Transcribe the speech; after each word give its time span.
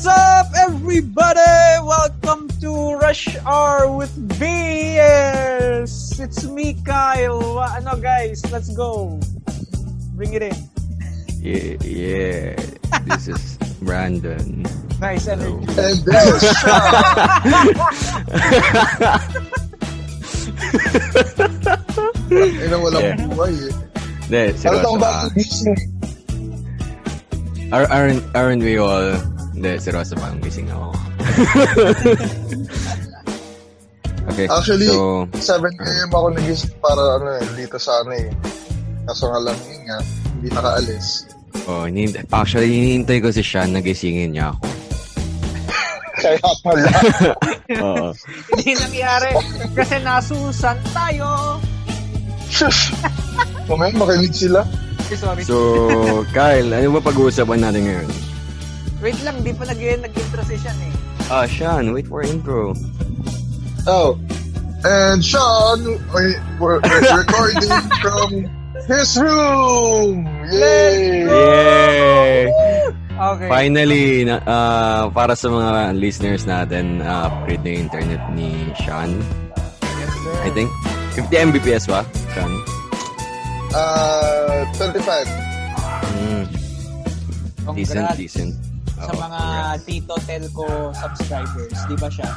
What's 0.00 0.16
up, 0.16 0.48
everybody? 0.56 1.76
Welcome 1.84 2.48
to 2.64 2.94
Rush 3.04 3.36
Hour 3.44 3.92
with 3.92 4.08
BS. 4.40 6.16
It's 6.18 6.40
me, 6.48 6.72
Kyle. 6.88 7.60
Ano, 7.60 8.00
guys? 8.00 8.40
Let's 8.48 8.72
go. 8.72 9.20
Bring 10.16 10.32
it 10.32 10.40
in. 10.40 10.56
Yeah, 11.36 11.76
yeah. 11.84 12.56
This 13.12 13.28
is 13.28 13.60
Brandon. 13.84 14.64
Nice 15.04 15.28
energy. 15.28 15.68
And 15.68 16.00
this 16.00 16.48
is 16.48 16.56
Sean. 16.64 16.80
Ina 22.32 22.76
walang 22.80 23.04
Yeah. 23.04 23.20
buhay 23.28 23.52
eh. 23.68 23.72
Hindi, 24.32 24.40
Ano 24.48 24.56
seryoso 24.56 24.80
tong 24.80 24.96
ka. 24.96 25.28
bagong 25.28 25.76
aren't, 27.92 28.24
aren't 28.32 28.62
we 28.64 28.80
all... 28.80 29.29
Hindi, 29.60 29.76
seryoso 29.76 30.16
pa. 30.16 30.32
Gising 30.40 30.72
ako. 30.72 30.88
okay, 34.32 34.48
Actually, 34.48 34.88
so... 34.88 35.28
7 35.36 35.68
a.m. 35.68 36.10
ako 36.16 36.26
nagising 36.32 36.72
para 36.80 37.20
ano 37.20 37.28
eh, 37.36 37.44
dito 37.60 37.76
sa 37.76 38.00
ano 38.00 38.16
eh. 38.16 38.32
Kaso 39.04 39.28
nga 39.28 39.36
lang 39.44 39.58
yun 39.68 39.84
nga, 39.84 40.00
hindi 40.32 40.48
nakaalis. 40.48 41.28
Oh, 41.68 41.84
hinihintay, 41.84 42.24
actually, 42.32 42.72
hinihintay 42.72 43.20
ko 43.20 43.28
si 43.28 43.44
Sean 43.44 43.76
nagisingin 43.76 44.32
niya 44.32 44.56
ako. 44.56 44.64
Kaya 46.24 46.50
pala. 46.64 46.92
Oo. 47.84 48.16
Hindi 48.56 48.72
nangyari. 48.80 49.36
Kasi 49.76 50.00
nasusan 50.00 50.80
tayo. 50.96 51.60
Shush! 52.48 52.96
Mamaya 53.68 53.92
makinig 53.92 54.32
sila. 54.32 54.64
Sorry. 55.12 55.44
So, 55.44 56.24
Kyle, 56.32 56.72
ano 56.72 56.96
ba 56.96 57.12
pag-uusapan 57.12 57.60
natin 57.60 57.84
ngayon? 57.84 58.08
Wait 59.00 59.16
lang, 59.24 59.40
di 59.40 59.56
pa 59.56 59.64
nag- 59.64 59.80
nag-intro 60.04 60.42
si 60.44 60.60
Sean 60.60 60.76
eh. 60.76 60.92
Ah, 61.32 61.48
Sean, 61.48 61.96
wait 61.96 62.04
for 62.04 62.20
intro. 62.20 62.76
Oh. 63.88 64.20
And 64.84 65.24
Sean, 65.24 65.84
wait, 66.12 66.36
we're, 66.60 66.80
we're 66.84 67.04
recording 67.24 67.68
from 68.04 68.28
his 68.88 69.16
room! 69.16 70.28
Yay! 70.52 71.24
Yay! 71.24 72.48
Okay. 73.20 73.48
Finally, 73.52 74.24
na, 74.24 74.40
ah, 74.48 75.04
para 75.12 75.36
sa 75.36 75.48
mga 75.52 75.96
listeners 75.96 76.44
natin, 76.48 77.00
na-upgrade 77.04 77.60
na 77.64 77.70
yung 77.72 77.82
internet 77.88 78.22
ni 78.32 78.72
Sean. 78.80 79.12
Yes, 79.84 80.12
sir. 80.24 80.36
I 80.44 80.50
think 80.52 80.68
50 81.16 81.52
Mbps 81.52 81.84
ba? 81.88 82.00
Sean? 82.36 82.52
Uh, 83.72 84.64
25. 84.76 85.24
Mm, 86.20 86.44
decent, 87.76 88.08
Congrats 88.08 88.16
decent. 88.16 88.52
Sa 89.00 89.12
mga 89.16 89.40
Tito 89.88 90.14
Telco 90.28 90.92
subscribers. 90.92 91.76
Di 91.88 91.96
ba 91.96 92.08
siya? 92.12 92.30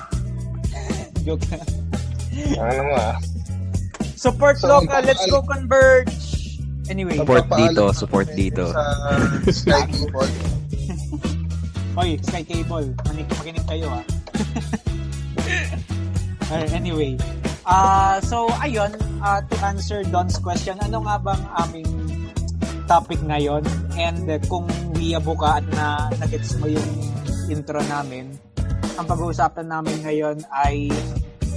Joke 1.26 1.46
lang. 1.52 1.68
Ano 2.60 2.84
nga? 2.96 3.08
Support 4.16 4.56
So, 4.60 4.68
local. 4.72 5.02
Let's 5.04 5.26
go 5.28 5.44
converge. 5.44 6.16
Anyway. 6.88 7.16
Support 7.20 7.48
dito, 7.56 7.84
support 7.96 8.28
dito. 8.36 8.72
Sa 8.72 8.84
Sky 9.52 9.84
Cable. 9.94 10.34
Hoy, 12.00 12.20
Sky 12.24 12.44
Cable. 12.44 12.92
Manig 13.08 13.28
makinig 13.40 13.66
kayo 13.68 13.88
ah. 13.92 14.04
Alright, 16.52 16.74
anyway. 16.76 17.16
Ah, 17.64 18.20
so 18.20 18.52
ayun, 18.60 18.92
ah, 19.24 19.40
to 19.40 19.56
answer 19.64 20.04
Don's 20.04 20.36
question, 20.36 20.76
ano 20.84 21.00
nga 21.08 21.16
bang 21.16 21.44
aming 21.64 21.88
topic 22.86 23.20
ngayon? 23.24 23.64
And 23.96 24.26
uh, 24.26 24.38
kung 24.46 24.68
wiyabo 24.94 25.36
ka 25.36 25.60
at 25.60 25.66
na 25.74 25.86
nagets 26.18 26.56
mo 26.58 26.68
yung 26.68 26.90
intro 27.48 27.80
namin, 27.86 28.34
ang 28.96 29.06
pag-uusapan 29.06 29.68
namin 29.68 29.98
ngayon 30.02 30.38
ay 30.54 30.90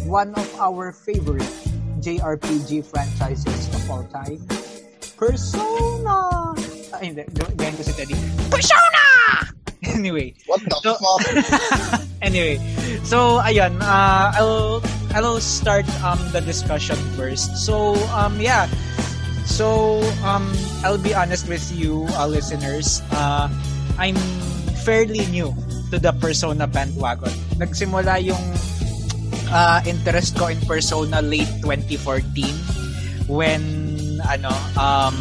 one 0.06 0.32
of 0.34 0.48
our 0.58 0.90
favorite 0.90 1.46
JRPG 1.98 2.86
franchises 2.86 3.66
of 3.72 3.82
all 3.90 4.04
time, 4.08 4.38
Persona! 5.16 6.52
Ay, 6.92 7.10
hindi. 7.10 7.24
Gayan 7.56 7.74
ko 7.74 7.82
si 7.82 7.92
Teddy. 7.92 8.16
Persona! 8.48 9.04
Anyway, 9.86 10.34
What 10.50 10.60
the 10.66 10.76
So- 10.82 10.98
fuck? 10.98 11.22
anyway, 12.26 12.58
so 13.00 13.38
ayun, 13.40 13.78
uh, 13.80 14.34
I'll 14.34 14.82
I'll 15.14 15.38
start 15.40 15.86
um 16.02 16.18
the 16.34 16.42
discussion 16.42 16.98
first. 17.14 17.54
So 17.56 17.94
um 18.12 18.36
yeah, 18.36 18.66
so 19.46 19.98
um 20.26 20.50
I'll 20.84 21.00
be 21.00 21.14
honest 21.14 21.48
with 21.48 21.64
you, 21.72 22.06
uh, 22.18 22.26
listeners. 22.26 23.02
Uh, 23.10 23.48
I'm 23.98 24.18
fairly 24.84 25.24
new 25.32 25.54
to 25.90 25.98
the 25.98 26.12
Persona 26.12 26.66
bandwagon. 26.66 27.32
Nagsimula 27.56 28.22
yung 28.22 28.42
uh, 29.50 29.80
interest 29.86 30.36
ko 30.36 30.46
in 30.46 30.60
Persona 30.66 31.22
late 31.22 31.50
2014 31.64 33.26
when 33.26 33.62
ano 34.26 34.50
um 34.78 35.14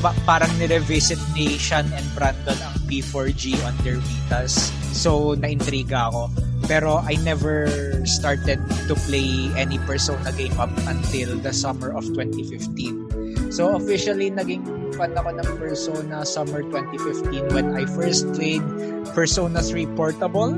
ba- 0.00 0.16
parang 0.26 0.50
nirevisit 0.58 1.20
ni 1.36 1.56
Sean 1.56 1.86
and 1.92 2.06
Brandon 2.16 2.58
ang 2.58 2.76
P4G 2.90 3.56
on 3.64 3.74
their 3.86 4.00
Vitas. 4.02 4.72
So, 4.92 5.38
naintriga 5.38 6.10
ako. 6.12 6.28
Pero 6.66 7.02
I 7.02 7.16
never 7.22 7.66
started 8.06 8.60
to 8.86 8.94
play 9.08 9.50
any 9.56 9.78
Persona 9.86 10.30
game 10.34 10.54
up 10.58 10.72
until 10.90 11.38
the 11.40 11.54
summer 11.54 11.94
of 11.94 12.04
2015. 12.12 13.11
So, 13.52 13.76
officially, 13.76 14.32
naging 14.32 14.64
fan 14.96 15.12
ako 15.12 15.36
ng 15.36 15.48
Persona 15.60 16.24
summer 16.24 16.64
2015 16.72 17.52
when 17.52 17.76
I 17.76 17.84
first 17.84 18.24
played 18.32 18.64
Persona 19.12 19.60
3 19.60 19.92
Portable. 19.92 20.56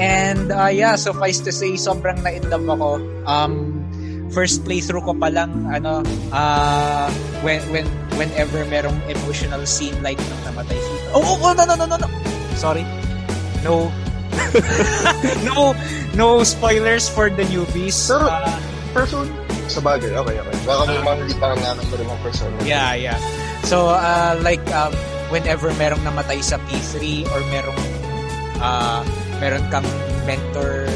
And, 0.00 0.48
uh, 0.48 0.72
yeah, 0.72 0.96
suffice 0.96 1.44
to 1.44 1.52
say, 1.52 1.76
sobrang 1.76 2.24
na-inlove 2.24 2.64
ako. 2.64 2.90
Um, 3.28 3.84
first 4.32 4.64
playthrough 4.66 5.04
ko 5.06 5.14
pa 5.14 5.30
lang 5.30 5.62
ano 5.70 6.02
ah 6.34 7.06
when 7.46 7.62
when 7.70 7.86
whenever 8.18 8.66
merong 8.66 8.98
emotional 9.06 9.62
scene 9.62 9.94
like 10.02 10.18
nung 10.18 10.42
namatay 10.50 10.74
si 10.74 10.92
Oh, 11.14 11.22
oh, 11.22 11.38
oh 11.38 11.52
no 11.54 11.62
no 11.62 11.78
no 11.78 11.86
no 11.86 11.94
no. 11.94 12.08
Sorry. 12.58 12.82
No. 13.62 13.94
no 15.46 15.70
no 16.18 16.42
spoilers 16.42 17.06
for 17.06 17.30
the 17.30 17.46
newbies. 17.46 18.10
Pero- 18.10 18.26
Ah, 18.26 18.58
Person? 18.90 19.30
Sa 19.68 19.80
bagay, 19.80 20.12
okay, 20.12 20.36
okay. 20.38 20.56
Baka 20.68 20.82
may 20.88 21.00
pa 21.40 21.56
namin 21.56 21.84
ko 21.88 21.94
rin 21.96 22.06
mga 22.06 22.20
person. 22.20 22.48
yeah, 22.68 22.92
yeah. 22.94 23.18
So 23.64 23.88
uh, 23.90 24.36
like 24.44 24.62
um, 24.76 24.92
whenever 25.32 25.72
merong 25.80 26.04
namatay 26.04 26.44
sa 26.44 26.60
P3 26.68 27.24
or 27.32 27.40
merong 27.48 27.82
uh, 28.60 29.00
meron 29.40 29.64
kang 29.72 29.88
mentor 30.28 30.88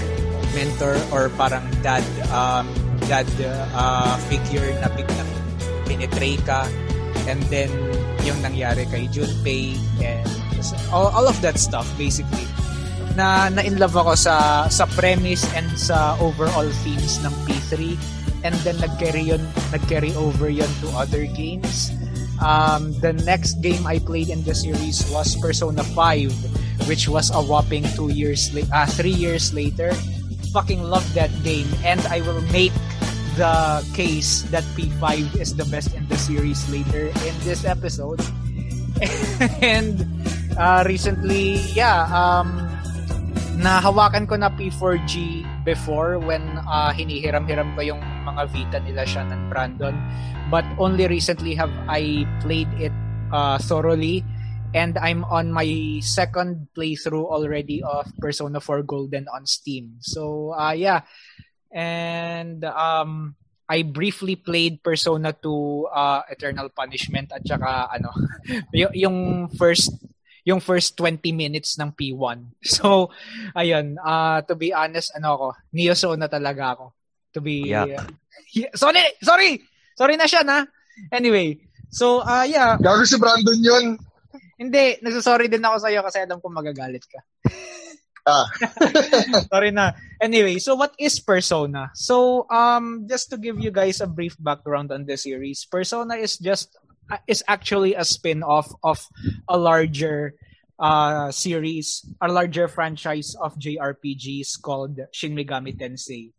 mentor 0.52 0.96
or 1.12 1.32
parang 1.36 1.64
dad 1.80 2.04
um, 2.32 2.68
dad 3.08 3.28
uh, 3.72 4.16
figure 4.28 4.68
na 4.84 4.88
biglang 4.92 5.30
pinetray 5.88 6.36
ka 6.44 6.68
and 7.28 7.40
then 7.52 7.68
yung 8.24 8.36
nangyari 8.40 8.84
kay 8.88 9.08
Junpei 9.08 9.76
and 10.00 10.28
all, 10.92 11.08
all 11.12 11.28
of 11.28 11.36
that 11.40 11.56
stuff 11.60 11.88
basically 11.96 12.44
na 13.16 13.48
na 13.50 13.64
in 13.64 13.80
love 13.80 13.96
ako 13.96 14.14
sa 14.14 14.66
sa 14.70 14.84
premise 14.94 15.42
and 15.56 15.68
sa 15.74 16.14
overall 16.22 16.68
themes 16.86 17.18
ng 17.24 17.34
P3 17.48 17.96
and 18.42 18.54
then 18.66 18.78
nag-carry 18.78 19.34
yun 19.34 19.42
nag-carry 19.70 20.14
over 20.14 20.48
yun 20.48 20.70
to 20.80 20.88
other 20.94 21.26
games. 21.26 21.90
Um, 22.38 22.94
the 23.02 23.12
next 23.26 23.58
game 23.58 23.82
I 23.86 23.98
played 23.98 24.30
in 24.30 24.46
the 24.46 24.54
series 24.54 25.02
was 25.10 25.34
Persona 25.42 25.82
5 25.82 26.30
which 26.86 27.08
was 27.08 27.28
a 27.34 27.40
whopping 27.42 27.84
two 27.92 28.08
years 28.08 28.48
la- 28.54 28.68
uh, 28.72 28.86
three 28.86 29.12
years 29.12 29.52
later. 29.52 29.92
Fucking 30.54 30.80
love 30.80 31.04
that 31.12 31.30
game. 31.42 31.68
And 31.84 32.00
I 32.08 32.24
will 32.24 32.40
make 32.54 32.72
the 33.36 33.84
case 33.94 34.42
that 34.54 34.64
P5 34.72 35.36
is 35.36 35.54
the 35.54 35.68
best 35.68 35.94
in 35.94 36.08
the 36.08 36.16
series 36.16 36.64
later 36.70 37.12
in 37.26 37.34
this 37.42 37.64
episode. 37.64 38.24
And 39.62 40.02
uh, 40.58 40.82
recently 40.82 41.62
yeah 41.70 42.10
um 42.10 42.66
nahawakan 43.58 44.26
ko 44.26 44.34
na 44.34 44.50
P4G 44.50 45.42
before 45.62 46.18
when 46.18 46.42
uh, 46.66 46.90
hinihiram-hiram 46.90 47.78
ko 47.78 47.82
yung 47.94 48.02
mga 48.34 48.42
Vita 48.52 48.78
nila 48.84 49.04
siya 49.08 49.24
ng 49.28 49.48
Brandon 49.48 49.96
but 50.52 50.64
only 50.76 51.08
recently 51.08 51.56
have 51.56 51.72
I 51.88 52.28
played 52.44 52.68
it 52.76 52.94
uh, 53.32 53.56
thoroughly 53.56 54.24
and 54.76 55.00
I'm 55.00 55.24
on 55.32 55.48
my 55.48 56.00
second 56.04 56.68
playthrough 56.76 57.24
already 57.24 57.80
of 57.80 58.08
Persona 58.20 58.60
4 58.60 58.84
Golden 58.84 59.24
on 59.32 59.48
Steam 59.48 59.96
so 60.04 60.52
uh, 60.52 60.76
yeah 60.76 61.08
and 61.72 62.64
um 62.64 63.36
I 63.68 63.84
briefly 63.84 64.36
played 64.36 64.80
Persona 64.80 65.36
2 65.36 65.92
uh, 65.92 66.24
Eternal 66.32 66.72
Punishment 66.72 67.28
at 67.36 67.44
saka 67.44 67.92
ano 67.92 68.08
y- 68.72 69.04
yung 69.04 69.48
first 69.52 69.92
yung 70.48 70.64
first 70.64 70.96
20 70.96 71.28
minutes 71.36 71.76
ng 71.76 71.92
P1. 71.92 72.48
So, 72.64 73.12
ayun, 73.52 74.00
uh, 74.00 74.40
to 74.48 74.56
be 74.56 74.72
honest, 74.72 75.12
ano 75.12 75.36
ako, 75.36 75.46
Neo 75.76 75.92
na 76.16 76.32
talaga 76.32 76.72
ako. 76.72 76.96
To 77.38 77.40
be... 77.40 77.70
Yak. 77.70 78.10
Yeah, 78.48 78.72
sorry! 78.72 79.04
Sorry! 79.20 79.60
Sorry 79.92 80.16
na 80.16 80.24
siya, 80.24 80.40
na. 80.40 80.64
Anyway, 81.12 81.60
so, 81.92 82.24
uh, 82.24 82.48
yeah. 82.48 82.80
Gago 82.80 83.04
si 83.04 83.20
Brandon 83.20 83.60
yun. 83.60 84.00
Hindi, 84.56 84.98
nagsasorry 85.04 85.46
din 85.46 85.62
ako 85.62 85.76
sa'yo 85.84 86.00
kasi 86.00 86.18
alam 86.24 86.42
ko 86.42 86.50
magagalit 86.50 87.06
ka. 87.06 87.20
Ah. 88.28 88.44
Sorry 89.48 89.72
na. 89.72 89.96
Anyway, 90.20 90.60
so 90.60 90.76
what 90.76 90.92
is 91.00 91.16
Persona? 91.16 91.88
So, 91.96 92.44
um, 92.52 93.08
just 93.08 93.32
to 93.32 93.40
give 93.40 93.56
you 93.56 93.72
guys 93.72 94.04
a 94.04 94.06
brief 94.06 94.36
background 94.36 94.92
on 94.92 95.08
the 95.08 95.16
series, 95.16 95.64
Persona 95.64 96.20
is 96.20 96.36
just 96.36 96.76
uh, 97.08 97.24
is 97.24 97.40
actually 97.48 97.96
a 97.96 98.04
spin-off 98.04 98.68
of 98.84 99.00
a 99.48 99.56
larger 99.56 100.36
uh, 100.76 101.32
series, 101.32 102.04
a 102.20 102.28
larger 102.28 102.68
franchise 102.68 103.32
of 103.32 103.56
JRPGs 103.56 104.60
called 104.60 105.00
Shin 105.08 105.32
Megami 105.32 105.72
Tensei. 105.72 106.36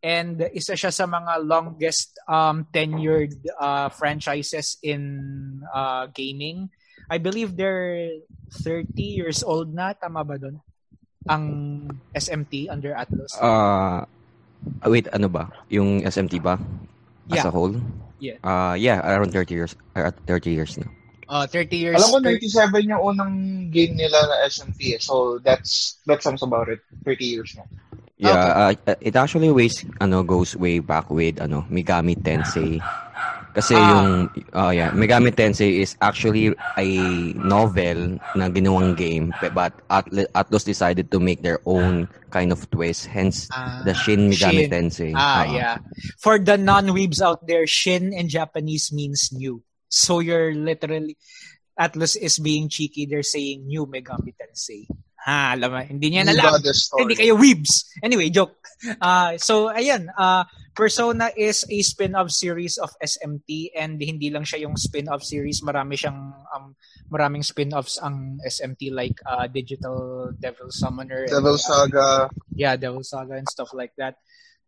And 0.00 0.40
isa 0.52 0.72
siya 0.72 0.88
sa 0.88 1.04
mga 1.04 1.44
longest 1.44 2.16
um, 2.24 2.64
tenured 2.72 3.36
uh, 3.54 3.88
franchises 3.90 4.80
in 4.80 5.02
uh, 5.68 6.08
gaming. 6.08 6.72
I 7.10 7.18
believe 7.18 7.52
they're 7.52 8.08
30 8.64 8.86
years 8.96 9.42
old 9.42 9.74
na. 9.74 9.92
Tama 9.92 10.24
ba 10.24 10.40
doon? 10.40 10.56
Ang 11.28 11.44
SMT 12.16 12.72
under 12.72 12.96
Atlus? 12.96 13.36
Uh, 13.36 14.08
wait, 14.88 15.04
ano 15.12 15.28
ba? 15.28 15.52
Yung 15.68 16.00
SMT 16.00 16.40
ba? 16.40 16.56
As 17.28 17.44
Yeah. 17.44 17.48
a 17.48 17.52
whole? 17.52 17.76
Yeah. 18.20 18.36
Uh, 18.40 18.74
yeah, 18.74 19.04
around 19.04 19.32
30 19.32 19.52
years. 19.54 19.72
Uh, 19.96 20.10
30 20.26 20.50
years 20.50 20.72
na. 20.80 20.88
Uh, 21.28 21.46
30 21.46 21.76
years. 21.76 21.96
Alam 22.00 22.10
ko 22.10 22.18
thir- 22.24 22.40
97 22.42 22.90
yung 22.90 23.02
unang 23.04 23.34
game 23.70 23.94
nila 23.94 24.18
na 24.24 24.48
SMT. 24.48 24.96
eh. 24.96 25.00
So 25.00 25.38
that's 25.38 26.00
that 26.06 26.24
sums 26.24 26.42
about 26.42 26.66
it. 26.68 26.80
30 27.04 27.22
years 27.22 27.54
na. 27.54 27.64
Yeah, 28.20 28.76
uh, 28.76 28.94
it 29.00 29.16
actually 29.16 29.48
ways 29.48 29.80
ano 30.00 30.20
goes 30.22 30.52
way 30.52 30.78
back 30.84 31.08
with 31.08 31.40
ano 31.40 31.64
Megami 31.72 32.20
Tensei. 32.20 32.76
Kasi 33.50 33.74
Ah. 33.74 33.82
yung 33.82 34.08
uh, 34.54 34.70
yeah, 34.70 34.94
Megami 34.94 35.34
Tensei 35.34 35.82
is 35.82 35.98
actually 35.98 36.54
a 36.78 36.86
novel 37.34 38.20
na 38.38 38.46
ginawang 38.46 38.94
game 38.94 39.34
but 39.56 39.74
Atl- 39.90 40.30
Atlus 40.38 40.62
decided 40.62 41.10
to 41.10 41.18
make 41.18 41.42
their 41.42 41.58
own 41.66 42.06
kind 42.30 42.52
of 42.54 42.62
twist 42.70 43.10
hence 43.10 43.50
Ah, 43.50 43.82
the 43.82 43.90
Shin 43.96 44.30
Megami 44.30 44.68
Shin. 44.68 44.70
Tensei. 44.70 45.10
Ah, 45.18 45.42
Uh, 45.42 45.44
yeah. 45.50 45.76
For 46.22 46.38
the 46.38 46.54
non-weebs 46.60 47.18
out 47.18 47.42
there, 47.48 47.66
Shin 47.66 48.12
in 48.14 48.28
Japanese 48.30 48.92
means 48.94 49.32
new. 49.34 49.64
So 49.90 50.20
you're 50.22 50.54
literally, 50.54 51.18
Atlus 51.74 52.14
is 52.14 52.38
being 52.38 52.68
cheeky. 52.70 53.10
They're 53.10 53.26
saying 53.26 53.66
new 53.66 53.82
Megami 53.82 54.30
Tensei. 54.38 54.86
Ha, 55.20 55.52
alam 55.52 55.68
mo, 55.68 55.80
hindi 55.84 56.16
niya 56.16 56.24
New 56.24 56.32
alam. 56.32 56.64
Hindi 56.96 57.16
kayo 57.16 57.36
weebs. 57.36 57.92
Anyway, 58.00 58.32
joke. 58.32 58.56
Uh, 58.96 59.36
so, 59.36 59.68
ayan. 59.68 60.08
Uh, 60.16 60.48
Persona 60.72 61.28
is 61.36 61.66
a 61.68 61.82
spin-off 61.84 62.32
series 62.32 62.80
of 62.80 62.88
SMT 63.04 63.76
and 63.76 64.00
hindi 64.00 64.32
lang 64.32 64.48
siya 64.48 64.64
yung 64.64 64.80
spin-off 64.80 65.20
series. 65.20 65.60
Marami 65.60 65.98
siyang, 65.98 66.32
um, 66.48 66.72
maraming 67.12 67.44
spin-offs 67.44 68.00
ang 68.00 68.40
SMT 68.40 68.88
like 68.94 69.20
uh, 69.28 69.44
Digital 69.44 70.32
Devil 70.40 70.72
Summoner. 70.72 71.28
and, 71.28 71.36
Devil 71.36 71.58
uh, 71.58 71.60
Saga. 71.60 72.08
yeah, 72.56 72.80
Devil 72.80 73.04
Saga 73.04 73.36
and 73.36 73.44
stuff 73.44 73.74
like 73.76 73.92
that. 74.00 74.16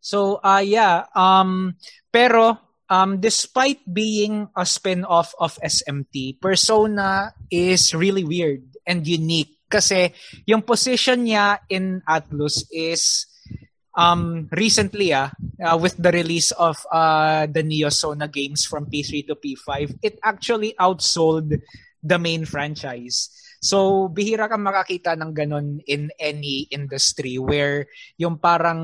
So, 0.04 0.42
uh, 0.44 0.60
yeah, 0.60 1.08
um, 1.16 1.80
pero, 2.12 2.58
um, 2.90 3.16
despite 3.16 3.80
being 3.88 4.52
a 4.52 4.66
spin-off 4.66 5.32
of 5.40 5.56
SMT, 5.64 6.42
Persona 6.42 7.32
is 7.48 7.94
really 7.94 8.24
weird 8.26 8.68
and 8.84 9.06
unique 9.06 9.61
kasi 9.72 10.12
yung 10.44 10.60
position 10.60 11.24
niya 11.24 11.64
in 11.72 12.04
Atlus 12.04 12.68
is 12.68 13.24
um, 13.96 14.48
recently 14.52 15.16
ah, 15.16 15.32
uh, 15.64 15.76
with 15.80 15.96
the 15.96 16.12
release 16.12 16.52
of 16.52 16.76
uh, 16.92 17.48
the 17.48 17.64
Neo 17.64 17.88
Sona 17.88 18.28
games 18.28 18.68
from 18.68 18.88
P3 18.88 19.32
to 19.32 19.34
P5, 19.40 19.96
it 20.04 20.20
actually 20.20 20.76
outsold 20.76 21.56
the 22.02 22.18
main 22.18 22.44
franchise. 22.44 23.30
So, 23.62 24.10
bihira 24.10 24.50
kang 24.50 24.66
makakita 24.66 25.14
ng 25.14 25.30
ganun 25.30 25.78
in 25.86 26.10
any 26.18 26.66
industry 26.74 27.38
where 27.38 27.86
yung 28.18 28.42
parang 28.42 28.82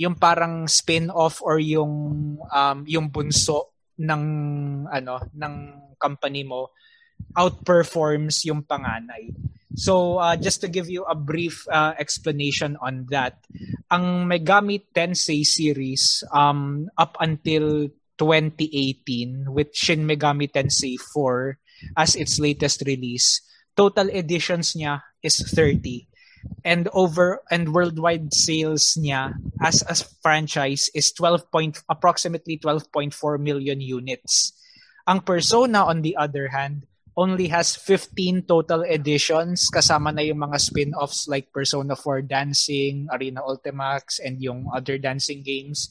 yung 0.00 0.16
parang 0.16 0.64
spin-off 0.64 1.44
or 1.44 1.60
yung 1.60 1.92
um, 2.40 2.78
yung 2.88 3.12
bunso 3.12 3.76
ng 4.00 4.24
ano 4.88 5.20
ng 5.36 5.54
company 6.00 6.48
mo 6.48 6.72
outperforms 7.36 8.44
yung 8.44 8.62
panganay. 8.62 9.32
So, 9.76 10.16
uh, 10.16 10.36
just 10.40 10.64
to 10.64 10.68
give 10.72 10.88
you 10.88 11.04
a 11.04 11.14
brief 11.14 11.68
uh, 11.68 11.92
explanation 12.00 12.80
on 12.80 13.04
that, 13.12 13.44
ang 13.92 14.24
Megami 14.24 14.88
Tensei 14.88 15.44
series 15.44 16.24
um, 16.32 16.88
up 16.96 17.20
until 17.20 17.92
2018 18.16 19.52
with 19.52 19.76
Shin 19.76 20.08
Megami 20.08 20.48
Tensei 20.48 20.96
4 20.96 21.58
as 21.96 22.16
its 22.16 22.40
latest 22.40 22.88
release, 22.88 23.44
total 23.76 24.08
editions 24.08 24.72
niya 24.72 25.04
is 25.20 25.44
30 25.44 26.08
and 26.64 26.88
over 26.92 27.42
and 27.50 27.74
worldwide 27.74 28.32
sales 28.32 28.96
niya 28.96 29.34
as 29.60 29.82
a 29.84 29.94
franchise 30.22 30.88
is 30.94 31.12
12 31.12 31.50
point 31.50 31.82
approximately 31.88 32.58
12.4 32.58 33.12
million 33.40 33.80
units. 33.80 34.56
Ang 35.06 35.20
Persona 35.20 35.84
on 35.84 36.02
the 36.02 36.16
other 36.16 36.48
hand 36.48 36.86
only 37.16 37.48
has 37.48 37.74
15 37.80 38.44
total 38.44 38.84
editions 38.84 39.72
kasama 39.72 40.12
na 40.12 40.20
yung 40.20 40.44
mga 40.44 40.60
spin-offs 40.60 41.24
like 41.32 41.48
Persona 41.48 41.96
4 41.96 42.28
Dancing, 42.28 43.08
Arena 43.08 43.40
Ultimax 43.40 44.20
and 44.20 44.36
yung 44.38 44.68
other 44.68 45.00
dancing 45.00 45.40
games. 45.40 45.88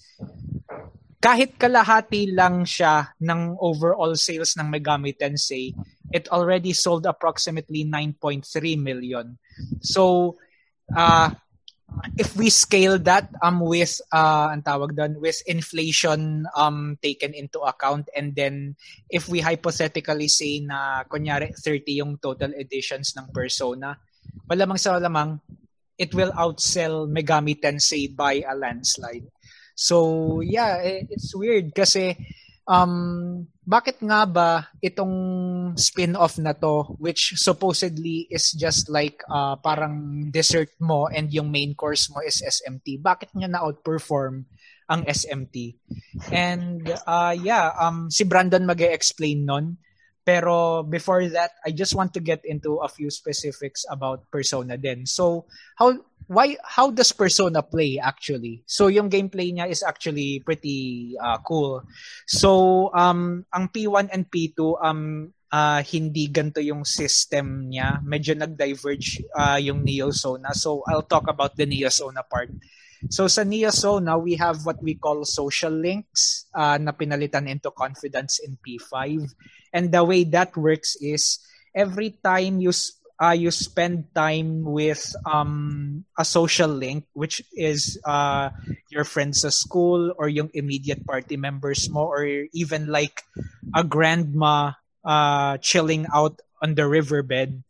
Kahit 1.17 1.57
kalahati 1.57 2.29
lang 2.29 2.69
siya 2.69 3.17
ng 3.17 3.57
overall 3.57 4.13
sales 4.13 4.53
ng 4.53 4.69
Megami 4.69 5.17
Tensei, 5.17 5.73
it 6.13 6.29
already 6.29 6.77
sold 6.77 7.09
approximately 7.09 7.81
9.3 7.81 8.45
million. 8.77 9.33
So, 9.81 10.37
uh, 10.93 11.33
if 12.17 12.35
we 12.35 12.49
scale 12.49 12.97
that 12.99 13.29
um 13.41 13.61
with 13.61 14.01
uh 14.11 14.51
ang 14.51 14.61
tawag 14.61 14.93
doon 14.95 15.17
with 15.21 15.39
inflation 15.47 16.45
um 16.57 16.97
taken 17.01 17.33
into 17.33 17.61
account 17.61 18.09
and 18.15 18.35
then 18.35 18.75
if 19.09 19.29
we 19.29 19.39
hypothetically 19.39 20.27
say 20.27 20.59
na 20.61 21.03
kunyari 21.07 21.53
30 21.53 22.01
yung 22.01 22.17
total 22.17 22.51
editions 22.57 23.13
ng 23.15 23.29
Persona 23.31 23.95
malamang 24.49 24.79
sa 24.79 24.97
malamang 24.97 25.39
it 25.95 26.11
will 26.11 26.33
outsell 26.35 27.07
Megami 27.07 27.55
Tensei 27.55 28.11
by 28.11 28.43
a 28.43 28.51
landslide. 28.51 29.23
So 29.75 30.39
yeah 30.43 30.83
eh, 30.83 31.07
it's 31.07 31.31
weird 31.31 31.71
kasi 31.71 32.15
um 32.67 33.47
bakit 33.65 33.97
nga 33.99 34.29
ba 34.29 34.69
itong 34.77 35.13
spin-off 35.73 36.37
na 36.37 36.53
to 36.53 36.95
which 37.01 37.33
supposedly 37.35 38.29
is 38.29 38.53
just 38.53 38.87
like 38.93 39.25
uh, 39.25 39.57
parang 39.57 40.29
dessert 40.29 40.69
mo 40.77 41.09
and 41.09 41.33
yung 41.33 41.49
main 41.49 41.73
course 41.73 42.07
mo 42.13 42.21
is 42.21 42.45
SMT 42.45 43.01
bakit 43.01 43.33
niya 43.33 43.49
na 43.49 43.65
outperform 43.65 44.45
ang 44.85 45.01
SMT 45.09 45.81
and 46.29 46.85
uh, 47.09 47.33
yeah 47.33 47.73
um 47.81 48.13
si 48.13 48.21
Brandon 48.21 48.69
mag-explain 48.69 49.41
nun 49.41 49.81
pero 50.25 50.81
before 50.81 51.29
that 51.29 51.53
I 51.61 51.71
just 51.71 51.93
want 51.93 52.11
to 52.17 52.21
get 52.21 52.41
into 52.43 52.81
a 52.81 52.89
few 52.89 53.13
specifics 53.13 53.85
about 53.87 54.25
Persona 54.33 54.75
din 54.75 55.05
so 55.05 55.45
how 55.77 55.93
why 56.27 56.57
how 56.65 56.89
does 56.89 57.13
Persona 57.13 57.61
play 57.61 58.01
actually? 58.01 58.65
So 58.65 58.87
yung 58.87 59.09
gameplay 59.09 59.53
niya 59.53 59.69
is 59.69 59.85
actually 59.85 60.41
pretty 60.41 61.13
uh, 61.21 61.37
cool. 61.45 61.85
So 62.25 62.89
um 62.97 63.45
ang 63.53 63.69
P1 63.69 64.09
and 64.09 64.25
P2 64.25 64.81
um 64.81 65.29
uh, 65.53 65.81
hindi 65.85 66.27
ganto 66.27 66.59
yung 66.59 66.83
system 66.83 67.69
niya. 67.69 68.01
Medyo 68.01 68.35
nag-diverge 68.35 69.23
uh, 69.31 69.59
yung 69.61 69.85
Neo 69.85 70.09
Sona. 70.11 70.51
So 70.57 70.81
I'll 70.89 71.05
talk 71.05 71.29
about 71.29 71.55
the 71.55 71.65
Neo 71.69 71.89
Sona 71.89 72.25
part. 72.25 72.49
So 73.09 73.27
sa 73.27 73.43
Neo 73.43 73.69
Sona, 73.69 74.17
we 74.17 74.35
have 74.35 74.65
what 74.65 74.81
we 74.81 74.95
call 74.95 75.25
social 75.25 75.71
links 75.71 76.45
uh, 76.53 76.77
na 76.77 76.91
pinalitan 76.91 77.47
into 77.49 77.71
confidence 77.71 78.39
in 78.39 78.57
P5. 78.61 79.29
And 79.73 79.91
the 79.91 80.03
way 80.03 80.23
that 80.33 80.57
works 80.57 80.95
is 80.97 81.39
every 81.75 82.17
time 82.23 82.61
you 82.61 82.71
uh, 83.19 83.35
you 83.35 83.51
spend 83.51 84.11
time 84.15 84.63
with 84.63 85.15
um, 85.25 86.03
a 86.17 86.25
social 86.25 86.69
link, 86.69 87.05
which 87.13 87.41
is 87.53 87.99
uh, 88.03 88.49
your 88.89 89.03
friends 89.03 89.41
sa 89.41 89.49
school 89.49 90.13
or 90.17 90.27
yung 90.27 90.49
immediate 90.53 91.05
party 91.05 91.37
members 91.37 91.89
mo 91.89 92.07
or 92.07 92.25
even 92.53 92.87
like 92.87 93.23
a 93.75 93.83
grandma 93.83 94.71
uh, 95.03 95.57
chilling 95.59 96.07
out 96.13 96.41
on 96.61 96.75
the 96.75 96.87
riverbed, 96.87 97.63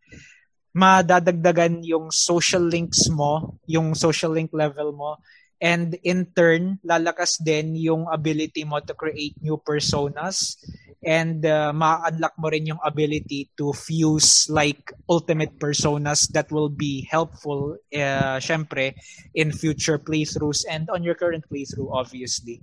madadagdagan 0.76 1.82
yung 1.88 2.12
social 2.12 2.62
links 2.62 3.08
mo, 3.08 3.56
yung 3.66 3.96
social 3.96 4.36
link 4.36 4.52
level 4.52 4.92
mo, 4.92 5.24
and 5.64 5.96
in 6.04 6.28
turn, 6.36 6.78
lalakas 6.84 7.40
din 7.40 7.80
yung 7.80 8.12
ability 8.12 8.68
mo 8.68 8.84
to 8.84 8.92
create 8.92 9.40
new 9.40 9.56
personas 9.56 10.60
and 11.06 11.46
uh, 11.46 11.70
ma-unlock 11.72 12.34
mo 12.42 12.50
rin 12.50 12.66
yung 12.66 12.82
ability 12.82 13.48
to 13.56 13.72
fuse 13.72 14.50
like 14.50 14.92
ultimate 15.08 15.54
personas 15.62 16.28
that 16.34 16.50
will 16.50 16.68
be 16.68 17.06
helpful 17.08 17.78
uh, 17.94 18.42
syempre 18.42 18.98
in 19.38 19.54
future 19.54 20.02
playthroughs 20.02 20.66
and 20.66 20.90
on 20.90 21.06
your 21.06 21.14
current 21.14 21.46
playthrough 21.46 21.94
obviously. 21.94 22.60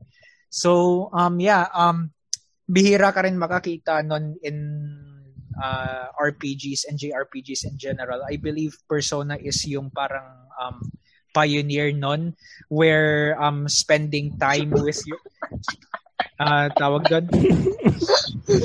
So 0.51 1.09
um 1.15 1.39
yeah, 1.39 1.71
um 1.71 2.11
bihira 2.67 3.15
ka 3.15 3.23
rin 3.23 3.39
makakita 3.39 4.03
nun 4.03 4.37
in 4.43 4.59
uh, 5.59 6.09
RPGs 6.17 6.89
and 6.89 6.99
JRPGs 6.99 7.65
in 7.67 7.77
general, 7.77 8.23
I 8.25 8.37
believe 8.37 8.77
Persona 8.89 9.37
is 9.37 9.65
yung 9.67 9.91
parang 9.91 10.27
um, 10.57 10.81
pioneer 11.33 11.93
nun 11.93 12.37
where 12.69 13.41
um 13.41 13.65
spending 13.65 14.37
time 14.37 14.69
with 14.69 15.01
you 15.09 15.17
uh, 16.45 16.69
tawag 16.77 17.09
doon 17.09 17.25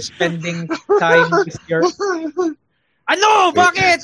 spending 0.03 0.67
time 1.00 1.32
with 1.48 1.56
your 1.72 1.84
ano? 3.08 3.56
Bakit? 3.56 4.03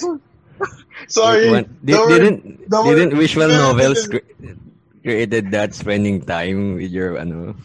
Sorry. 1.12 1.50
What- 1.52 1.68
Di- 1.84 1.92
Don't 1.92 2.08
didn't 2.08 2.40
Don't 2.70 2.86
didn't 2.88 3.13
visual 3.20 3.52
Yeah, 3.52 3.58
novels 3.68 4.08
cre- 4.08 4.24
created 5.04 5.52
that 5.52 5.75
spending 5.75 6.24
time 6.24 6.80
with 6.80 6.92
your 6.92 7.20
ano? 7.20 7.60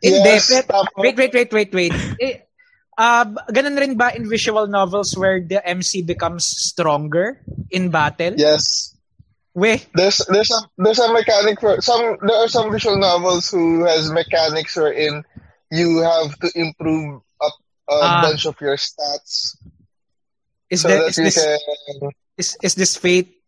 Hindi, 0.00 0.18
Yes, 0.40 0.48
pero- 0.48 0.66
tapos- 0.88 0.96
wait 0.98 1.16
wait 1.16 1.32
wait 1.36 1.50
wait 1.52 1.70
wait. 1.76 1.92
Eh, 2.18 2.42
uh, 2.98 3.24
ganun 3.52 3.78
rin 3.78 3.96
ba 3.96 4.12
in 4.16 4.28
visual 4.28 4.66
novels 4.66 5.16
where 5.16 5.40
the 5.40 5.60
MC 5.66 6.02
becomes 6.02 6.44
stronger 6.44 7.40
in 7.70 7.88
battle 7.90 8.34
Yes. 8.36 8.92
we 9.54 9.80
There's 9.94 10.20
there's 10.32 10.50
a 10.50 10.60
there's 10.80 11.00
a 11.00 11.12
mechanic 11.12 11.60
for 11.60 11.80
some 11.84 12.16
there 12.24 12.38
are 12.40 12.48
some 12.48 12.72
visual 12.72 12.96
novels 12.96 13.48
who 13.52 13.84
has 13.84 14.08
mechanics 14.08 14.76
wherein 14.76 15.24
you 15.72 16.00
have 16.04 16.32
to 16.40 16.48
improve 16.56 17.20
up 17.40 17.54
a 17.88 17.96
Ah. 18.00 18.20
bunch 18.24 18.44
of 18.48 18.56
your 18.60 18.76
stats 18.80 19.56
is 20.72 20.80
so 20.80 20.88
that 20.88 21.04
that 21.04 21.08
is 21.12 21.16
this 21.20 21.36
can 21.36 21.60
is, 22.40 22.48
is 22.64 22.74
this 22.76 22.96
fate 22.96 23.40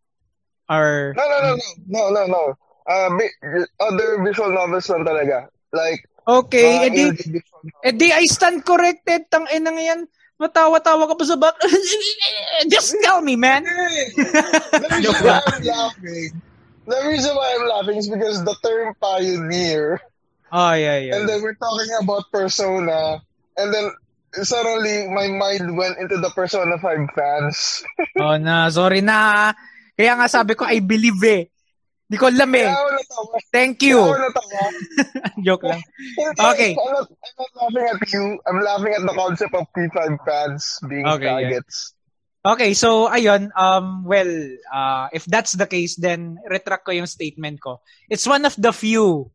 or 0.68 1.12
No 1.16 1.24
no 1.24 1.38
no 1.40 1.52
no 1.56 1.62
no 1.88 2.02
no 2.08 2.22
no. 2.28 2.42
Uh, 2.84 3.08
other 3.80 4.20
visual 4.24 4.52
novels 4.52 4.88
lang 4.92 5.04
talaga. 5.08 5.48
Like 5.72 6.04
okay 6.26 6.68
uh, 6.80 6.86
edi 6.88 7.00
indie 7.08 7.28
visual 7.40 7.60
novels. 7.64 7.84
Eh 7.84 7.92
di, 7.94 8.08
I 8.12 8.26
stand 8.28 8.64
corrected. 8.64 9.28
Tang 9.28 9.48
ina 9.52 9.70
ngayon. 9.70 10.08
Matawa-tawa 10.34 11.06
ka 11.06 11.14
pa 11.14 11.24
sa 11.24 11.38
back. 11.38 11.54
Just 12.74 12.98
tell 13.06 13.22
me, 13.22 13.38
man. 13.38 13.62
the 13.62 14.88
reason 14.90 15.14
why 15.22 15.38
I'm 15.46 15.62
laughing 15.62 16.34
the 16.84 17.00
reason 17.08 17.32
why 17.32 17.48
I'm 17.56 17.66
laughing 17.68 17.96
is 17.96 18.08
because 18.08 18.44
the 18.44 18.56
term 18.62 18.94
pioneer 19.00 20.00
Oh, 20.54 20.72
yeah, 20.78 21.02
yeah. 21.02 21.18
and 21.18 21.26
then 21.26 21.42
we're 21.42 21.58
talking 21.58 21.90
about 21.98 22.30
persona 22.30 23.18
and 23.58 23.74
then 23.74 23.90
suddenly 24.44 25.08
my 25.10 25.26
mind 25.26 25.74
went 25.74 25.98
into 25.98 26.18
the 26.22 26.30
persona 26.30 26.78
5 26.78 27.10
fans 27.10 27.82
oh, 28.20 28.36
na. 28.38 28.70
Sorry 28.70 29.02
na. 29.02 29.50
Kaya 29.98 30.14
nga 30.14 30.26
sabi 30.30 30.54
ko, 30.54 30.62
I 30.62 30.78
believe 30.78 31.18
eh. 31.26 31.50
Di 32.14 32.22
ko 32.22 32.30
alam 32.30 32.50
eh. 32.54 32.70
Kaya 32.70 32.78
ako 32.78 32.90
natawa. 32.94 33.34
Thank 33.50 33.82
you. 33.82 33.98
Joke 35.46 35.66
lang. 35.66 35.82
Okay. 36.38 36.78
I'm 36.78 37.10
I'm 37.58 37.74
laughing 37.74 37.86
at 37.90 38.02
you. 38.14 38.24
I'm 38.46 38.60
laughing 38.62 38.92
at 38.94 39.02
the 39.02 39.14
concept 39.18 39.54
of 39.58 39.66
P5 39.74 39.98
fans 40.22 40.78
being 40.86 41.02
Okay, 41.02 41.26
yeah. 41.26 41.58
targets. 41.58 41.98
Okay, 42.44 42.76
so 42.76 43.08
ayun, 43.08 43.50
um 43.56 44.04
well, 44.06 44.28
uh 44.70 45.08
if 45.10 45.24
that's 45.26 45.58
the 45.58 45.66
case 45.66 45.96
then 45.98 46.36
retract 46.46 46.86
ko 46.86 46.94
yung 46.94 47.10
statement 47.10 47.58
ko. 47.58 47.82
It's 48.06 48.28
one 48.30 48.46
of 48.46 48.54
the 48.54 48.70
few 48.70 49.32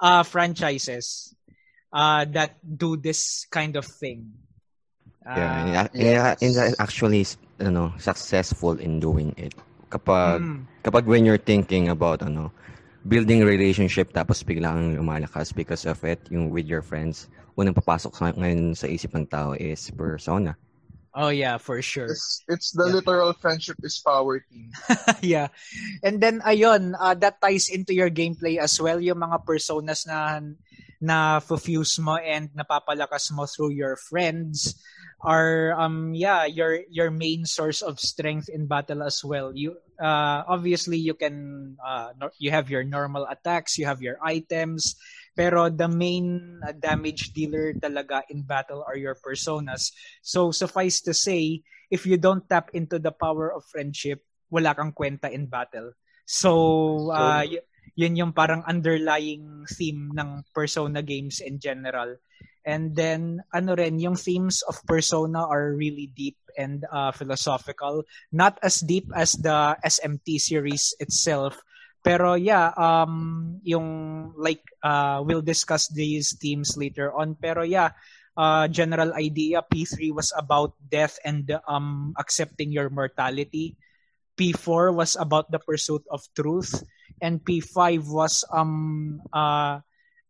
uh 0.00 0.22
franchises 0.24 1.34
uh 1.92 2.24
that 2.32 2.56
do 2.64 2.96
this 2.96 3.44
kind 3.52 3.76
of 3.76 3.84
thing. 3.84 4.38
Uh, 5.26 5.34
yeah, 5.36 5.88
yeah, 5.92 6.34
yes. 6.38 6.54
yeah, 6.54 6.72
actually 6.78 7.26
ano, 7.58 7.92
successful 7.98 8.78
in 8.78 9.02
doing 9.02 9.34
it. 9.36 9.52
Kapag 9.94 10.38
mm, 10.42 10.58
kapag 10.84 11.04
when 11.06 11.24
you're 11.24 11.40
thinking 11.40 11.88
about 11.88 12.20
ano, 12.26 12.50
building 13.06 13.44
relationship 13.46 14.10
tapos 14.10 14.42
biglang 14.42 14.98
lumalakas 14.98 15.54
because 15.54 15.84
of 15.86 15.98
it, 16.04 16.20
yung 16.34 16.50
with 16.50 16.66
your 16.66 16.82
friends, 16.82 17.30
unang 17.58 17.76
papasok 17.78 18.12
sa 18.18 18.34
ngayon 18.34 18.74
sa 18.74 18.90
isip 18.90 19.14
ng 19.14 19.26
tao 19.30 19.54
is 19.54 19.90
persona. 19.94 20.58
Oh 21.14 21.28
yeah, 21.30 21.58
for 21.58 21.80
sure. 21.82 22.10
It's, 22.10 22.42
it's 22.48 22.70
the 22.72 22.86
Yeah. 22.86 22.98
literal 23.00 23.32
friendship 23.34 23.76
is 23.82 24.02
power 24.04 24.40
team. 24.50 24.70
yeah. 25.22 25.48
And 26.02 26.20
then 26.20 26.40
ayun, 26.42 26.94
uh, 26.98 27.14
that 27.22 27.40
ties 27.40 27.68
into 27.70 27.94
your 27.94 28.10
gameplay 28.10 28.58
as 28.58 28.80
well, 28.80 29.00
yung 29.00 29.18
mga 29.22 29.46
personas 29.46 30.06
na 30.06 30.40
na 31.00 31.38
fuse 31.40 31.98
mo 32.00 32.16
and 32.16 32.48
napapalakas 32.56 33.30
mo 33.30 33.44
through 33.46 33.70
your 33.76 33.96
friends 33.96 34.74
are 35.22 35.76
um 35.78 36.14
yeah, 36.16 36.44
your 36.48 36.80
your 36.90 37.10
main 37.10 37.44
source 37.44 37.82
of 37.82 38.00
strength 38.00 38.48
in 38.48 38.66
battle 38.66 39.02
as 39.02 39.22
well. 39.24 39.52
You 39.54 39.78
uh 40.00 40.42
obviously 40.48 40.98
you 40.98 41.14
can 41.14 41.76
uh 41.78 42.10
you 42.38 42.50
have 42.50 42.70
your 42.70 42.84
normal 42.84 43.26
attacks, 43.30 43.78
you 43.78 43.86
have 43.86 44.02
your 44.02 44.18
items, 44.22 44.96
pero 45.34 45.68
the 45.68 45.90
main 45.90 46.58
uh, 46.62 46.72
damage 46.72 47.34
dealer 47.34 47.74
talaga 47.74 48.22
in 48.30 48.42
battle 48.42 48.84
are 48.86 48.96
your 48.96 49.18
personas. 49.18 49.90
So 50.22 50.50
suffice 50.50 51.02
to 51.02 51.14
say, 51.14 51.62
if 51.90 52.06
you 52.06 52.16
don't 52.16 52.46
tap 52.48 52.70
into 52.72 52.98
the 52.98 53.12
power 53.12 53.50
of 53.52 53.66
friendship, 53.66 54.22
wala 54.50 54.74
kang 54.74 54.94
kwenta 54.94 55.30
in 55.30 55.46
battle. 55.46 55.92
So, 56.24 57.10
uh, 57.12 57.44
y- 57.44 57.66
yun 57.94 58.16
yung 58.16 58.32
parang 58.32 58.64
underlying 58.64 59.66
theme 59.68 60.10
ng 60.16 60.46
Persona 60.54 61.02
games 61.02 61.42
in 61.42 61.60
general. 61.60 62.16
And 62.64 62.96
then, 62.96 63.44
ano 63.52 63.76
rin, 63.76 64.00
yung 64.00 64.16
themes 64.16 64.64
of 64.64 64.80
Persona 64.88 65.44
are 65.44 65.76
really 65.76 66.08
deep 66.08 66.40
and 66.56 66.84
uh, 66.90 67.12
philosophical. 67.12 68.04
Not 68.32 68.58
as 68.62 68.80
deep 68.80 69.10
as 69.14 69.32
the 69.32 69.76
SMT 69.84 70.40
series 70.40 70.94
itself. 71.00 71.60
Pero 72.04 72.34
yeah, 72.34 72.72
um, 72.76 73.60
yung 73.64 74.32
like, 74.36 74.60
uh, 74.82 75.24
we'll 75.24 75.42
discuss 75.42 75.88
these 75.88 76.36
themes 76.36 76.76
later 76.76 77.12
on. 77.16 77.34
Pero 77.40 77.62
yeah, 77.62 77.96
uh, 78.36 78.68
general 78.68 79.14
idea, 79.14 79.64
P3 79.64 80.12
was 80.12 80.32
about 80.36 80.74
death 80.90 81.18
and 81.24 81.48
um, 81.66 82.14
accepting 82.18 82.70
your 82.70 82.90
mortality. 82.90 83.76
P4 84.36 84.94
was 84.94 85.16
about 85.16 85.50
the 85.50 85.58
pursuit 85.58 86.02
of 86.10 86.20
truth, 86.34 86.82
and 87.22 87.38
P5 87.38 88.02
was 88.10 88.44
um 88.50 89.22
uh 89.32 89.78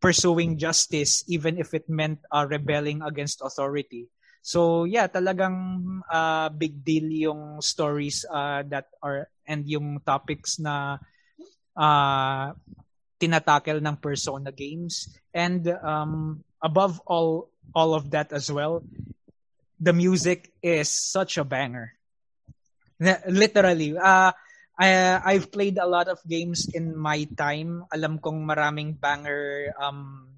pursuing 0.04 0.60
justice 0.60 1.24
even 1.32 1.56
if 1.56 1.72
it 1.72 1.88
meant 1.88 2.20
uh, 2.28 2.44
rebelling 2.44 3.00
against 3.00 3.40
authority. 3.40 4.12
So 4.44 4.84
yeah, 4.84 5.08
talagang 5.08 5.56
uh, 6.04 6.52
big 6.52 6.84
deal 6.84 7.08
yung 7.08 7.64
stories 7.64 8.28
uh, 8.28 8.60
that 8.68 8.92
are 9.00 9.32
and 9.48 9.64
yung 9.64 10.04
topics 10.04 10.60
na 10.60 11.00
uh, 11.72 12.52
tinatakel 13.16 13.80
ng 13.80 13.96
Persona 13.96 14.52
games 14.52 15.16
and 15.32 15.64
um, 15.80 16.44
above 16.60 17.00
all 17.08 17.48
all 17.72 17.96
of 17.96 18.12
that 18.12 18.36
as 18.36 18.52
well, 18.52 18.84
the 19.80 19.96
music 19.96 20.52
is 20.60 20.92
such 20.92 21.40
a 21.40 21.48
banger. 21.48 21.96
Literally, 23.24 23.96
uh, 23.96 24.28
I, 24.76 24.88
I've 25.24 25.48
played 25.48 25.80
a 25.80 25.88
lot 25.88 26.12
of 26.12 26.20
games 26.28 26.68
in 26.68 26.92
my 26.92 27.24
time. 27.32 27.88
Alam 27.88 28.20
kong 28.20 28.44
maraming 28.44 29.00
banger 29.00 29.72
um, 29.80 30.28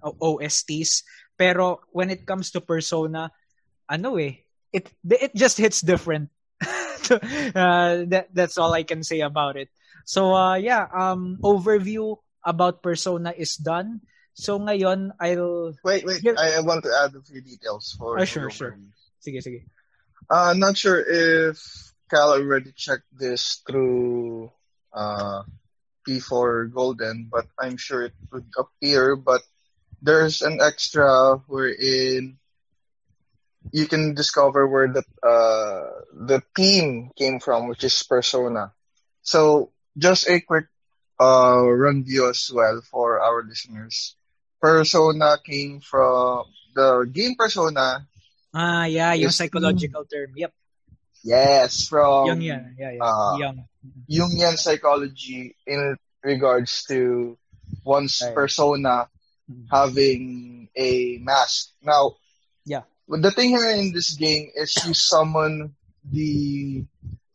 OSTs. 0.00 1.02
Pero 1.36 1.82
when 1.90 2.14
it 2.14 2.24
comes 2.24 2.54
to 2.54 2.62
Persona, 2.62 3.28
ano 3.88 4.16
eh, 4.16 4.42
it 4.72 4.90
it 5.08 5.34
just 5.34 5.58
hits 5.58 5.80
different. 5.80 6.30
uh, 7.10 8.04
that 8.10 8.28
that's 8.32 8.58
all 8.58 8.72
I 8.72 8.82
can 8.82 9.02
say 9.02 9.20
about 9.20 9.56
it. 9.56 9.68
So 10.04 10.34
uh, 10.34 10.56
yeah, 10.56 10.86
um, 10.90 11.38
overview 11.42 12.16
about 12.44 12.82
Persona 12.82 13.34
is 13.36 13.56
done. 13.56 14.00
So 14.34 14.58
ngayon, 14.60 15.12
I'll 15.18 15.72
Wait, 15.84 16.04
wait. 16.04 16.20
Yeah. 16.22 16.36
I, 16.38 16.56
I 16.56 16.60
want 16.60 16.84
to 16.84 16.92
add 16.92 17.14
a 17.16 17.22
few 17.24 17.40
details 17.40 17.96
for 17.98 18.20
Ah, 18.20 18.24
sure, 18.28 18.50
sure. 18.50 18.76
sige 19.20 19.40
sige. 19.40 19.64
Uh, 20.28 20.52
not 20.56 20.76
sure 20.76 21.00
if 21.00 21.58
Cal 22.10 22.34
already 22.34 22.72
checked 22.76 23.08
this 23.12 23.62
through 23.66 24.50
uh, 24.92 25.42
P4 26.06 26.70
Golden, 26.72 27.28
but 27.30 27.46
I'm 27.58 27.76
sure 27.76 28.02
it 28.02 28.14
would 28.30 28.46
appear. 28.58 29.16
But 29.16 29.42
there's 30.02 30.42
an 30.42 30.60
extra 30.60 31.40
wherein 31.46 32.38
you 33.72 33.86
can 33.86 34.14
discover 34.14 34.66
where 34.66 34.88
the 34.88 35.02
uh, 35.22 35.84
the 36.12 36.42
theme 36.56 37.10
came 37.16 37.40
from, 37.40 37.68
which 37.68 37.84
is 37.84 38.02
Persona. 38.02 38.72
So 39.22 39.70
just 39.96 40.28
a 40.28 40.40
quick 40.40 40.66
uh, 41.20 41.62
run 41.66 42.04
view 42.04 42.28
as 42.28 42.50
well 42.52 42.80
for 42.90 43.20
our 43.20 43.42
listeners. 43.42 44.16
Persona 44.60 45.36
came 45.44 45.80
from 45.80 46.44
the 46.74 47.08
game 47.12 47.34
Persona. 47.36 48.06
Ah, 48.54 48.84
yeah, 48.86 49.12
yung 49.14 49.30
Yes. 49.30 49.36
psychological 49.36 50.04
term. 50.06 50.32
Yep. 50.36 50.52
Yes, 51.24 51.88
from 51.88 52.26
Young 52.26 52.40
yan. 52.42 52.76
Yeah, 52.78 52.92
yeah. 52.92 53.04
uh, 53.04 53.36
Young. 53.38 53.58
Jungian 54.10 54.56
psychology 54.58 55.54
in 55.66 55.96
regards 56.22 56.84
to 56.88 57.36
one's 57.84 58.20
Right. 58.22 58.34
persona 58.34 59.08
Mhm. 59.50 59.66
having 59.70 60.68
a 60.76 61.18
mask. 61.22 61.70
Now, 61.82 62.16
Yeah. 62.64 62.82
But 63.08 63.22
the 63.22 63.30
thing 63.30 63.50
here 63.50 63.70
in 63.70 63.92
this 63.92 64.14
game 64.14 64.50
is 64.54 64.74
you 64.86 64.94
summon 64.94 65.74
the 66.10 66.84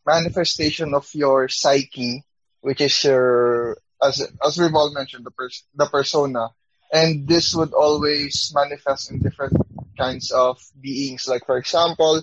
manifestation 0.06 0.94
of 0.94 1.08
your 1.14 1.48
psyche, 1.48 2.22
which 2.60 2.80
is 2.80 3.04
your 3.04 3.76
as 4.02 4.20
as 4.44 4.58
we've 4.58 4.74
all 4.74 4.92
mentioned 4.92 5.24
the 5.24 5.30
pers- 5.30 5.64
the 5.74 5.86
persona, 5.86 6.48
and 6.92 7.26
this 7.28 7.54
would 7.54 7.72
always 7.72 8.52
manifest 8.54 9.10
in 9.10 9.20
different 9.20 9.54
kinds 9.98 10.30
of 10.30 10.60
beings. 10.80 11.26
Like 11.28 11.46
for 11.46 11.56
example, 11.58 12.22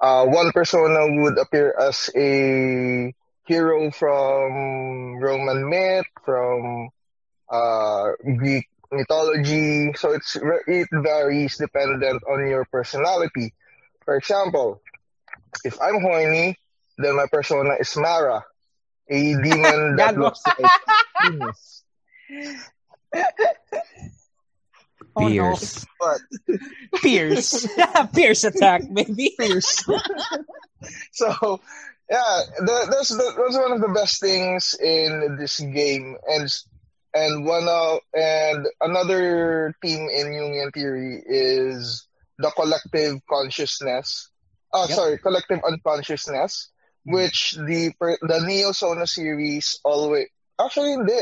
uh, 0.00 0.26
one 0.26 0.52
persona 0.52 1.22
would 1.22 1.38
appear 1.38 1.74
as 1.78 2.10
a 2.16 3.12
hero 3.46 3.90
from 3.90 5.18
Roman 5.18 5.68
myth, 5.68 6.06
from 6.24 6.90
uh, 7.50 8.12
Greek 8.36 8.68
mythology. 8.92 9.92
So 9.94 10.12
it's 10.12 10.36
it 10.66 10.88
varies 10.92 11.56
dependent 11.58 12.22
on 12.28 12.46
your 12.48 12.64
personality. 12.66 13.54
For 14.04 14.16
example, 14.16 14.80
if 15.64 15.80
I'm 15.80 16.00
horny, 16.00 16.56
then 16.98 17.16
my 17.16 17.26
persona 17.30 17.74
is 17.80 17.96
Mara, 17.96 18.44
a 19.08 19.18
demon 19.42 19.96
that 19.96 20.14
Gago. 20.14 20.18
looks 20.18 20.42
like 20.46 20.58
a 20.60 21.30
penis. 21.30 21.84
Oh, 25.16 25.28
no. 25.28 25.28
Pierce. 25.28 25.86
But 25.98 26.20
Pierce. 27.02 27.66
Pierce 28.14 28.44
attack, 28.44 28.82
baby. 28.92 29.34
fierce. 29.38 29.84
so 31.12 31.60
yeah, 32.10 32.40
that, 32.60 32.86
that's 32.90 33.08
the, 33.08 33.34
that's 33.36 33.56
one 33.58 33.72
of 33.72 33.80
the 33.80 33.92
best 33.94 34.20
things 34.20 34.74
in 34.80 35.36
this 35.38 35.58
game, 35.60 36.16
and 36.28 36.48
and 37.14 37.44
one 37.44 37.68
of 37.68 38.00
and 38.14 38.66
another 38.80 39.74
theme 39.82 40.08
in 40.10 40.26
Jungian 40.28 40.72
theory 40.74 41.22
is 41.26 42.06
the 42.38 42.50
collective 42.54 43.20
consciousness. 43.28 44.30
Oh, 44.72 44.86
Yep. 44.86 44.96
sorry, 44.96 45.18
collective 45.18 45.60
unconsciousness, 45.64 46.70
mm-hmm. 47.06 47.14
which 47.16 47.56
the 47.56 47.92
the 47.98 48.40
Neo 48.44 48.72
Sona 48.72 49.06
series 49.06 49.80
always 49.84 50.28
actually 50.60 50.92
hindi. 50.92 51.18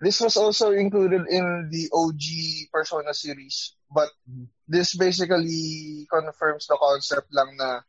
This 0.00 0.20
was 0.20 0.36
also 0.38 0.72
included 0.72 1.28
in 1.28 1.68
the 1.68 1.90
OG 1.92 2.72
Persona 2.72 3.12
series, 3.12 3.76
but 3.92 4.08
mm-hmm. 4.24 4.48
this 4.66 4.96
basically 4.96 6.06
confirms 6.08 6.66
the 6.66 6.78
concept 6.80 7.28
lang 7.34 7.52
na 7.58 7.80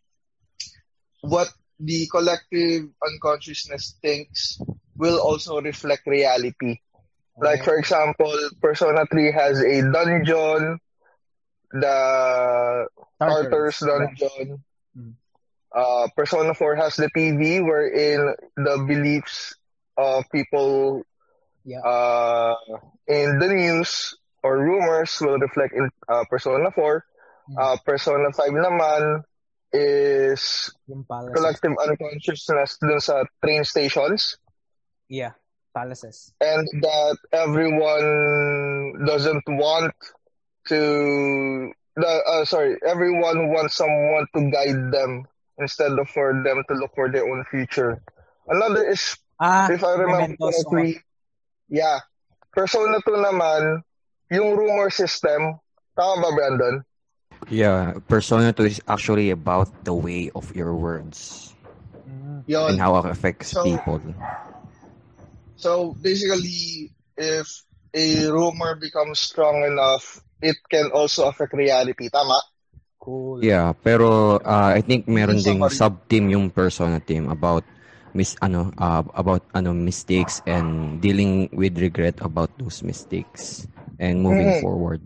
what 1.21 1.47
the 1.79 2.07
collective 2.11 2.89
unconsciousness 2.99 3.95
thinks 4.01 4.59
will 4.97 5.19
also 5.21 5.61
reflect 5.61 6.05
reality. 6.05 6.77
Like 7.41 7.63
for 7.65 7.75
example, 7.77 8.31
Persona 8.61 9.05
3 9.09 9.31
has 9.33 9.59
a 9.59 9.81
dungeon, 9.81 10.77
the 11.73 12.87
Tartarus 13.19 13.79
dungeon. 13.79 14.63
Mm. 14.95 15.13
Uh, 15.73 16.07
Persona 16.15 16.53
4 16.53 16.75
has 16.75 16.95
the 16.97 17.09
TV 17.17 17.65
wherein 17.65 18.35
the 18.55 18.85
beliefs 18.85 19.55
of 19.97 20.25
people 20.31 21.01
Yeah. 21.65 21.81
uh, 21.85 22.55
in 23.07 23.37
the 23.37 23.49
news 23.49 24.17
or 24.41 24.57
rumors 24.57 25.13
will 25.21 25.37
reflect 25.37 25.73
in 25.73 25.89
uh, 26.09 26.25
Persona 26.29 26.69
4. 26.71 27.05
Mm. 27.49 27.55
Uh, 27.57 27.77
Persona 27.85 28.29
5 28.33 28.49
naman 28.53 29.23
is 29.73 30.69
collective 31.33 31.71
unconsciousness 31.79 32.77
dun 32.77 32.99
sa 32.99 33.23
train 33.41 33.63
stations 33.63 34.35
Yeah. 35.07 35.31
Palaces. 35.73 36.33
and 36.43 36.67
that 36.83 37.15
everyone 37.31 38.07
doesn't 39.07 39.43
want 39.47 39.95
to 40.67 41.71
the 41.95 42.11
uh, 42.27 42.43
sorry 42.45 42.75
everyone 42.85 43.49
wants 43.55 43.75
someone 43.79 44.27
to 44.35 44.51
guide 44.51 44.91
them 44.91 45.23
instead 45.59 45.91
of 45.95 46.07
for 46.11 46.35
them 46.43 46.63
to 46.67 46.73
look 46.75 46.91
for 46.95 47.07
their 47.11 47.23
own 47.23 47.43
future 47.49 48.03
another 48.51 48.83
is 48.83 49.15
Ah, 49.39 49.71
if 49.71 49.81
I 49.83 49.95
remember 49.97 50.35
Mementos. 50.37 50.59
correctly 50.67 50.99
yeah 51.71 52.03
Persona 52.51 52.99
2 53.01 53.15
naman 53.23 53.81
yung 54.29 54.53
rumor 54.53 54.91
system 54.91 55.55
tama 55.95 56.19
ba 56.19 56.29
Brandon 56.35 56.75
Yeah, 57.49 57.97
Persona 58.05 58.53
2 58.53 58.69
is 58.69 58.79
actually 58.85 59.33
about 59.33 59.65
the 59.81 59.95
way 59.97 60.29
of 60.37 60.53
your 60.53 60.75
words 60.77 61.49
Mm. 62.05 62.43
Yun. 62.45 62.75
and 62.75 62.77
how 62.77 62.93
it 63.01 63.07
affects 63.09 63.49
So- 63.57 63.63
people. 63.65 63.97
So 65.61 65.93
basically, 66.01 66.89
if 67.17 67.45
a 67.93 68.27
rumor 68.33 68.75
becomes 68.75 69.19
strong 69.21 69.63
enough, 69.63 70.19
it 70.41 70.57
can 70.69 70.89
also 70.91 71.29
affect 71.29 71.53
reality. 71.53 72.09
Tama? 72.09 72.41
Cool. 72.99 73.45
Yeah, 73.45 73.73
pero 73.73 74.37
uh, 74.41 74.69
I 74.73 74.81
think 74.81 75.05
meron 75.07 75.41
ding 75.41 75.61
sub-team 75.69 76.29
yung 76.29 76.49
Persona 76.49 76.97
team 77.01 77.29
about 77.29 77.65
mis 78.13 78.35
ano 78.41 78.73
uh, 78.77 79.01
about 79.15 79.41
ano 79.55 79.71
mistakes 79.73 80.41
and 80.45 80.99
dealing 80.99 81.47
with 81.53 81.77
regret 81.79 82.19
about 82.21 82.51
those 82.59 82.83
mistakes 82.83 83.65
and 83.97 84.21
moving 84.21 84.49
Mhm. 84.49 84.61
forward. 84.61 85.01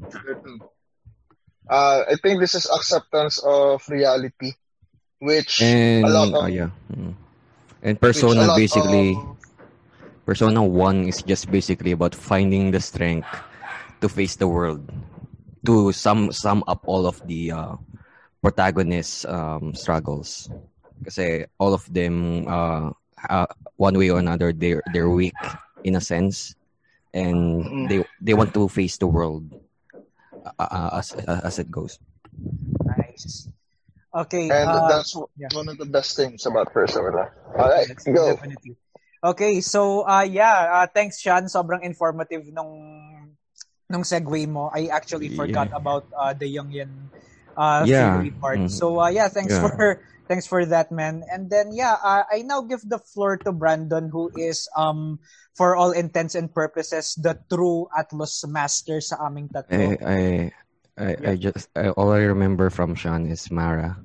Uh, 1.69 2.03
I 2.07 2.15
think 2.21 2.39
this 2.39 2.55
is 2.55 2.69
acceptance 2.69 3.41
of 3.43 3.81
reality, 3.89 4.53
which 5.19 5.61
And 5.61 6.05
a 6.05 6.09
lot 6.09 6.27
of 6.29 6.43
oh, 6.45 6.49
yeah. 6.51 6.69
Mm. 6.93 7.13
And 7.85 7.95
Persona 8.01 8.53
basically 8.55 9.13
of- 9.13 9.34
Persona 10.25 10.63
1 10.63 11.05
is 11.05 11.21
just 11.21 11.51
basically 11.51 11.91
about 11.91 12.15
finding 12.15 12.71
the 12.71 12.81
strength 12.81 13.29
to 14.01 14.09
face 14.09 14.35
the 14.35 14.47
world. 14.47 14.81
To 15.65 15.91
sum 15.93 16.31
sum 16.31 16.63
up 16.67 16.81
all 16.85 17.05
of 17.05 17.21
the 17.25 17.51
uh, 17.53 17.75
protagonists' 18.41 19.25
um, 19.25 19.73
struggles. 19.73 20.49
Kasi 21.05 21.45
all 21.57 21.73
of 21.73 21.85
them, 21.89 22.45
uh, 22.47 22.89
uh, 23.29 23.49
one 23.77 23.97
way 23.97 24.09
or 24.09 24.19
another, 24.19 24.53
they're, 24.53 24.81
they're 24.93 25.09
weak 25.09 25.37
in 25.83 25.95
a 25.95 26.01
sense. 26.01 26.53
And 27.13 27.63
Mm. 27.63 27.85
they 27.89 27.99
they 28.19 28.33
want 28.35 28.53
to 28.53 28.67
face 28.67 28.97
the 28.97 29.07
world 29.07 29.47
uh, 30.45 30.51
uh, 30.59 30.89
as, 30.99 31.15
as 31.15 31.57
it 31.59 31.71
goes. 31.71 31.97
Nice. 32.83 33.47
Okay. 34.13 34.51
and 34.51 34.69
uh, 34.69 34.87
that's 34.87 35.15
yeah. 35.39 35.47
one 35.55 35.69
of 35.69 35.77
the 35.77 35.85
best 35.87 36.15
things 36.15 36.45
about 36.45 36.71
Persona. 36.73 37.31
All 37.55 37.69
right, 37.71 37.87
Yes, 37.87 38.03
go. 38.03 38.35
Definitely. 38.35 38.75
Okay, 39.25 39.57
so 39.61 40.05
uh 40.05 40.21
yeah, 40.21 40.85
uh, 40.85 40.87
thanks 40.87 41.17
Sean, 41.17 41.49
sobrang 41.49 41.81
informative 41.81 42.45
nung 42.53 42.69
nung 43.89 44.05
segue 44.05 44.45
mo. 44.45 44.69
I 44.69 44.93
actually 44.93 45.33
Yeah. 45.33 45.39
forgot 45.41 45.69
about 45.73 46.05
uh, 46.13 46.33
the 46.37 46.45
Jungian 46.45 47.09
uh 47.57 47.89
Yeah. 47.89 48.21
theory 48.21 48.37
part. 48.37 48.69
Mhm. 48.69 48.69
So 48.69 49.01
uh 49.01 49.09
yeah, 49.09 49.25
thanks 49.33 49.57
Yeah. 49.57 49.65
for 49.65 49.73
thanks 50.29 50.45
for 50.45 50.61
that 50.69 50.93
man. 50.93 51.25
And 51.25 51.49
then 51.49 51.73
yeah, 51.73 51.97
uh, 51.97 52.23
I 52.29 52.45
now 52.45 52.61
give 52.69 52.85
the 52.85 53.01
floor 53.01 53.41
to 53.49 53.51
Brandon 53.51 54.13
who 54.13 54.29
is 54.37 54.69
um 54.77 55.17
for 55.57 55.73
all 55.73 55.89
intents 55.89 56.35
and 56.37 56.53
purposes 56.53 57.17
the 57.17 57.33
true 57.49 57.89
Atlas 57.97 58.45
master 58.45 59.01
sa 59.01 59.25
aming 59.25 59.49
I, 59.71 59.73
tatlo. 59.73 59.97
I, 60.05 60.51
I, 60.97 61.15
I 61.25 61.35
just, 61.35 61.69
I, 61.75 61.89
all 61.89 62.11
I 62.11 62.29
remember 62.29 62.69
from 62.69 62.93
Sean 62.95 63.25
is 63.25 63.49
Mara. 63.49 64.04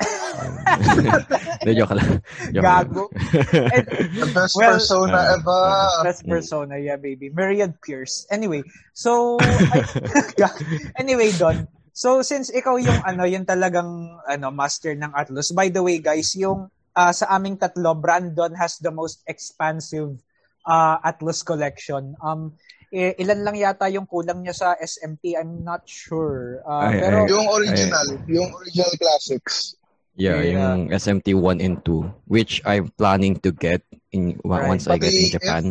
Hindi, 1.60 1.72
joke 1.76 1.94
lang. 1.94 2.08
Joke. 2.52 2.64
Gago. 2.64 3.04
And, 3.52 3.86
The 4.16 4.28
best 4.32 4.54
Well- 4.56 4.76
Persona 4.78 5.18
Uh, 5.18 5.34
ever. 5.36 5.62
Best 6.04 6.22
persona, 6.26 6.74
yeah, 6.78 6.96
baby. 6.96 7.28
Myriad 7.28 7.76
Pierce. 7.82 8.24
Anyway, 8.30 8.62
so, 8.92 9.36
I- 9.40 10.56
anyway, 11.02 11.30
Don. 11.32 11.68
So, 11.92 12.22
since 12.22 12.48
ikaw 12.48 12.80
yung, 12.80 13.00
ano, 13.04 13.28
yung 13.28 13.44
talagang, 13.44 14.16
ano, 14.24 14.46
master 14.50 14.96
ng 14.96 15.12
Atlas. 15.12 15.52
By 15.52 15.68
the 15.68 15.82
way, 15.82 16.00
guys, 16.00 16.32
yung, 16.32 16.70
uh, 16.96 17.12
sa 17.12 17.28
aming 17.36 17.60
tatlo, 17.60 17.92
Brandon 17.92 18.54
has 18.56 18.80
the 18.80 18.88
most 18.90 19.20
expansive 19.26 20.16
uh, 20.64 20.96
Atlas 21.04 21.42
collection. 21.42 22.16
Um, 22.24 22.56
i- 22.88 23.14
ilan 23.20 23.44
lang 23.44 23.56
yata 23.58 23.90
yung 23.92 24.08
kulang 24.08 24.40
niya 24.40 24.56
sa 24.56 24.68
SMT? 24.80 25.36
I'm 25.36 25.60
not 25.60 25.84
sure. 25.84 26.64
Uh, 26.64 26.88
Ay, 26.88 27.00
pero, 27.04 27.16
ay. 27.20 27.28
Yung 27.28 27.46
original, 27.52 28.06
yung 28.26 28.48
original 28.54 28.92
classics. 28.96 29.76
Yeah, 30.14 30.42
Yeah. 30.42 30.52
yung 30.58 30.90
SMT 30.90 31.32
1 31.32 31.60
and 31.60 31.80
2, 31.80 32.04
which 32.26 32.60
I'm 32.66 32.90
planning 32.98 33.38
to 33.40 33.50
get 33.50 33.80
in 34.10 34.36
Right. 34.42 34.68
once 34.68 34.84
I 34.86 34.98
get 34.98 35.14
in 35.14 35.30
Japan. 35.30 35.64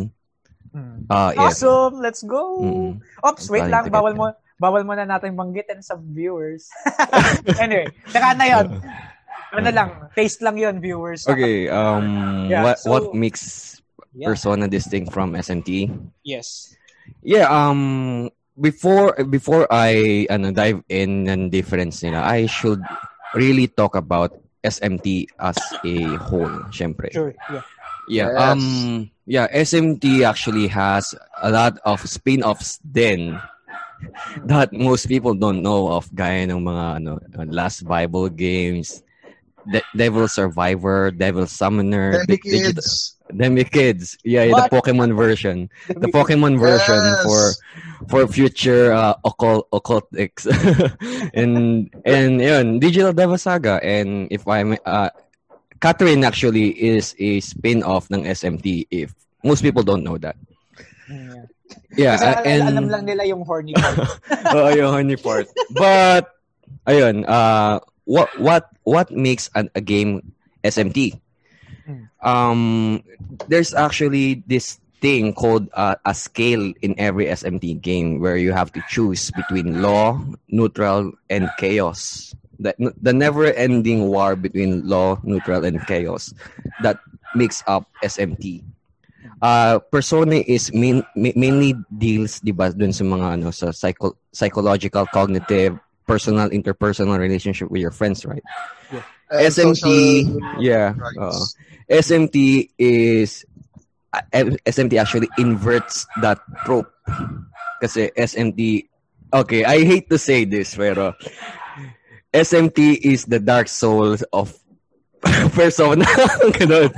hmm. 0.72 1.06
Uh, 1.06 1.30
if, 1.34 1.38
awesome! 1.38 1.98
Let's 1.98 2.22
go! 2.22 2.62
Mm-mm. 2.62 2.92
Ops, 3.22 3.50
wait 3.50 3.66
Planning 3.66 3.90
lang. 3.90 3.94
Bawal 3.94 4.14
mo, 4.14 4.24
bawal 4.56 4.82
mo 4.86 4.94
na 4.94 5.04
natin 5.04 5.34
banggitin 5.34 5.82
sa 5.82 5.98
viewers. 5.98 6.70
anyway, 7.62 7.90
saka 8.08 8.34
na 8.34 8.46
yun. 8.46 8.66
Ano 9.50 9.66
lang, 9.74 9.90
taste 10.14 10.46
lang 10.46 10.54
yun, 10.54 10.78
viewers. 10.78 11.26
Okay, 11.26 11.66
um, 11.66 12.46
Yeah, 12.46 12.62
what 12.62 12.78
so- 12.78 12.90
what 12.94 13.04
makes 13.18 13.76
Yeah. 14.14 14.26
Persona 14.30 14.66
distinct 14.66 15.10
from 15.14 15.34
SMT? 15.34 15.86
Yes. 16.22 16.74
Yeah, 17.22 17.46
um, 17.46 18.26
before 18.54 19.14
before 19.26 19.70
I 19.70 20.26
ano, 20.26 20.50
dive 20.50 20.82
in 20.90 21.30
ng 21.30 21.46
difference 21.46 22.02
nila, 22.02 22.22
I 22.22 22.46
should 22.46 22.82
really 23.34 23.66
talk 23.66 23.94
about 23.94 24.34
SMT 24.62 25.26
as 25.40 25.56
a 25.84 26.16
whole, 26.20 26.50
syempre. 26.70 27.12
Sure. 27.12 27.32
Yeah. 27.50 27.62
Yeah, 28.10 28.28
Yes. 28.34 28.42
um 28.42 28.62
yeah, 29.24 29.46
SMT 29.54 30.26
actually 30.26 30.66
has 30.66 31.14
a 31.38 31.50
lot 31.50 31.78
of 31.86 32.02
spin-offs 32.02 32.82
then 32.82 33.38
that 34.50 34.72
most 34.72 35.06
people 35.06 35.34
don't 35.34 35.62
know 35.62 35.86
of 35.94 36.10
gaya 36.14 36.42
ng 36.50 36.58
mga 36.58 36.84
ano 36.98 37.22
Last 37.46 37.86
Bible 37.86 38.26
games, 38.28 39.06
De- 39.70 39.86
Devil 39.94 40.26
Survivor, 40.26 41.12
Devil 41.14 41.46
Summoner, 41.46 42.24
Candy 42.26 42.36
Di- 42.36 42.42
Digita- 42.50 42.82
Kids. 42.82 43.14
Demi 43.36 43.64
Kids. 43.64 44.16
Yeah, 44.24 44.46
the 44.46 44.68
Pokemon 44.70 45.16
version. 45.16 45.70
The 45.88 46.08
Pokemon 46.08 46.58
version 46.58 46.98
Yes. 47.00 47.22
for 47.24 47.42
for 48.08 48.20
future 48.26 48.92
uh, 48.92 49.14
occult 49.24 49.70
occultics. 49.70 50.46
and 51.34 51.88
and 52.04 52.40
yun, 52.40 52.78
Digital 52.78 53.12
Deva 53.12 53.38
Saga 53.38 53.78
and 53.82 54.28
if 54.30 54.46
I'm 54.48 54.76
uh 54.84 55.10
Catherine 55.80 56.24
actually 56.24 56.76
is 56.76 57.16
a 57.18 57.40
spin-off 57.40 58.10
ng 58.12 58.28
SMT 58.28 58.86
if 58.92 59.14
most 59.42 59.62
people 59.64 59.82
don't 59.82 60.04
know 60.04 60.18
that. 60.20 60.36
Mm, 61.08 61.48
Yeah, 61.96 62.18
Kasi 62.18 62.26
uh, 62.26 62.42
and 62.46 62.62
alam 62.68 62.86
lang 62.90 63.02
nila 63.06 63.22
yung 63.26 63.42
horny 63.46 63.74
part. 63.74 63.98
Oo, 64.54 64.68
yung 64.74 64.90
honey 64.90 65.14
part. 65.16 65.46
But 65.74 66.30
ayun, 66.86 67.22
uh 67.26 67.78
what 68.04 68.28
what 68.42 68.70
what 68.82 69.08
makes 69.14 69.48
an, 69.54 69.70
a 69.74 69.80
game 69.80 70.34
SMT? 70.66 71.18
Um 72.22 73.02
there's 73.48 73.74
actually 73.74 74.42
this 74.46 74.80
thing 75.00 75.32
called 75.32 75.68
uh, 75.72 75.96
a 76.04 76.14
scale 76.14 76.72
in 76.82 76.94
every 77.00 77.26
SMT 77.26 77.80
game 77.80 78.20
where 78.20 78.36
you 78.36 78.52
have 78.52 78.70
to 78.72 78.84
choose 78.88 79.32
between 79.32 79.82
law, 79.82 80.20
neutral 80.48 81.12
and 81.28 81.48
chaos. 81.58 82.34
The, 82.60 82.76
the 83.00 83.12
never-ending 83.12 84.04
war 84.08 84.36
between 84.36 84.86
law, 84.86 85.18
neutral 85.24 85.64
and 85.64 85.80
chaos 85.86 86.34
that 86.82 87.00
makes 87.34 87.64
up 87.66 87.88
SMT. 88.04 88.62
Uh, 89.40 89.78
Persona 89.78 90.44
is 90.44 90.72
main, 90.74 91.02
mainly 91.16 91.72
deals, 91.96 92.40
di 92.40 92.52
ba, 92.52 92.68
dun 92.68 92.92
sa 92.92 93.04
mga 93.04 93.40
ano, 93.40 93.48
sa 93.48 93.72
psycho, 93.72 94.12
psychological, 94.32 95.08
cognitive, 95.08 95.80
personal, 96.10 96.50
interpersonal 96.50 97.14
relationship 97.18 97.70
with 97.70 97.78
your 97.80 97.94
friends, 97.94 98.26
right? 98.26 98.42
And 99.30 99.46
SMT, 99.46 99.78
social 99.78 100.58
yeah. 100.58 100.90
rights. 100.98 101.22
oo. 101.22 101.38
SMT 101.86 102.70
is 102.78 103.46
uh, 104.12 104.22
SMT 104.66 104.98
actually 104.98 105.30
inverts 105.38 106.06
that 106.18 106.42
trope. 106.66 106.90
Kasi 107.78 108.10
SMT 108.18 108.90
Okay, 109.30 109.62
I 109.62 109.86
hate 109.86 110.10
to 110.10 110.18
say 110.18 110.42
this 110.42 110.74
pero 110.74 111.14
SMT 112.34 112.98
is 113.06 113.30
the 113.30 113.38
dark 113.38 113.70
soul 113.70 114.18
of 114.34 114.50
persona. 115.54 116.02
Ganun. 116.58 116.90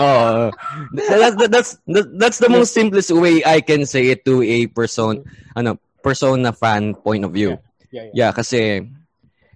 Oo. 0.00 0.48
That- 0.96 1.36
that- 1.36 1.52
that's 1.52 1.76
that- 1.84 2.12
that's 2.16 2.38
the 2.40 2.48
most 2.48 2.72
simplest 2.72 3.12
way 3.12 3.44
I 3.44 3.60
can 3.60 3.84
say 3.84 4.08
it 4.08 4.24
to 4.24 4.40
a 4.40 4.72
person 4.72 5.28
ano 5.52 5.76
persona 6.00 6.56
fan 6.56 6.96
point 6.96 7.28
of 7.28 7.36
view. 7.36 7.60
Yeah, 7.90 8.04
yeah. 8.10 8.14
Yeah, 8.14 8.30
kasi 8.32 8.84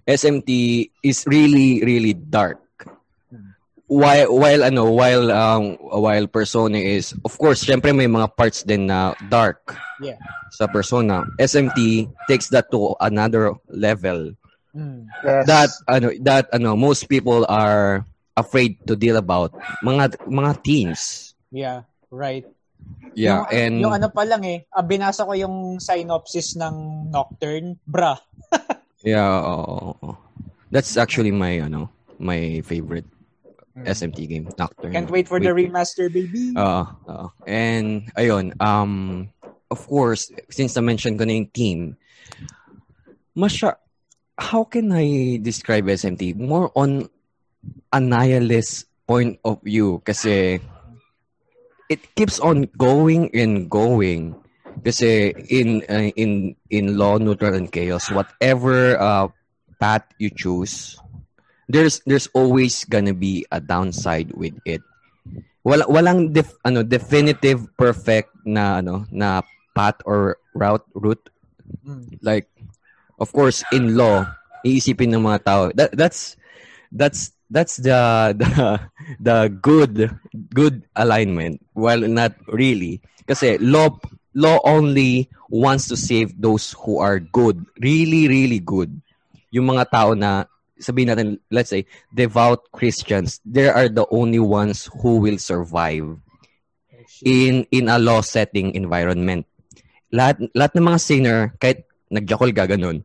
SMT 0.07 0.49
is 1.03 1.23
really 1.27 1.83
really 1.83 2.13
dark. 2.13 2.59
While 3.91 4.31
while 4.39 4.63
ano 4.63 4.87
while 4.87 5.27
um 5.35 5.75
while 5.83 6.23
Persona 6.31 6.79
is 6.79 7.11
of 7.27 7.35
course 7.35 7.59
syempre 7.59 7.91
may 7.91 8.07
mga 8.07 8.31
parts 8.39 8.63
din 8.63 8.87
na 8.87 9.11
dark 9.27 9.75
Yeah. 9.99 10.15
sa 10.55 10.71
Persona. 10.71 11.27
SMT 11.35 12.07
takes 12.23 12.47
that 12.55 12.71
to 12.71 12.95
another 13.03 13.51
level 13.67 14.31
Mm. 14.71 15.03
Yes. 15.19 15.43
that 15.51 15.69
ano 15.91 16.15
that 16.23 16.47
ano 16.55 16.79
most 16.79 17.11
people 17.11 17.43
are 17.51 18.07
afraid 18.39 18.79
to 18.87 18.95
deal 18.95 19.19
about 19.19 19.51
mga 19.83 20.15
mga 20.23 20.51
teens. 20.63 21.35
Yeah, 21.51 21.83
right. 22.07 22.47
Yeah, 23.11 23.43
yung, 23.43 23.45
and 23.51 23.73
yung 23.83 23.93
ano 23.95 24.07
pa 24.07 24.23
lang 24.23 24.47
eh, 24.47 24.63
ah, 24.71 24.83
binasa 24.83 25.27
ko 25.27 25.35
yung 25.35 25.83
synopsis 25.83 26.55
ng 26.55 27.09
Nocturne, 27.11 27.75
bra. 27.83 28.15
yeah, 29.03 29.43
oo, 29.43 29.95
oo. 29.99 30.11
that's 30.71 30.95
actually 30.95 31.31
my 31.35 31.59
ano 31.59 31.91
my 32.21 32.63
favorite 32.63 33.07
SMT 33.75 34.19
game, 34.27 34.45
Nocturne. 34.57 34.93
Can't 34.93 35.11
wait 35.11 35.27
for 35.27 35.39
the 35.39 35.51
Wait. 35.51 35.71
remaster, 35.71 36.11
baby. 36.11 36.53
Oo, 36.55 36.83
oo. 37.07 37.27
And, 37.47 38.11
ayun, 38.19 38.53
um, 38.59 39.27
of 39.71 39.79
course, 39.87 40.31
since 40.51 40.75
na-mention 40.75 41.15
ko 41.17 41.23
na 41.23 41.33
yung 41.39 41.49
team, 41.55 41.79
masya, 43.35 43.79
how 44.37 44.63
can 44.67 44.91
I 44.91 45.39
describe 45.39 45.87
SMT? 45.87 46.35
More 46.35 46.71
on 46.75 47.07
a 47.93 47.99
nihilist 47.99 48.91
point 49.07 49.39
of 49.43 49.63
view 49.63 50.01
kasi 50.03 50.59
it 51.91 51.99
keeps 52.15 52.39
on 52.39 52.71
going 52.79 53.27
and 53.35 53.67
going. 53.67 54.39
Kasi 54.87 55.35
in 55.51 55.83
uh, 55.91 56.15
in 56.15 56.55
in 56.71 56.95
law 56.95 57.19
neutral 57.19 57.53
and 57.53 57.67
chaos 57.67 58.07
whatever 58.07 58.95
uh, 58.95 59.27
path 59.83 60.07
you 60.15 60.31
choose 60.31 60.95
there's 61.71 62.03
there's 62.03 62.27
always 62.35 62.83
gonna 62.85 63.15
be 63.15 63.47
a 63.51 63.63
downside 63.63 64.35
with 64.35 64.53
it. 64.67 64.83
Wala 65.63 65.87
walang 65.87 66.35
def, 66.35 66.51
ano 66.67 66.83
definitive 66.83 67.63
perfect 67.79 68.35
na 68.43 68.83
ano 68.83 69.07
na 69.07 69.39
path 69.71 70.03
or 70.03 70.35
route 70.53 70.85
route. 70.93 71.23
Mm. 71.87 72.19
like 72.19 72.51
of 73.15 73.31
course 73.31 73.63
in 73.71 73.95
law 73.95 74.27
iisipin 74.67 75.15
ng 75.15 75.23
mga 75.23 75.39
tao. 75.47 75.71
That 75.71 75.95
that's 75.95 76.35
that's 76.91 77.31
that's 77.51 77.77
the 77.83 78.31
the 78.33 78.79
the 79.19 79.37
good 79.51 80.09
good 80.55 80.87
alignment. 80.95 81.59
Well 81.75 82.07
not 82.07 82.39
really. 82.47 83.03
Kasi 83.27 83.59
law 83.59 83.99
law 84.33 84.63
only 84.63 85.27
wants 85.51 85.91
to 85.91 85.99
save 85.99 86.39
those 86.39 86.71
who 86.71 87.03
are 87.03 87.19
good. 87.19 87.67
Really 87.83 88.31
really 88.31 88.63
good. 88.63 88.89
Yung 89.51 89.67
mga 89.67 89.91
tao 89.91 90.15
na 90.15 90.47
sabihin 90.79 91.11
natin 91.13 91.29
let's 91.51 91.69
say 91.69 91.85
devout 92.09 92.71
Christians 92.73 93.37
they 93.45 93.69
are 93.69 93.91
the 93.91 94.07
only 94.09 94.41
ones 94.41 94.89
who 95.03 95.21
will 95.21 95.37
survive 95.37 96.17
in 97.21 97.67
in 97.69 97.91
a 97.91 97.99
law 97.99 98.23
setting 98.23 98.73
environment. 98.73 99.45
Lahat 100.09 100.39
lahat 100.55 100.71
ng 100.79 100.87
mga 100.87 100.99
sinner 101.03 101.39
kahit 101.59 101.85
nagjakol 102.09 102.55
ka 102.55 102.65
ganun 102.65 103.03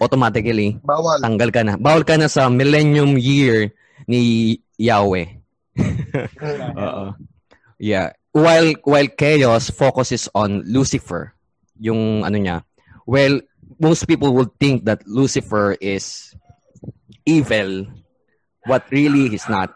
automatically 0.00 0.76
Bawal. 0.82 1.20
tanggal 1.20 1.50
ka 1.52 1.60
na 1.62 1.74
bawal 1.76 2.02
ka 2.02 2.16
na 2.16 2.28
sa 2.28 2.48
millennium 2.48 3.16
year 3.16 3.72
ni 4.08 4.56
Yahweh 4.76 5.26
Oo. 6.80 7.12
yeah 7.78 8.12
while 8.32 8.72
while 8.84 9.08
chaos 9.16 9.68
focuses 9.68 10.28
on 10.32 10.64
Lucifer 10.64 11.32
yung 11.76 12.24
ano 12.24 12.36
niya 12.36 12.56
well 13.04 13.40
most 13.76 14.08
people 14.08 14.32
would 14.32 14.52
think 14.56 14.84
that 14.88 15.04
Lucifer 15.04 15.76
is 15.80 16.32
evil 17.28 17.84
what 18.64 18.84
really 18.88 19.28
he's 19.28 19.48
not 19.48 19.72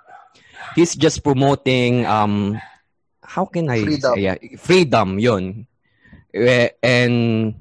he's 0.76 0.96
just 0.96 1.20
promoting 1.20 2.04
um 2.08 2.56
how 3.20 3.44
can 3.44 3.68
I 3.70 3.84
Freedom. 3.84 4.12
say 4.16 4.20
yeah, 4.24 4.36
freedom 4.58 5.18
yun 5.20 5.66
Eh, 6.30 6.70
and 6.78 7.58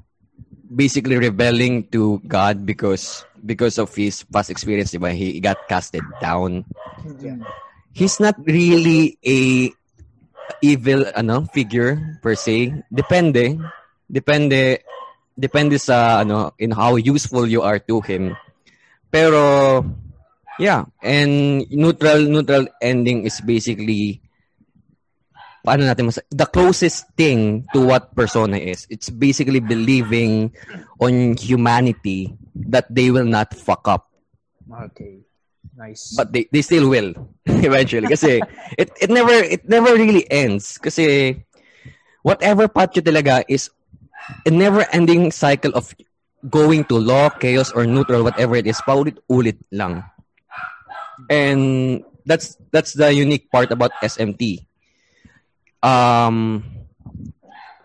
basically 0.70 1.18
rebelling 1.18 1.90
to 1.90 2.22
God 2.26 2.64
because 2.64 3.26
because 3.44 3.78
of 3.78 3.90
his 3.94 4.22
past 4.24 4.50
experience 4.50 4.94
diba? 4.94 5.12
He 5.12 5.40
got 5.40 5.68
casted 5.68 6.04
down. 6.22 6.64
Yeah. 7.18 7.42
he's 7.92 8.20
not 8.20 8.38
really 8.46 9.18
a 9.26 9.70
evil 10.62 11.06
ano 11.14 11.46
figure 11.50 12.18
per 12.22 12.34
se. 12.34 12.84
Depende. 12.90 13.58
Depende 14.10 14.82
depende 15.34 15.78
sa 15.78 16.20
ano 16.20 16.52
in 16.58 16.70
how 16.70 16.96
useful 16.96 17.46
you 17.46 17.62
are 17.62 17.78
to 17.78 18.00
him. 18.02 18.36
Pero 19.10 19.82
yeah. 20.58 20.86
And 21.02 21.66
neutral 21.70 22.26
neutral 22.26 22.68
ending 22.82 23.26
is 23.26 23.40
basically 23.42 24.22
paano 25.60 25.84
natin 25.84 26.08
mas 26.08 26.20
the 26.32 26.48
closest 26.48 27.04
thing 27.16 27.64
to 27.72 27.84
what 27.84 28.16
persona 28.16 28.56
is 28.56 28.88
it's 28.88 29.12
basically 29.12 29.60
believing 29.60 30.48
on 31.00 31.36
humanity 31.36 32.32
that 32.56 32.88
they 32.88 33.12
will 33.12 33.28
not 33.28 33.52
fuck 33.52 33.84
up. 33.88 34.08
Okay. 34.68 35.24
Nice. 35.76 36.12
but 36.12 36.32
they 36.32 36.44
they 36.52 36.60
still 36.60 36.88
will 36.92 37.16
eventually. 37.64 38.08
Kasi 38.08 38.40
it 38.76 38.92
it 39.00 39.08
never 39.08 39.32
it 39.32 39.64
never 39.64 39.96
really 39.96 40.28
ends. 40.28 40.76
Kasi 40.76 41.36
whatever 42.20 42.68
path 42.68 42.96
you 42.96 43.02
talaga 43.02 43.44
is 43.48 43.72
a 44.44 44.52
never 44.52 44.84
ending 44.92 45.32
cycle 45.32 45.72
of 45.72 45.92
going 46.48 46.84
to 46.88 46.96
law 47.00 47.28
chaos 47.32 47.72
or 47.72 47.84
neutral 47.84 48.24
whatever 48.24 48.56
it 48.56 48.68
is 48.68 48.80
paulit-ulit 48.84 49.56
lang. 49.72 50.04
And 51.28 52.00
that's 52.24 52.56
that's 52.72 52.92
the 52.96 53.12
unique 53.12 53.48
part 53.52 53.72
about 53.72 53.92
SMT 54.04 54.69
um 55.82 56.62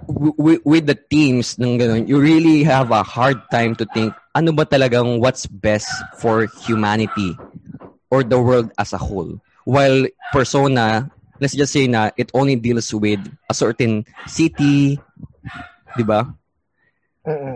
w- 0.08 0.62
with 0.63 0.86
the 0.86 0.95
teams 0.95 1.58
ng 1.58 1.79
ganun, 1.79 2.08
you 2.08 2.19
really 2.19 2.63
have 2.63 2.91
a 2.91 3.03
hard 3.03 3.39
time 3.51 3.75
to 3.75 3.86
think 3.93 4.13
ano 4.36 4.51
ba 4.51 4.65
talagang 4.67 5.19
what's 5.19 5.47
best 5.47 5.88
for 6.19 6.45
humanity 6.67 7.36
or 8.12 8.23
the 8.23 8.38
world 8.39 8.71
as 8.77 8.93
a 8.93 8.99
whole. 8.99 9.39
While 9.65 10.05
Persona, 10.31 11.10
let's 11.39 11.55
just 11.55 11.73
say 11.73 11.88
na 11.88 12.12
it 12.15 12.29
only 12.36 12.55
deals 12.55 12.93
with 12.93 13.19
a 13.49 13.53
certain 13.55 14.05
city, 14.27 14.99
di 15.97 16.03
ba? 16.05 16.29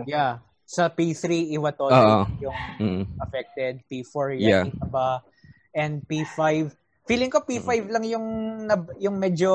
Yeah. 0.08 0.42
Sa 0.66 0.86
P3, 0.86 1.50
Iwatodre 1.54 1.98
Oo. 1.98 2.22
yung 2.38 2.58
Mm. 2.78 3.02
affected. 3.18 3.82
P4, 3.90 4.38
Yeah. 4.38 4.66
yan, 4.66 4.74
iba. 4.78 5.22
And 5.74 6.02
P5, 6.06 6.74
Feeling 7.10 7.26
ko 7.28 7.42
P5 7.42 7.90
lang 7.90 8.06
yung 8.06 8.26
yung 8.96 9.16
medyo 9.18 9.50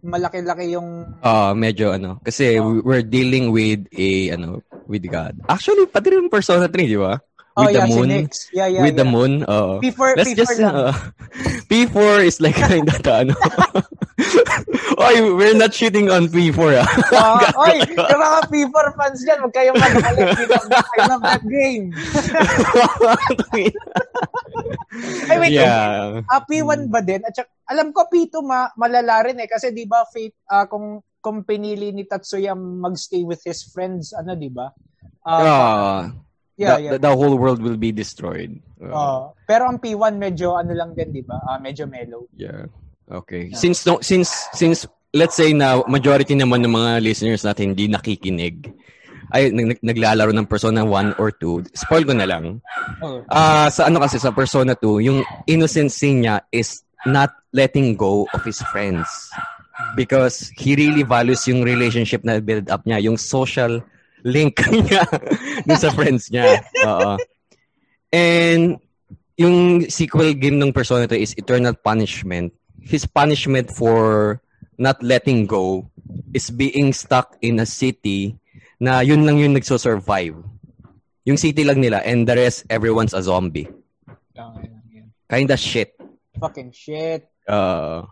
malaki-laki 0.00 0.72
yung 0.72 1.16
Ah, 1.20 1.52
medyo 1.52 1.92
ano, 1.92 2.20
kasi 2.20 2.56
Oh. 2.56 2.80
we're 2.80 3.04
dealing 3.04 3.52
with 3.52 3.84
a 3.92 4.32
ano, 4.32 4.60
with 4.84 5.04
God. 5.04 5.36
Actually, 5.48 5.84
pati 5.84 6.12
rin 6.12 6.28
Persona 6.28 6.68
3, 6.68 6.88
di 6.88 6.96
ba? 6.96 7.16
Oh, 7.54 7.64
With 7.64 7.72
the 7.72 7.78
yeah, 7.78 7.86
moon. 7.86 8.08
si 8.08 8.14
Nix. 8.18 8.30
Yeah, 8.50 8.66
yeah, 8.66 8.82
with 8.82 8.96
the 8.96 9.06
yeah. 9.06 9.14
moon. 9.14 9.32
Oo. 9.46 9.78
P4, 9.78 10.08
Let's 10.18 10.32
P4 10.32 10.36
just 10.36 10.56
lang. 10.58 10.74
uh, 10.74 10.90
P4 11.66 12.24
is 12.24 12.40
like 12.40 12.56
kind 12.70 12.86
of 12.86 13.00
ano. 13.02 13.34
Oy, 14.94 15.16
we're 15.34 15.58
not 15.58 15.74
shooting 15.74 16.06
on 16.08 16.30
P4 16.30 16.78
ah. 16.78 16.86
Ah, 17.18 17.50
oy, 17.58 17.82
yung 17.82 18.22
mga 18.22 18.40
P4 18.46 18.86
fans 18.94 19.20
dyan, 19.26 19.38
huwag 19.42 19.50
kayong 19.52 19.74
magalit. 19.74 20.38
I 20.38 21.00
love 21.10 21.22
that- 21.26 21.42
game. 21.44 21.90
Ay, 25.28 25.36
wait. 25.42 25.52
yeah. 25.52 26.22
Ah, 26.30 26.42
P1 26.46 26.88
ba 26.88 27.02
din? 27.02 27.26
At 27.26 27.34
saka, 27.34 27.50
alam 27.66 27.90
ko 27.90 28.06
P2 28.06 28.38
ma 28.40 28.70
malala 28.78 29.26
rin 29.26 29.42
eh. 29.42 29.48
Kasi 29.50 29.74
di 29.74 29.84
ba 29.84 30.06
Fate, 30.06 30.38
ah, 30.46 30.70
kung, 30.70 31.02
kung 31.18 31.42
pinili 31.42 31.90
ni 31.90 32.06
Tatsuya 32.06 32.54
magstay 32.54 33.26
with 33.26 33.42
his 33.42 33.66
friends, 33.66 34.14
ano 34.14 34.38
di 34.38 34.48
ba? 34.48 34.70
Ah, 35.26 35.42
Ah, 35.42 36.00
yeah, 36.56 36.76
the, 36.76 36.82
yeah. 36.82 36.90
the, 36.92 36.98
the 36.98 37.12
whole 37.14 37.36
world 37.36 37.62
will 37.62 37.76
be 37.76 37.92
destroyed. 37.92 38.60
Uh, 38.78 39.32
pero 39.48 39.68
ang 39.68 39.78
P1 39.80 40.18
medyo 40.20 40.54
ano 40.54 40.72
lang 40.74 40.92
din, 40.92 41.12
di 41.12 41.22
ba? 41.24 41.40
Ah, 41.48 41.58
medyo 41.58 41.88
mellow. 41.88 42.28
Yeah. 42.36 42.68
Okay. 43.08 43.52
Since 43.52 43.84
no, 43.84 44.00
since 44.00 44.48
since 44.56 44.88
let's 45.12 45.36
say 45.36 45.52
na 45.52 45.84
majority 45.86 46.34
naman 46.34 46.64
ng 46.64 46.74
mga 46.74 47.04
listeners 47.04 47.44
natin 47.44 47.76
hindi 47.76 47.86
nakikinig 47.86 48.72
ay 49.34 49.50
nag, 49.50 49.66
nag- 49.74 49.84
naglalaro 49.84 50.30
ng 50.30 50.46
Persona 50.46 50.86
1 50.86 51.18
or 51.18 51.32
2, 51.32 51.74
spoil 51.74 52.04
ko 52.06 52.14
na 52.14 52.28
lang. 52.28 52.60
Ah, 53.26 53.66
sa 53.72 53.90
ano 53.90 53.98
kasi 53.98 54.20
sa 54.20 54.30
Persona 54.30 54.78
2, 54.78 55.00
yung 55.00 55.20
innocency 55.48 56.14
niya 56.14 56.44
is 56.54 56.84
not 57.08 57.34
letting 57.50 57.98
go 57.98 58.30
of 58.30 58.46
his 58.46 58.62
friends 58.70 59.06
because 59.98 60.54
he 60.54 60.78
really 60.78 61.02
values 61.02 61.42
yung 61.50 61.66
relationship 61.66 62.22
na 62.22 62.38
build 62.38 62.70
up 62.70 62.86
niya, 62.86 63.02
yung 63.02 63.18
social 63.18 63.82
link 64.24 64.56
niya 64.72 65.04
dun 65.68 65.78
sa 65.78 65.92
friends 65.92 66.32
niya. 66.32 66.64
Oo. 66.88 67.20
And 68.10 68.80
yung 69.36 69.86
sequel 69.90 70.34
game 70.34 70.58
ng 70.58 70.72
Persona 70.72 71.06
2 71.06 71.14
is 71.18 71.36
Eternal 71.36 71.76
Punishment. 71.76 72.50
His 72.80 73.06
punishment 73.06 73.72
for 73.72 74.40
not 74.76 75.02
letting 75.02 75.46
go 75.46 75.88
is 76.32 76.50
being 76.50 76.92
stuck 76.92 77.36
in 77.40 77.60
a 77.60 77.66
city 77.68 78.36
na 78.80 79.00
yun 79.00 79.24
lang 79.24 79.38
yung 79.38 79.54
nagso-survive. 79.54 80.36
Yung 81.24 81.38
city 81.40 81.64
lang 81.64 81.80
nila 81.80 82.04
and 82.04 82.28
the 82.28 82.36
rest, 82.36 82.68
everyone's 82.68 83.16
a 83.16 83.22
zombie. 83.24 83.68
Kinda 85.30 85.56
shit. 85.56 85.96
Fucking 86.36 86.70
shit. 86.74 87.24
Uh, 87.48 88.04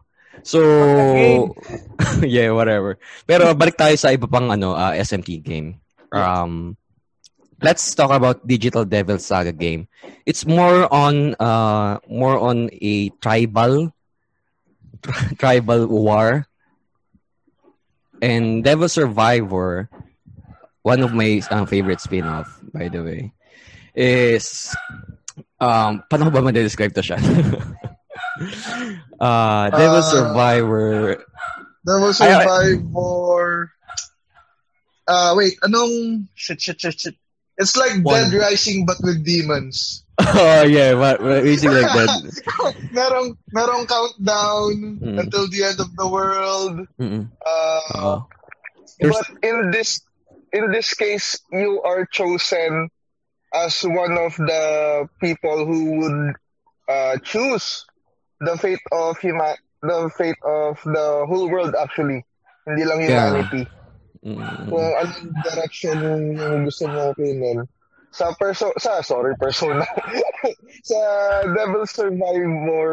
so, 0.43 0.59
yeah, 2.25 2.51
whatever. 2.51 2.97
Pero 3.29 3.53
balik 3.53 3.77
tayo 3.77 3.95
sa 4.01 4.11
iba 4.17 4.25
pang 4.25 4.49
ano, 4.49 4.73
uh, 4.73 4.97
SMT 4.97 5.45
game. 5.45 5.82
Um, 6.13 6.77
let's 7.63 7.95
talk 7.95 8.11
about 8.11 8.47
Digital 8.47 8.85
Devil 8.85 9.19
Saga 9.19 9.53
game. 9.53 9.89
It's 10.27 10.45
more 10.47 10.93
on 10.93 11.35
uh, 11.41 11.99
more 12.09 12.39
on 12.39 12.69
a 12.81 13.09
tribal 13.25 13.93
tribal 15.39 15.87
war. 15.89 16.47
And 18.23 18.63
Devil 18.63 18.89
Survivor, 18.89 19.91
one 20.83 21.03
of 21.03 21.13
my 21.13 21.43
uh, 21.51 21.67
favorite 21.67 22.01
spin-off, 22.01 22.47
by 22.73 22.87
the 22.87 23.03
way, 23.03 23.33
is 23.97 24.71
um, 25.59 26.05
paano 26.11 26.31
ba 26.31 26.39
ma-describe 26.41 26.95
to 26.95 27.03
siya? 27.03 27.19
uh, 29.19 29.71
Devil 29.75 30.07
Ah. 30.07 30.07
Survivor. 30.07 31.19
Devil. 31.83 32.15
Survivor. 32.15 33.72
Ah, 35.09 35.35
wait, 35.35 35.55
anong 35.63 36.27
shit 36.35 36.61
shit 36.61 36.81
shit 36.81 36.99
shit. 37.01 37.17
It's 37.59 37.77
like 37.77 38.01
One. 38.03 38.31
Dead 38.31 38.39
Rising 38.39 38.87
but 38.87 38.97
with 39.03 39.25
demons. 39.25 40.05
Oh 40.23 40.63
yeah, 40.65 40.95
basically 41.19 41.83
like 41.83 41.93
that. 41.99 42.23
merong 42.95 43.35
merong 43.51 43.85
countdown 43.89 45.01
Mm. 45.03 45.19
until 45.19 45.49
the 45.51 45.65
end 45.65 45.81
of 45.81 45.91
the 45.97 46.07
world. 46.07 46.87
Mm-mm. 47.01 47.27
Uh. 47.45 48.21
But 49.01 49.27
in 49.43 49.71
this 49.75 50.01
in 50.53 50.71
this 50.71 50.95
case, 50.95 51.41
you 51.51 51.83
are 51.83 52.07
chosen 52.07 52.89
as 53.53 53.83
one 53.83 54.15
of 54.17 54.37
the 54.37 55.09
people 55.21 55.67
who 55.67 55.99
would 56.01 56.21
uh, 56.89 57.17
choose 57.25 57.85
the 58.41 58.55
fate 58.59 58.85
of 58.93 59.19
huma- 59.19 59.59
the 59.83 60.09
fate 60.17 60.39
of 60.45 60.79
the 60.87 61.27
whole 61.27 61.51
world 61.51 61.75
actually. 61.75 62.23
Hindi 62.69 62.85
lang 62.87 63.01
Yeah. 63.03 63.43
Mm-mm. 64.23 64.71
Kung 64.71 64.89
anong 65.03 65.35
direction 65.43 65.97
yung, 65.99 66.25
yung 66.39 66.63
gusto 66.67 66.87
mo 66.87 67.11
pinin. 67.19 67.67
Sa 68.13 68.31
perso 68.37 68.71
sa 68.77 69.01
sorry 69.01 69.35
persona. 69.41 69.83
sa 70.91 71.01
Devil 71.49 71.85
Survivor 71.89 72.93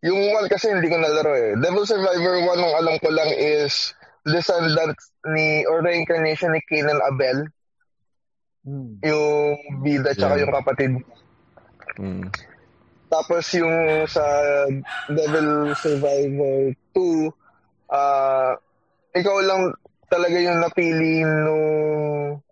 yung 0.00 0.20
one 0.32 0.48
kasi 0.48 0.72
hindi 0.72 0.88
ko 0.88 0.96
nalaro 0.96 1.32
eh. 1.36 1.52
Devil 1.60 1.84
Survivor 1.84 2.34
1 2.42 2.56
ang 2.56 2.74
alam 2.80 2.96
ko 3.00 3.08
lang 3.12 3.30
is 3.36 3.92
descendant 4.24 4.96
ni 5.28 5.64
or 5.68 5.80
reincarnation 5.84 6.52
ni 6.52 6.60
Kanan 6.68 7.00
Abel, 7.04 7.48
Hmm. 8.60 9.00
yung 9.00 9.56
bida 9.80 10.12
tsaka 10.12 10.36
Yeah. 10.36 10.44
yung 10.44 10.52
kapatid. 10.52 10.92
Mm. 11.96 12.28
Tapos 13.08 13.48
yung 13.56 14.04
sa 14.04 14.20
Devil 15.08 15.72
Survivor 15.80 16.68
2, 16.92 17.32
ah 17.88 18.52
ikaw 19.16 19.36
lang 19.40 19.72
talaga 20.10 20.36
yung 20.42 20.58
napili 20.58 21.22
nung 21.22 22.42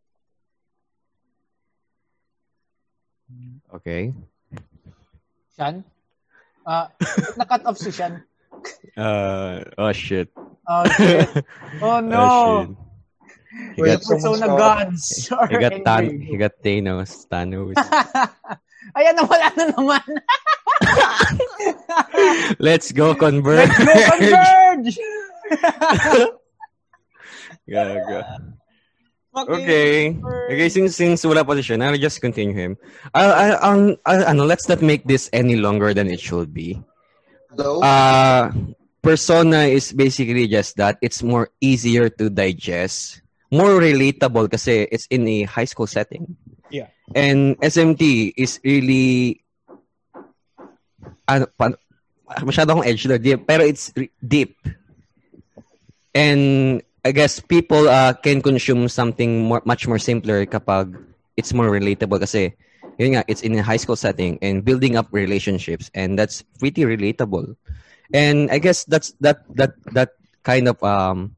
Okay. 3.68 4.16
Shan? 5.52 5.84
Ah, 6.64 6.88
na-cut 7.36 7.68
off 7.68 7.76
si 7.76 7.92
Shan. 7.92 8.24
Uh, 8.96 9.60
oh 9.76 9.92
shit. 9.92 10.32
Oh, 10.64 10.84
shit. 10.96 11.28
Oh, 11.84 12.00
no. 12.04 12.16
Oh 12.16 12.64
shit. 12.64 12.76
He 13.76 13.82
Wait, 13.82 13.88
got, 13.96 14.02
Persona 14.04 14.36
someone's 14.36 14.60
gods. 14.60 15.04
he 15.50 15.56
got 15.56 15.76
Tan, 15.84 16.20
he 16.20 16.36
got 16.36 16.52
Thanos, 16.62 17.26
Thanos. 17.28 17.74
Ayan, 18.96 19.14
nawala 19.16 19.48
na 19.56 19.64
naman. 19.72 20.08
Let's 22.58 22.92
go 22.92 23.14
convert. 23.14 23.68
Let's 23.68 23.78
go 23.78 23.94
converge! 24.16 24.96
Gaga. 27.68 28.56
Fucking 29.28 29.54
Okay. 29.54 30.16
Okay, 30.48 30.68
since 30.72 30.96
since 30.96 31.20
wala 31.22 31.44
pa 31.44 31.52
si 31.54 31.62
Sean, 31.62 31.84
I'll 31.84 32.00
just 32.00 32.18
continue 32.24 32.56
him. 32.56 32.72
Uh, 33.12 33.60
um, 33.60 34.00
uh, 34.08 34.24
ano, 34.24 34.48
let's 34.48 34.66
not 34.66 34.80
make 34.80 35.04
this 35.04 35.28
any 35.36 35.60
longer 35.60 35.92
than 35.92 36.08
it 36.08 36.18
should 36.18 36.56
be. 36.56 36.80
Hello? 37.52 37.84
Uh, 37.84 38.50
Persona 39.04 39.68
is 39.68 39.92
basically 39.92 40.48
just 40.48 40.76
that. 40.80 40.98
It's 41.04 41.22
more 41.22 41.52
easier 41.60 42.08
to 42.18 42.32
digest, 42.32 43.22
more 43.52 43.78
relatable 43.78 44.50
kasi 44.50 44.88
it's 44.90 45.06
in 45.12 45.28
a 45.28 45.44
high 45.44 45.68
school 45.68 45.86
setting. 45.86 46.34
Yeah. 46.72 46.88
And 47.14 47.56
SMT 47.60 48.32
is 48.36 48.58
really 48.64 49.44
ano, 51.28 51.46
pa, 51.52 51.76
masyado 52.42 52.74
akong 52.74 52.88
edge 52.88 53.04
there, 53.04 53.20
deep, 53.20 53.46
pero 53.46 53.62
it's 53.64 53.92
re- 53.94 54.12
deep. 54.18 54.56
And 56.16 56.82
I 57.08 57.12
guess 57.16 57.40
people 57.40 57.88
uh, 57.88 58.12
can 58.12 58.44
consume 58.44 58.84
something 58.92 59.48
more, 59.48 59.62
much 59.64 59.88
more 59.88 59.96
simpler 59.96 60.44
kapag 60.44 60.92
it's 61.40 61.56
more 61.56 61.72
relatable 61.72 62.20
kasi 62.20 62.52
yun 63.00 63.16
nga, 63.16 63.24
it's 63.24 63.40
in 63.40 63.56
a 63.56 63.64
high 63.64 63.80
school 63.80 63.96
setting 63.96 64.36
and 64.44 64.60
building 64.60 64.92
up 65.00 65.08
relationships 65.10 65.88
and 65.96 66.20
that's 66.20 66.44
pretty 66.60 66.84
relatable. 66.84 67.56
And 68.12 68.52
I 68.52 68.60
guess 68.60 68.84
that's 68.84 69.16
that 69.24 69.40
that 69.56 69.72
that 69.96 70.20
kind 70.44 70.68
of 70.68 70.76
um 70.84 71.32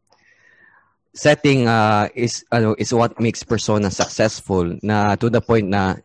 setting 1.15 1.71
uh 1.71 2.11
is 2.19 2.43
ano 2.51 2.75
is 2.75 2.91
what 2.91 3.15
makes 3.23 3.47
persona 3.47 3.95
successful 3.95 4.75
na 4.83 5.15
to 5.23 5.31
the 5.31 5.39
point 5.39 5.71
na 5.71 6.03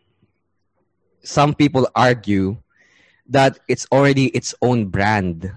some 1.26 1.58
people 1.58 1.90
argue 1.98 2.54
that 3.34 3.58
it's 3.66 3.90
already 3.90 4.30
its 4.38 4.54
own 4.62 4.94
brand 4.94 5.50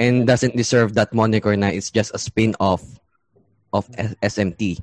and 0.00 0.24
doesn't 0.24 0.56
deserve 0.56 0.96
that 0.96 1.12
moniker 1.12 1.52
na 1.56 1.68
it's 1.68 1.92
just 1.92 2.12
a 2.16 2.20
spin-off 2.20 2.97
of 3.72 3.88
SMT. 4.22 4.80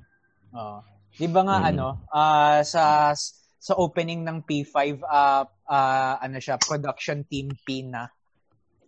Oh. 0.54 0.80
Di 1.16 1.28
ba 1.32 1.42
nga 1.48 1.58
Mm. 1.64 1.68
ano, 1.72 1.88
ah 2.12 2.60
sa 2.66 3.16
sa 3.58 3.74
opening 3.80 4.22
ng 4.22 4.44
P5 4.44 5.02
ah 5.08 5.48
ah, 5.66 6.20
ano 6.20 6.38
siya, 6.38 6.60
production 6.60 7.24
team 7.26 7.50
P 7.66 7.82
na. 7.88 8.12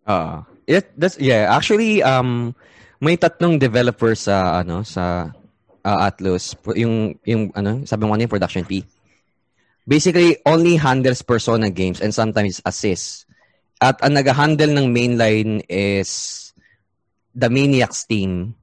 Uh, 0.07 0.39
it 0.63 0.88
that's 0.95 1.19
yeah, 1.19 1.51
actually 1.51 1.99
um 1.99 2.55
may 3.03 3.19
tatlong 3.19 3.60
developers 3.60 4.23
sa 4.27 4.63
ano 4.63 4.79
sa 4.83 5.33
uh, 5.83 5.99
Atlus 6.03 6.55
yung 6.79 7.15
yung 7.27 7.51
ano 7.55 7.83
sabi 7.83 8.07
mo 8.07 8.15
kanina 8.15 8.31
production 8.31 8.63
P. 8.63 8.83
Basically 9.88 10.36
only 10.43 10.75
handles 10.75 11.23
Persona 11.23 11.71
games 11.71 12.03
and 12.03 12.12
sometimes 12.12 12.60
assists. 12.67 13.23
At 13.79 14.01
ang 14.01 14.17
nag-handle 14.17 14.73
ng 14.73 14.89
mainline 14.89 15.62
is 15.69 16.51
the 17.38 17.47
Maniacs 17.47 18.03
team 18.10 18.57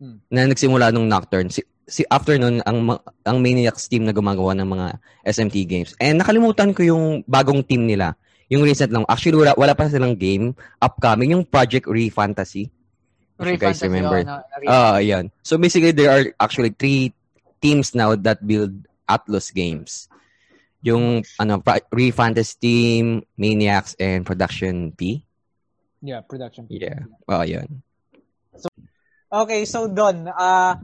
Hmm. 0.00 0.16
na 0.32 0.48
nagsimula 0.48 0.88
nung 0.88 1.04
Nocturne. 1.04 1.52
Si, 1.52 1.60
si 1.84 2.08
after 2.08 2.40
nun, 2.40 2.64
ang, 2.64 2.96
ang 3.20 3.36
Maniacs 3.36 3.84
team 3.84 4.08
na 4.08 4.16
gumagawa 4.16 4.56
ng 4.56 4.64
mga 4.64 4.86
SMT 5.28 5.56
games. 5.68 5.92
And 6.00 6.16
nakalimutan 6.16 6.72
ko 6.72 6.80
yung 6.80 7.04
bagong 7.28 7.60
team 7.60 7.84
nila. 7.84 8.16
Yung 8.48 8.64
recent 8.64 8.88
lang. 8.90 9.04
Actually, 9.04 9.36
wala, 9.36 9.52
wala 9.54 9.76
pa 9.76 9.92
silang 9.92 10.16
game. 10.16 10.56
Upcoming, 10.80 11.36
yung 11.36 11.44
Project 11.44 11.84
Re-Fantasy. 11.84 12.72
If 13.36 13.44
Ray 13.44 13.54
you 13.54 13.60
guys 13.60 13.78
remember. 13.84 14.24
oh, 14.24 14.24
na- 14.24 14.40
na- 14.40 14.72
Ah, 14.72 14.94
ayan. 14.98 15.28
So 15.44 15.60
basically, 15.60 15.92
there 15.92 16.08
are 16.08 16.24
actually 16.40 16.72
three 16.72 17.12
teams 17.60 17.92
now 17.92 18.16
that 18.16 18.40
build 18.40 18.72
Atlus 19.04 19.52
games. 19.52 20.08
Yung 20.80 21.20
ano, 21.36 21.60
Re-Fantasy 21.92 22.56
team, 22.56 23.04
Maniacs, 23.36 24.00
and 24.00 24.24
Production 24.24 24.96
P. 24.96 25.20
yeah, 26.00 26.24
production. 26.24 26.64
Yeah. 26.72 27.04
Oh, 27.28 27.44
ayan. 27.44 27.84
Okay, 29.30 29.62
so 29.62 29.86
Don, 29.86 30.26
ah 30.34 30.74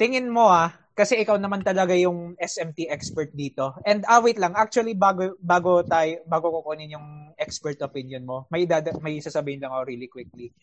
tingin 0.00 0.32
mo 0.32 0.48
ah, 0.48 0.72
kasi 0.96 1.20
ikaw 1.20 1.36
naman 1.36 1.60
talaga 1.60 1.92
yung 1.92 2.32
SMT 2.40 2.88
expert 2.88 3.28
dito. 3.36 3.76
And 3.84 4.00
ah 4.08 4.24
wait 4.24 4.40
lang, 4.40 4.56
actually 4.56 4.96
bago 4.96 5.36
bago 5.44 5.84
tayo 5.84 6.24
bago 6.24 6.48
ko 6.56 6.64
kunin 6.64 6.96
yung 6.96 7.36
expert 7.36 7.76
opinion 7.84 8.24
mo, 8.24 8.48
may 8.48 8.64
dada, 8.64 8.96
may 9.04 9.20
sasabihin 9.20 9.60
lang 9.60 9.76
ako 9.76 9.92
really 9.92 10.08
quickly. 10.08 10.56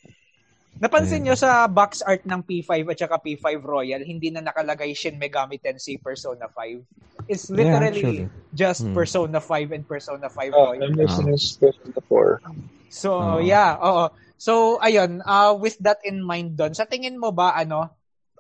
Napansin 0.82 1.22
nyo 1.22 1.38
sa 1.38 1.70
box 1.70 2.02
art 2.02 2.26
ng 2.26 2.42
P5 2.44 2.72
at 2.90 2.98
saka 2.98 3.22
P5 3.22 3.62
Royal, 3.62 4.02
hindi 4.02 4.34
na 4.34 4.42
nakalagay 4.42 4.92
Shin 4.98 5.22
Megami 5.22 5.62
Tensei 5.62 6.02
Persona 6.02 6.50
5. 6.50 7.30
It's 7.30 7.48
literally 7.54 8.26
actually. 8.26 8.52
just 8.52 8.82
Hmm. 8.84 8.98
Persona 8.98 9.38
5 9.40 9.70
and 9.72 9.86
Persona 9.86 10.28
5 10.28 10.52
Oh, 10.52 10.74
Royal. 10.74 10.90
I'm 10.90 10.98
missing 10.98 11.30
is 11.30 11.56
Persona 11.62 12.02
4. 12.10 12.42
So, 12.90 13.10
Oo. 13.14 13.38
yeah, 13.42 13.78
oo. 13.80 14.10
So, 14.36 14.82
ayun, 14.82 15.22
uh, 15.24 15.56
with 15.56 15.78
that 15.86 16.04
in 16.04 16.20
mind 16.20 16.60
doon, 16.60 16.76
sa 16.76 16.84
tingin 16.84 17.16
mo 17.16 17.32
ba, 17.32 17.56
ano, 17.56 17.94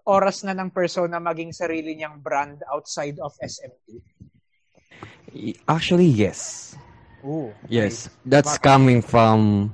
oras 0.03 0.43
na 0.43 0.51
ng 0.51 0.67
persona 0.73 1.21
maging 1.23 1.55
sarili 1.55 1.95
niyang 1.95 2.19
brand 2.19 2.59
outside 2.67 3.15
of 3.23 3.31
SMT? 3.39 4.03
Actually, 5.65 6.11
yes. 6.11 6.73
Ooh. 7.23 7.55
Yes. 7.71 8.11
That's 8.27 8.59
coming 8.59 8.99
from 8.99 9.71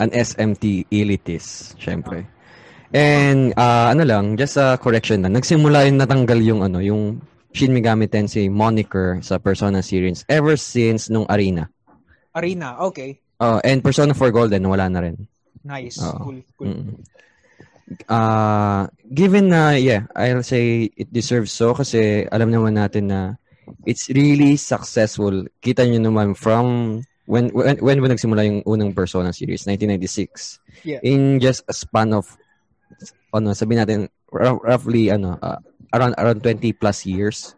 an 0.00 0.10
SMT 0.16 0.88
elitist, 0.88 1.76
syempre. 1.76 2.24
And 2.90 3.52
uh, 3.54 3.92
ano 3.92 4.02
lang, 4.02 4.34
just 4.40 4.56
a 4.56 4.80
correction 4.80 5.22
lang. 5.22 5.36
Nagsimula 5.36 5.86
yung 5.86 6.00
natanggal 6.00 6.40
yung 6.42 6.60
ano, 6.64 6.80
yung 6.80 7.22
Shin 7.52 7.70
Megami 7.70 8.10
Tensei 8.10 8.48
moniker 8.48 9.20
sa 9.22 9.38
Persona 9.38 9.84
series 9.84 10.24
ever 10.26 10.56
since 10.56 11.12
nung 11.12 11.28
Arena. 11.28 11.68
Arena, 12.34 12.80
okay. 12.82 13.20
Uh, 13.38 13.60
and 13.62 13.82
Persona 13.82 14.14
4 14.14 14.30
Golden, 14.30 14.66
wala 14.66 14.86
na 14.88 15.00
rin. 15.04 15.16
Nice. 15.62 16.00
Oo. 16.00 16.18
Cool, 16.24 16.38
cool. 16.56 16.66
Mm. 16.66 16.94
Uh, 18.06 18.86
given 19.10 19.50
na, 19.50 19.74
yeah, 19.74 20.06
I'll 20.14 20.46
say 20.46 20.94
it 20.94 21.10
deserves 21.10 21.50
so 21.50 21.74
kasi 21.74 22.22
alam 22.30 22.54
naman 22.54 22.78
natin 22.78 23.10
na 23.10 23.20
it's 23.82 24.06
really 24.14 24.54
successful. 24.54 25.46
Kita 25.58 25.82
nyo 25.86 25.98
naman 25.98 26.38
from 26.38 27.00
when 27.30 27.54
when 27.54 27.78
when 27.78 28.02
ba 28.02 28.10
nagsimula 28.10 28.42
yung 28.42 28.60
unang 28.66 28.90
Persona 28.90 29.30
series, 29.30 29.62
1996. 29.70 30.58
Yeah. 30.82 30.98
In 31.06 31.38
just 31.38 31.62
a 31.70 31.74
span 31.74 32.10
of 32.10 32.26
ano, 33.30 33.54
sabihin 33.54 33.86
natin 33.86 34.00
rou- 34.34 34.58
roughly 34.66 35.14
ano, 35.14 35.38
uh, 35.38 35.62
around 35.94 36.18
around 36.18 36.42
20 36.42 36.74
plus 36.74 37.06
years. 37.06 37.54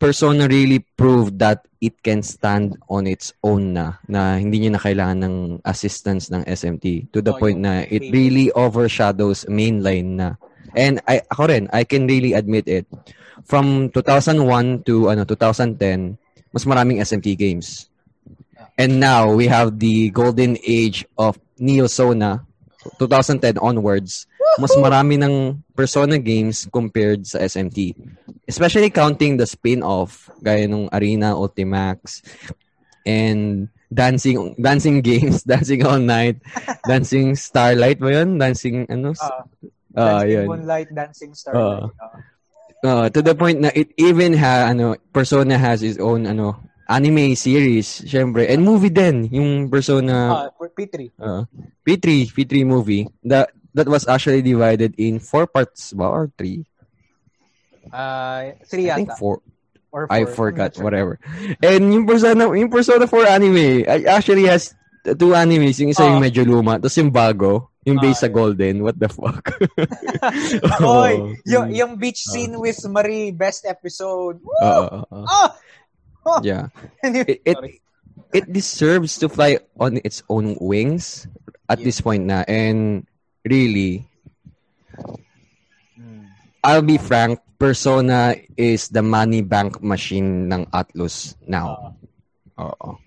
Persona 0.00 0.50
really 0.50 0.82
proved 0.98 1.38
that 1.38 1.62
it 1.78 1.94
can 2.02 2.26
stand 2.26 2.74
on 2.90 3.06
its 3.06 3.30
own 3.46 3.70
na 3.70 4.02
na 4.10 4.34
hindi 4.34 4.58
niya 4.58 4.74
na 4.74 4.82
kailangan 4.82 5.18
ng 5.22 5.36
assistance 5.62 6.26
ng 6.26 6.42
SMT 6.42 7.14
to 7.14 7.22
the 7.22 7.30
Oh, 7.30 7.38
point 7.38 7.62
na 7.62 7.86
it 7.86 8.10
really 8.10 8.50
overshadows 8.58 9.46
mainline 9.46 10.18
na 10.18 10.34
and 10.74 10.98
I 11.06 11.22
ako 11.30 11.54
rin 11.54 11.70
I 11.70 11.86
can 11.86 12.10
really 12.10 12.34
admit 12.34 12.66
it 12.66 12.90
from 13.46 13.94
2001 13.94 14.82
to 14.90 15.06
ano 15.06 15.22
2010 15.22 15.78
mas 16.50 16.66
maraming 16.66 16.98
SMT 16.98 17.38
games 17.38 17.91
and 18.82 18.98
now 18.98 19.30
we 19.30 19.46
have 19.46 19.78
the 19.78 20.10
golden 20.10 20.58
age 20.66 21.06
of 21.14 21.38
Neo 21.62 21.86
Sona 21.86 22.42
2010 22.98 23.62
onwards. 23.62 24.26
Mas 24.58 24.74
marami 24.74 25.16
ng 25.22 25.62
Persona 25.72 26.18
games 26.18 26.66
compared 26.68 27.24
sa 27.24 27.40
SMT 27.40 27.94
especially 28.48 28.90
counting 28.90 29.40
the 29.40 29.46
spin-off 29.46 30.30
gaya 30.42 30.66
nung 30.66 30.90
Arena 30.90 31.32
Ultimax 31.32 32.20
and 33.06 33.72
dancing 33.92 34.56
dancing 34.58 35.00
games 35.00 35.42
dancing 35.48 35.84
all 35.86 36.00
night 36.00 36.36
dancing 36.90 37.32
starlight 37.32 37.96
ba 37.96 38.22
yun? 38.22 38.38
Dancing 38.38 38.84
ano? 38.90 39.14
Ah, 39.20 39.46
ah 39.96 40.20
dancing 40.20 40.30
yun. 40.30 40.46
Moonlight, 40.48 40.88
Dancing 40.92 41.32
Starlight. 41.32 41.92
Ah. 41.96 42.12
Uh, 42.82 43.06
to 43.06 43.22
the 43.22 43.30
point 43.32 43.62
na 43.62 43.70
it 43.78 43.94
even 43.94 44.34
ha 44.34 44.66
ano 44.66 44.98
Persona 45.14 45.54
has 45.54 45.86
its 45.86 46.02
own 46.02 46.26
ano 46.26 46.58
anime 46.86 47.34
series 47.34 48.02
syempre 48.04 48.44
and 48.44 48.60
movie 48.60 48.90
din 48.90 49.28
yung 49.28 49.68
Persona 49.68 50.50
for 50.54 50.68
P3. 50.68 51.10
uh, 51.16 51.42
P3 51.82 52.06
P3 52.28 52.52
movie 52.62 53.06
that 53.22 53.50
that 53.72 53.86
was 53.86 54.04
actually 54.04 54.40
divided 54.40 54.92
in 54.96 55.16
four 55.16 55.46
parts 55.46 55.92
ba 55.92 56.06
or 56.06 56.28
three 56.34 56.66
Ah, 57.88 58.54
three 58.64 58.88
I 58.88 59.02
think 59.02 59.10
yata. 59.10 59.18
four 59.18 59.42
Or 59.92 60.08
I 60.08 60.24
four. 60.24 60.48
forgot 60.48 60.72
I'm 60.72 60.72
not 60.72 60.74
sure. 60.76 60.84
whatever 60.84 61.12
and 61.60 61.92
yung 61.92 62.06
Persona 62.06 62.48
yung 62.48 62.70
Persona 62.70 63.04
4 63.04 63.26
anime 63.28 63.84
I 63.84 64.08
actually 64.08 64.48
has 64.48 64.72
two 65.04 65.34
animes 65.34 65.76
yung 65.82 65.90
isa 65.90 66.06
yung 66.06 66.22
Ah. 66.22 66.24
medyo 66.24 66.46
luma 66.46 66.78
tapos 66.78 66.96
yung 66.96 67.12
bago 67.12 67.68
yung 67.82 67.98
Ah, 67.98 68.02
based 68.02 68.22
sa 68.22 68.30
yeah. 68.30 68.36
Golden 68.38 68.74
what 68.80 68.96
the 68.96 69.10
fuck 69.10 69.42
Oy, 70.80 71.12
Oo. 71.18 71.34
yung, 71.44 71.66
yung 71.74 71.92
beach 71.98 72.22
scene 72.22 72.54
with 72.56 72.78
Marie, 72.86 73.34
best 73.34 73.66
episode. 73.66 74.38
Woo! 74.38 74.54
Oo, 74.54 74.86
oo, 74.86 75.04
oo. 75.10 75.24
Ah! 75.26 75.50
Oh! 75.50 75.50
Yeah 76.42 76.68
Anyway, 77.04 77.40
it, 77.44 77.56
it 77.56 77.58
it 78.32 78.44
deserves 78.48 79.18
to 79.18 79.28
fly 79.28 79.58
on 79.76 80.00
its 80.04 80.22
own 80.28 80.56
wings 80.60 81.26
at 81.68 81.78
Yeah. 81.78 81.84
this 81.84 82.00
point 82.00 82.24
na 82.26 82.44
and 82.46 83.06
really 83.44 84.06
Hmm. 85.96 86.24
I'll 86.64 86.82
be 86.84 86.96
frank 86.96 87.38
Persona 87.58 88.34
is 88.58 88.90
the 88.90 89.02
money 89.06 89.38
bank 89.42 89.78
machine 89.86 90.50
ng 90.50 90.66
Atlus 90.74 91.38
now. 91.46 91.94
Ah, 92.58 92.74
Oo. 92.74 92.98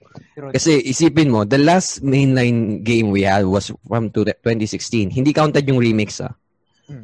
Kasi 0.55 0.79
isipin 0.79 1.27
mo, 1.27 1.43
the 1.43 1.59
last 1.59 1.99
mainline 1.99 2.79
game 2.79 3.11
we 3.11 3.27
had 3.27 3.43
was 3.43 3.67
from 3.83 4.07
to 4.15 4.23
2016. 4.23 5.11
Hindi 5.11 5.35
counted 5.35 5.67
yung 5.67 5.75
remix 5.75 6.23
ah. 6.23 6.31
Hmm. 6.87 7.03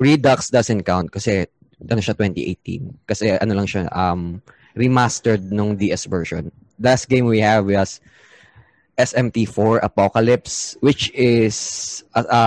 Redux 0.00 0.48
doesn't 0.48 0.88
count 0.88 1.12
kasi 1.12 1.44
ano 1.84 2.00
siya 2.00 2.16
2018. 2.16 3.04
Kasi 3.04 3.36
ano 3.36 3.52
lang 3.52 3.68
siya 3.68 3.84
um 3.92 4.40
remastered 4.76 5.50
nung 5.50 5.74
DS 5.74 6.04
version. 6.06 6.52
Last 6.78 7.08
game 7.08 7.24
we 7.24 7.40
have 7.40 7.66
was 7.66 7.98
SMT4 9.00 9.80
Apocalypse 9.82 10.76
which 10.84 11.10
is 11.16 12.04
a, 12.14 12.22
a 12.28 12.42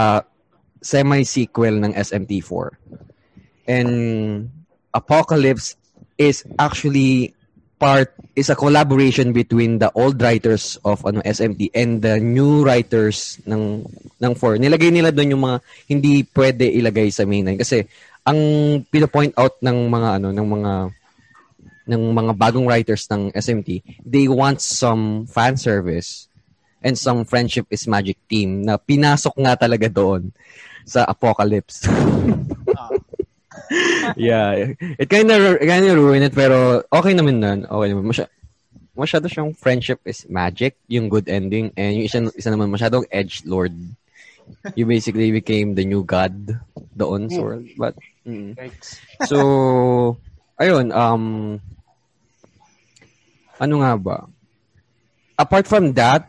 semi-sequel 0.81 1.81
ng 1.81 1.93
SMT4. 1.93 2.69
And 3.67 3.91
Apocalypse 4.93 5.75
is 6.17 6.45
actually 6.57 7.33
part 7.79 8.11
is 8.35 8.51
a 8.51 8.59
collaboration 8.59 9.31
between 9.31 9.79
the 9.79 9.87
old 9.95 10.19
writers 10.19 10.75
of 10.83 10.99
ano 11.07 11.23
SMT 11.23 11.71
and 11.71 12.03
the 12.03 12.19
new 12.19 12.61
writers 12.67 13.39
ng 13.47 13.87
ng 14.19 14.33
4. 14.35 14.59
Nilagay 14.59 14.91
nila 14.91 15.15
doon 15.15 15.33
yung 15.33 15.43
mga 15.47 15.57
hindi 15.87 16.27
pwede 16.35 16.67
ilagay 16.67 17.07
sa 17.09 17.23
mainline 17.23 17.57
kasi 17.57 17.87
ang 18.27 18.37
pino-point 18.91 19.31
out 19.39 19.57
ng 19.63 19.87
mga 19.87 20.09
ano 20.21 20.29
ng 20.35 20.47
mga 20.59 20.71
ng 21.89 22.13
mga 22.13 22.37
bagong 22.37 22.69
writers 22.69 23.09
ng 23.09 23.33
SMT, 23.33 23.81
they 24.05 24.29
want 24.29 24.61
some 24.61 25.25
fan 25.25 25.57
service 25.57 26.29
and 26.85 26.95
some 26.95 27.25
friendship 27.25 27.65
is 27.73 27.89
magic 27.89 28.21
team 28.29 28.61
na 28.63 28.77
pinasok 28.77 29.35
nga 29.41 29.57
talaga 29.57 29.89
doon 29.89 30.31
sa 30.85 31.03
Apocalypse. 31.09 31.89
Ah. 32.77 32.93
yeah, 34.17 34.73
it 34.79 35.09
kind 35.09 35.29
of 35.29 35.61
kind 35.61 35.85
of 35.85 35.97
ruined 35.97 36.25
it 36.25 36.33
pero 36.33 36.81
okay 36.89 37.13
naman 37.13 37.41
nun. 37.41 37.59
Okay 37.65 37.87
naman. 37.91 38.05
Masya, 38.09 38.25
masyado 38.97 39.25
siyang 39.29 39.53
friendship 39.53 40.01
is 40.05 40.25
magic, 40.29 40.75
yung 40.89 41.07
good 41.07 41.29
ending 41.29 41.69
and 41.77 41.99
yung 41.99 42.05
isa, 42.05 42.17
isa 42.33 42.49
naman 42.49 42.73
masyadong 42.73 43.05
edge 43.13 43.45
lord. 43.45 43.73
You 44.73 44.89
basically 44.89 45.29
became 45.29 45.77
the 45.77 45.85
new 45.85 46.01
god 46.01 46.33
doon 46.97 47.29
sa 47.29 47.37
world. 47.37 47.69
But 47.77 47.93
mm. 48.25 48.57
So, 49.29 50.17
ayun, 50.57 50.89
um, 50.89 51.61
ano 53.59 53.83
nga 53.83 53.93
ba? 53.99 54.17
Apart 55.37 55.67
from 55.67 55.93
that, 55.95 56.27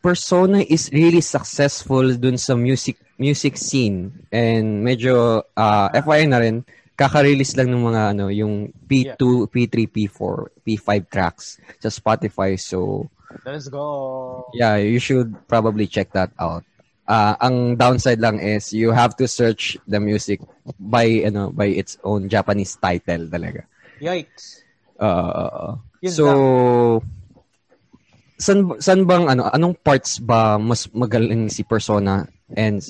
Persona 0.00 0.62
is 0.62 0.86
really 0.94 1.20
successful 1.24 2.14
dun 2.14 2.38
sa 2.38 2.54
music 2.54 3.00
music 3.18 3.58
scene 3.58 4.28
and 4.30 4.84
medyo 4.84 5.42
uh, 5.56 5.88
FYI 5.90 6.30
na 6.30 6.38
rin 6.38 6.62
kaka-release 6.96 7.58
lang 7.60 7.68
ng 7.74 7.82
mga 7.84 8.02
ano, 8.16 8.32
yung 8.32 8.72
P2, 8.88 9.50
P3, 9.52 9.74
P4, 9.90 10.36
P5 10.64 10.90
tracks 11.12 11.60
sa 11.76 11.92
Spotify. 11.92 12.56
So, 12.56 13.10
Let's 13.44 13.68
go. 13.68 14.48
yeah, 14.56 14.80
you 14.80 14.96
should 14.98 15.34
probably 15.44 15.86
check 15.86 16.12
that 16.16 16.32
out. 16.40 16.64
Ah, 17.06 17.36
ang 17.38 17.76
downside 17.76 18.18
lang 18.18 18.40
is 18.42 18.72
you 18.72 18.90
have 18.90 19.14
to 19.14 19.28
search 19.28 19.78
the 19.86 20.00
music 20.02 20.42
by 20.74 21.22
ano 21.22 21.54
by 21.54 21.70
its 21.70 21.94
own 22.02 22.26
Japanese 22.26 22.74
title 22.82 23.30
talaga. 23.30 23.62
Yikes. 24.02 24.66
Uh, 24.98 25.78
Yun 26.04 26.12
so 26.12 26.26
san 28.36 28.68
san 28.84 29.08
bang 29.08 29.32
ano 29.32 29.48
anong 29.48 29.76
parts 29.80 30.20
ba 30.20 30.60
mas 30.60 30.88
magaling 30.92 31.48
si 31.48 31.64
Persona 31.64 32.28
and 32.52 32.84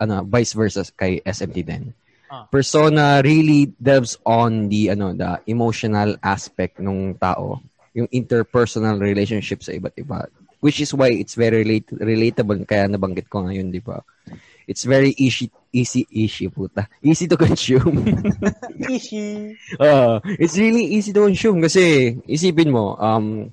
ano 0.00 0.24
vice 0.24 0.56
versa 0.56 0.82
kay 0.96 1.20
SMT 1.22 1.56
din? 1.62 1.92
Ah. 2.26 2.50
Persona 2.50 3.22
really 3.22 3.70
delves 3.78 4.18
on 4.26 4.66
the 4.66 4.90
ano 4.90 5.14
the 5.14 5.38
emotional 5.46 6.18
aspect 6.26 6.82
ng 6.82 7.14
tao, 7.22 7.62
yung 7.94 8.10
interpersonal 8.10 8.98
relationship 8.98 9.62
sa 9.62 9.70
iba't 9.70 9.94
iba. 9.94 10.26
Which 10.58 10.82
is 10.82 10.90
why 10.90 11.14
it's 11.14 11.38
very 11.38 11.62
relate, 11.62 11.86
relatable 11.94 12.66
kaya 12.66 12.90
nabanggit 12.90 13.30
ko 13.30 13.46
ngayon, 13.46 13.70
di 13.70 13.78
ba? 13.78 14.02
It's 14.66 14.82
very 14.82 15.14
easy 15.14 15.50
easy 15.70 16.06
easy 16.10 16.48
puta. 16.50 16.88
Easy 17.02 17.26
to 17.30 17.36
consume. 17.46 18.02
Ishi. 18.90 19.54
Uh, 19.78 20.18
it's 20.42 20.58
really 20.58 20.84
easy 20.90 21.12
to 21.14 21.22
consume 21.22 21.62
kasi 21.62 22.18
isipin 22.26 22.74
mo, 22.74 22.98
um, 22.98 23.50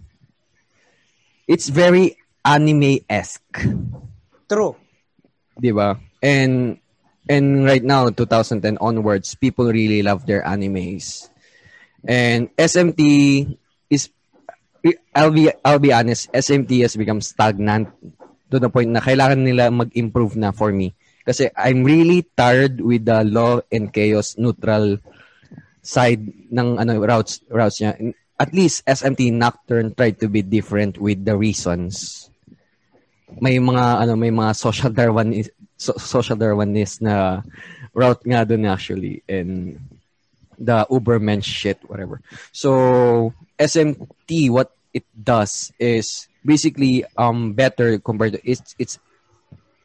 it's 1.45 1.69
very 1.69 2.17
anime-esque, 2.43 3.61
True. 4.49 4.75
di 5.59 5.71
ba? 5.71 5.95
And 6.23 6.79
and 7.29 7.63
right 7.63 7.83
now, 7.83 8.09
2010 8.11 8.77
onwards, 8.83 9.35
people 9.35 9.71
really 9.71 10.03
love 10.03 10.25
their 10.25 10.43
animes. 10.43 11.29
And 12.03 12.51
SMT 12.59 12.99
is, 13.87 14.11
I'll 15.15 15.31
be, 15.31 15.47
I'll 15.63 15.79
be 15.79 15.93
honest, 15.95 16.27
SMT 16.35 16.83
has 16.83 16.99
become 16.99 17.21
stagnant 17.23 17.87
to 18.51 18.59
the 18.59 18.67
point 18.67 18.91
na 18.91 18.99
kailangan 18.99 19.39
nila 19.39 19.71
mag-improve 19.71 20.35
na 20.35 20.51
for 20.51 20.75
me. 20.75 20.91
Kasi 21.23 21.47
I'm 21.55 21.87
really 21.87 22.27
tired 22.35 22.83
with 22.83 23.07
the 23.07 23.23
law 23.23 23.63
and 23.71 23.91
chaos 23.91 24.35
neutral 24.35 24.99
side 25.83 26.23
ng 26.51 26.79
ano 26.79 26.99
routes 26.99 27.43
routes 27.47 27.79
niya. 27.79 27.95
At 28.39 28.51
least 28.51 28.83
SMT 28.83 29.31
Nocturne 29.31 29.95
tried 29.95 30.19
to 30.19 30.27
be 30.27 30.43
different 30.43 30.99
with 30.99 31.23
the 31.23 31.35
reasons. 31.35 32.27
May 33.39 33.59
mga 33.59 34.03
ano 34.03 34.19
may 34.19 34.31
mga 34.31 34.51
social 34.55 34.91
Darwinist 34.97 35.55
so, 35.79 35.95
social 35.95 36.35
Darwinist 36.35 36.99
na 36.99 37.43
route 37.95 38.23
nga 38.27 38.43
doon 38.43 38.67
actually 38.67 39.23
and 39.27 39.79
the 40.59 40.83
Ubermensch 40.91 41.47
shit 41.47 41.79
whatever. 41.87 42.19
So 42.51 43.31
SMT 43.55 44.51
what 44.51 44.75
it 44.91 45.07
does 45.15 45.71
is 45.79 46.27
basically 46.43 47.07
um 47.15 47.55
better 47.55 47.95
compared 47.99 48.35
to 48.35 48.41
it's 48.43 48.75
it's 48.75 48.99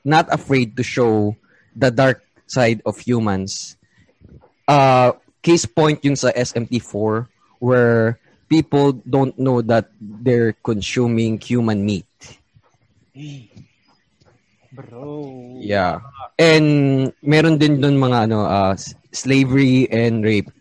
not 0.04 0.26
afraid 0.32 0.76
to 0.76 0.82
show 0.82 1.36
the 1.74 1.90
dark 1.90 2.22
side 2.46 2.82
of 2.86 2.98
humans. 2.98 3.76
Uh 4.66 5.12
case 5.42 5.64
point 5.64 6.04
yung 6.04 6.16
sa 6.16 6.32
SMT4 6.34 7.26
where 7.58 8.18
people 8.48 8.92
don't 9.06 9.36
know 9.38 9.62
that 9.62 9.90
they're 10.00 10.52
consuming 10.64 11.38
human 11.38 11.84
meat. 11.84 12.08
Bro. 14.72 15.58
Yeah. 15.58 16.00
And 16.38 17.10
meron 17.22 17.58
din 17.58 17.80
doon 17.80 17.98
mga 17.98 18.30
ano 18.30 18.46
uh, 18.46 18.76
slavery 19.10 19.90
and 19.90 20.22
rape. 20.22 20.52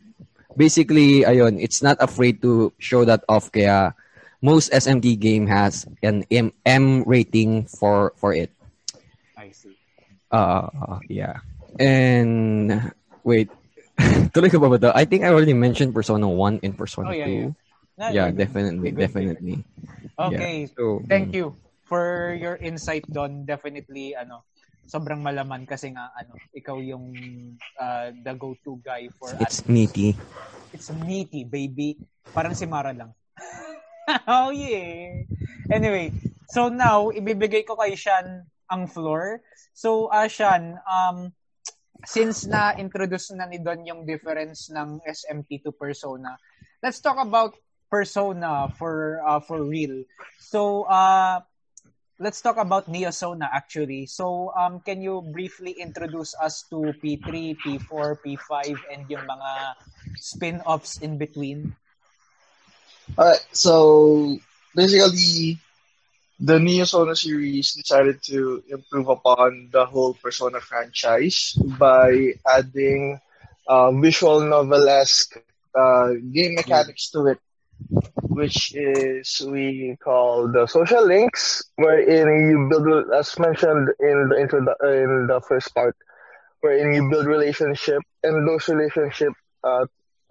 Basically, 0.57 1.21
ayun, 1.21 1.61
it's 1.61 1.85
not 1.85 2.01
afraid 2.01 2.41
to 2.41 2.73
show 2.81 3.05
that 3.05 3.21
off 3.29 3.51
kaya 3.53 3.93
most 4.41 4.73
SMT 4.73 5.19
game 5.21 5.45
has 5.45 5.85
an 6.01 6.25
M, 6.33 6.49
M 6.65 7.05
rating 7.05 7.69
for 7.69 8.17
for 8.17 8.33
it. 8.33 8.49
Uh, 10.31 10.99
yeah. 11.07 11.39
And 11.79 12.71
wait, 13.23 13.49
tuloy 14.35 14.51
ko 14.51 14.59
ba 14.59 14.69
ba 14.69 14.77
to? 14.79 14.89
I 14.95 15.05
think 15.05 15.23
I 15.23 15.31
already 15.31 15.53
mentioned 15.55 15.93
Persona 15.93 16.27
1 16.27 16.61
and 16.63 16.73
Persona 16.77 17.09
Oh, 17.09 17.15
yeah, 17.15 17.27
2. 17.27 17.31
yeah. 17.31 17.49
Na- 17.97 18.11
Yeah, 18.13 18.27
good, 18.29 18.37
definitely, 18.37 18.91
good, 18.93 18.99
definitely. 19.01 19.55
good. 19.57 20.17
Okay. 20.17 20.55
Yeah. 20.69 20.73
So, 20.77 21.01
Thank 21.09 21.33
you 21.33 21.57
for 21.85 22.33
your 22.37 22.57
insight 22.61 23.05
doon. 23.09 23.45
Definitely, 23.47 24.13
ano, 24.13 24.45
sobrang 24.85 25.21
malaman 25.21 25.65
kasi 25.65 25.93
nga, 25.93 26.13
ano, 26.13 26.37
ikaw 26.53 26.77
yung 26.77 27.09
uh, 27.79 28.13
the 28.13 28.33
go-to 28.37 28.77
guy 28.85 29.09
for 29.17 29.33
It's 29.41 29.65
anime. 29.65 29.73
meaty. 29.89 30.09
It's 30.73 30.89
meaty, 30.93 31.41
baby. 31.47 31.97
Parang 32.29 32.53
si 32.53 32.69
Mara 32.69 32.93
lang. 32.93 33.15
oh, 34.29 34.53
yeah. 34.53 35.25
Anyway, 35.73 36.13
so 36.53 36.69
now, 36.69 37.09
ibibigay 37.09 37.65
ko 37.65 37.73
kay 37.75 37.97
Shan 37.97 38.45
ang 38.71 38.87
floor. 38.87 39.41
So, 39.73 40.07
uh, 40.11 40.27
um, 40.87 41.33
since 42.05 42.45
na-introduce 42.45 43.31
na 43.33 43.45
ni 43.45 43.57
Don 43.57 43.85
yung 43.85 44.05
difference 44.05 44.69
ng 44.69 45.01
SMT 45.07 45.63
to 45.65 45.71
Persona, 45.71 46.37
let's 46.83 46.99
talk 46.99 47.17
about 47.17 47.55
Persona 47.87 48.67
for 48.75 49.23
uh, 49.23 49.39
for 49.39 49.63
real. 49.63 50.03
So, 50.43 50.83
uh, 50.91 51.39
let's 52.19 52.41
talk 52.41 52.57
about 52.57 52.89
Neosona 52.89 53.47
actually. 53.47 54.05
So, 54.05 54.51
um, 54.57 54.81
can 54.81 55.01
you 55.01 55.21
briefly 55.21 55.77
introduce 55.79 56.35
us 56.35 56.65
to 56.69 56.91
P3, 56.99 57.57
P4, 57.61 58.17
P5, 58.19 58.77
and 58.91 59.05
yung 59.09 59.23
mga 59.23 59.51
spin-offs 60.17 60.99
in 60.99 61.17
between? 61.17 61.75
Alright, 63.15 63.45
so 63.53 64.35
basically, 64.75 65.61
the 66.39 66.59
Neo 66.59 66.85
Sona 66.85 67.15
series 67.15 67.73
decided 67.73 68.21
to 68.25 68.63
improve 68.69 69.07
upon 69.09 69.69
the 69.71 69.85
whole 69.85 70.13
Persona 70.13 70.59
franchise 70.59 71.53
by 71.79 72.33
adding 72.47 73.19
uh, 73.67 73.91
visual 73.91 74.41
novel-esque 74.41 75.37
uh, 75.75 75.97
game 76.33 76.55
mechanics 76.55 77.09
to 77.11 77.27
it, 77.27 77.39
which 78.29 78.73
is 78.75 79.41
we 79.47 79.97
call 80.03 80.49
the 80.51 80.65
social 80.67 81.05
links, 81.05 81.63
wherein 81.75 82.27
you 82.49 82.67
build, 82.69 83.11
as 83.13 83.37
mentioned 83.39 83.89
in 83.99 84.29
the 84.29 84.39
intro, 84.39 84.59
in 84.59 85.27
the 85.27 85.41
first 85.47 85.73
part, 85.73 85.95
wherein 86.61 86.93
you 86.93 87.09
build 87.09 87.25
relationship, 87.27 88.01
and 88.23 88.47
those 88.47 88.67
relationship 88.69 89.33
uh, 89.63 89.85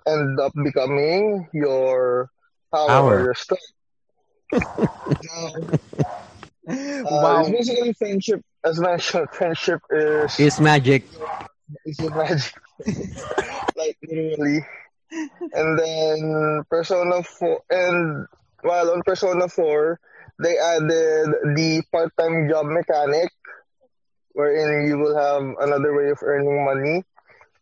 end 0.06 0.38
up 0.40 0.52
becoming 0.64 1.48
your 1.52 2.30
power, 2.72 3.02
Power. 3.02 3.24
your 3.24 3.34
strength. 3.34 3.75
Uh, 4.52 5.50
wow. 6.68 7.40
It's 7.46 7.50
basically 7.50 7.92
friendship. 7.94 8.42
As 8.64 8.80
mentioned, 8.80 9.28
friendship 9.30 9.80
is 9.90 10.38
It's 10.40 10.60
magic. 10.60 11.04
is 11.84 11.98
a 12.00 12.10
magic, 12.10 12.54
like 13.76 13.96
literally. 14.02 14.64
And 15.52 15.78
then 15.78 16.62
Persona 16.68 17.22
Four, 17.22 17.60
and 17.70 18.26
while 18.62 18.90
on 18.90 19.02
Persona 19.06 19.48
Four, 19.48 20.00
they 20.42 20.58
added 20.58 21.28
the 21.54 21.82
part-time 21.92 22.48
job 22.50 22.66
mechanic, 22.66 23.30
wherein 24.32 24.88
you 24.88 24.98
will 24.98 25.16
have 25.16 25.42
another 25.60 25.94
way 25.96 26.10
of 26.10 26.18
earning 26.22 26.64
money, 26.64 27.04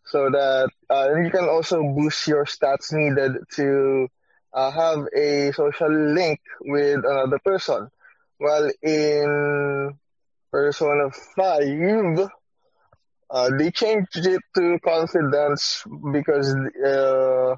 so 0.06 0.30
that 0.30 0.70
uh, 0.88 1.08
and 1.12 1.26
you 1.26 1.30
can 1.30 1.48
also 1.48 1.82
boost 1.82 2.26
your 2.26 2.46
stats 2.46 2.92
needed 2.92 3.36
to 3.56 4.08
uh, 4.54 4.70
have 4.70 5.06
a 5.16 5.52
social 5.52 5.90
link 6.14 6.40
with 6.62 7.04
another 7.04 7.38
person. 7.44 7.90
While 8.38 8.70
in 8.82 9.98
Persona 10.52 11.10
5, 11.10 12.28
uh, 13.30 13.50
they 13.58 13.70
changed 13.70 14.16
it 14.26 14.40
to 14.56 14.78
confidence 14.84 15.84
because, 16.12 16.54
uh, 16.86 17.56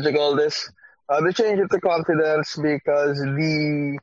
do 0.00 0.10
you 0.10 0.16
call 0.16 0.36
this? 0.36 0.70
Uh, 1.08 1.20
they 1.22 1.32
changed 1.32 1.62
it 1.62 1.70
to 1.70 1.80
confidence 1.80 2.56
because 2.56 3.18
the 3.18 3.98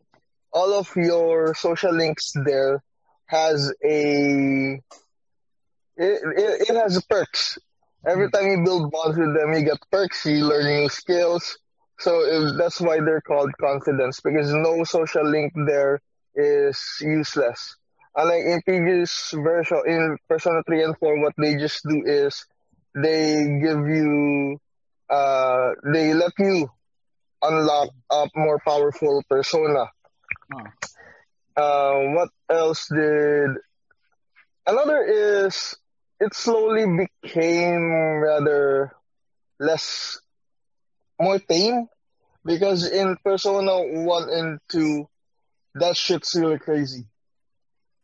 all 0.53 0.73
of 0.73 0.89
your 0.95 1.53
social 1.55 1.93
links 1.93 2.33
there 2.45 2.81
has 3.27 3.73
a 3.83 4.79
it, 5.97 6.21
it, 6.37 6.69
it 6.69 6.75
has 6.75 7.03
perks. 7.09 7.57
Every 8.05 8.29
time 8.31 8.47
you 8.47 8.63
build 8.63 8.91
bonds 8.91 9.17
with 9.17 9.33
them, 9.35 9.53
you 9.53 9.63
get 9.63 9.79
perks. 9.91 10.25
You 10.25 10.45
learn 10.45 10.65
new 10.65 10.89
skills. 10.89 11.57
So 11.99 12.21
if, 12.21 12.57
that's 12.57 12.81
why 12.81 12.99
they're 12.99 13.21
called 13.21 13.51
confidence 13.59 14.19
because 14.19 14.53
no 14.53 14.83
social 14.83 15.25
link 15.29 15.53
there 15.67 16.01
is 16.35 16.79
useless. 17.01 17.77
Unlike 18.15 18.43
in 18.45 18.61
previous 18.63 19.31
version, 19.33 19.81
in 19.87 20.17
Persona 20.29 20.61
3 20.67 20.83
and 20.83 20.97
4, 20.97 21.21
what 21.21 21.33
they 21.37 21.55
just 21.55 21.81
do 21.87 22.03
is 22.05 22.45
they 22.95 23.59
give 23.61 23.87
you, 23.87 24.57
uh, 25.09 25.71
they 25.93 26.13
let 26.13 26.33
you 26.39 26.69
unlock 27.41 27.89
a 28.11 28.27
more 28.35 28.59
powerful 28.65 29.23
persona. 29.29 29.85
Uh, 31.55 31.99
what 32.15 32.29
else 32.49 32.87
did? 32.87 33.49
Another 34.67 35.03
is 35.03 35.75
it 36.23 36.33
slowly 36.33 36.87
became 37.21 37.83
rather 38.23 38.95
less 39.59 40.19
more 41.19 41.37
tame 41.37 41.87
because 42.45 42.87
in 42.87 43.17
Persona 43.23 43.83
1 44.07 44.29
and 44.31 44.59
2 44.69 45.05
that 45.75 45.97
shit's 45.97 46.33
really 46.35 46.59
crazy. 46.59 47.03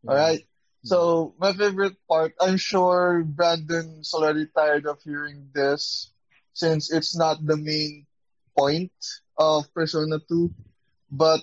All 0.08 0.16
right. 0.16 0.42
Hmm. 0.84 0.88
So 0.88 1.34
my 1.40 1.54
favorite 1.54 1.96
part, 2.10 2.34
I'm 2.42 2.58
sure 2.58 3.24
Brandon's 3.24 4.14
already 4.14 4.48
tired 4.52 4.86
of 4.86 5.00
hearing 5.02 5.48
this 5.54 6.12
since 6.52 6.92
it's 6.92 7.16
not 7.16 7.40
the 7.46 7.56
main 7.56 8.06
point 8.58 8.92
of 9.38 9.72
Persona 9.74 10.20
2, 10.28 10.52
but 11.10 11.40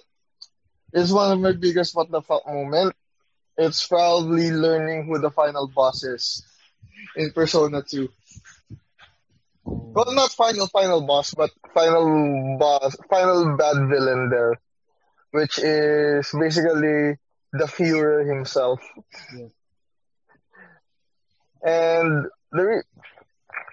it's 0.93 1.11
one 1.11 1.33
of 1.33 1.41
my 1.41 1.53
biggest 1.53 1.97
what 1.97 2.11
the 2.11 2.21
fuck 2.21 2.47
moment. 2.47 2.93
It's 3.57 3.87
probably 3.87 4.51
learning 4.51 5.07
who 5.07 5.19
the 5.19 5.31
final 5.31 5.69
boss 5.69 6.05
is 6.05 6.45
in 7.17 7.33
Persona 7.33 7.83
2. 7.83 8.09
Well, 9.65 10.13
not 10.15 10.31
final 10.33 10.67
final 10.69 11.01
boss, 11.07 11.35
but 11.35 11.51
final 11.75 12.57
boss, 12.59 12.97
final 13.11 13.57
bad 13.57 13.89
villain 13.89 14.29
there, 14.31 14.61
which 15.31 15.59
is 15.59 16.31
basically 16.39 17.17
the 17.53 17.65
Führer 17.65 18.29
himself. 18.29 18.81
Yeah. 19.37 19.49
And 21.63 22.27
the 22.53 22.63
re- 22.63 22.83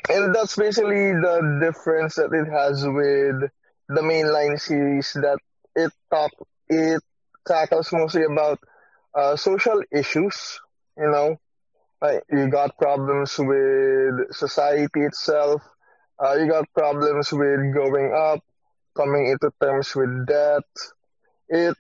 and 0.10 0.34
that's 0.34 0.56
basically 0.56 1.12
the 1.14 1.60
difference 1.62 2.16
that 2.16 2.34
it 2.34 2.48
has 2.50 2.84
with 2.86 3.50
the 3.90 4.02
mainline 4.02 4.60
series 4.60 5.14
that 5.14 5.38
it 5.76 5.92
talk 6.10 6.32
it 6.70 7.02
tackles 7.48 7.92
mostly 7.92 8.24
about 8.24 8.60
uh, 9.14 9.36
social 9.36 9.82
issues. 9.92 10.60
You 10.98 11.10
know, 11.12 11.40
like 12.04 12.24
you 12.30 12.50
got 12.50 12.78
problems 12.78 13.40
with 13.40 14.34
society 14.36 15.02
itself. 15.08 15.62
Uh, 16.24 16.36
you 16.36 16.48
got 16.50 16.68
problems 16.74 17.32
with 17.32 17.72
growing 17.72 18.14
up, 18.14 18.42
coming 18.96 19.28
into 19.32 19.52
terms 19.62 19.96
with 19.96 20.28
death. 20.28 20.70
It 21.48 21.76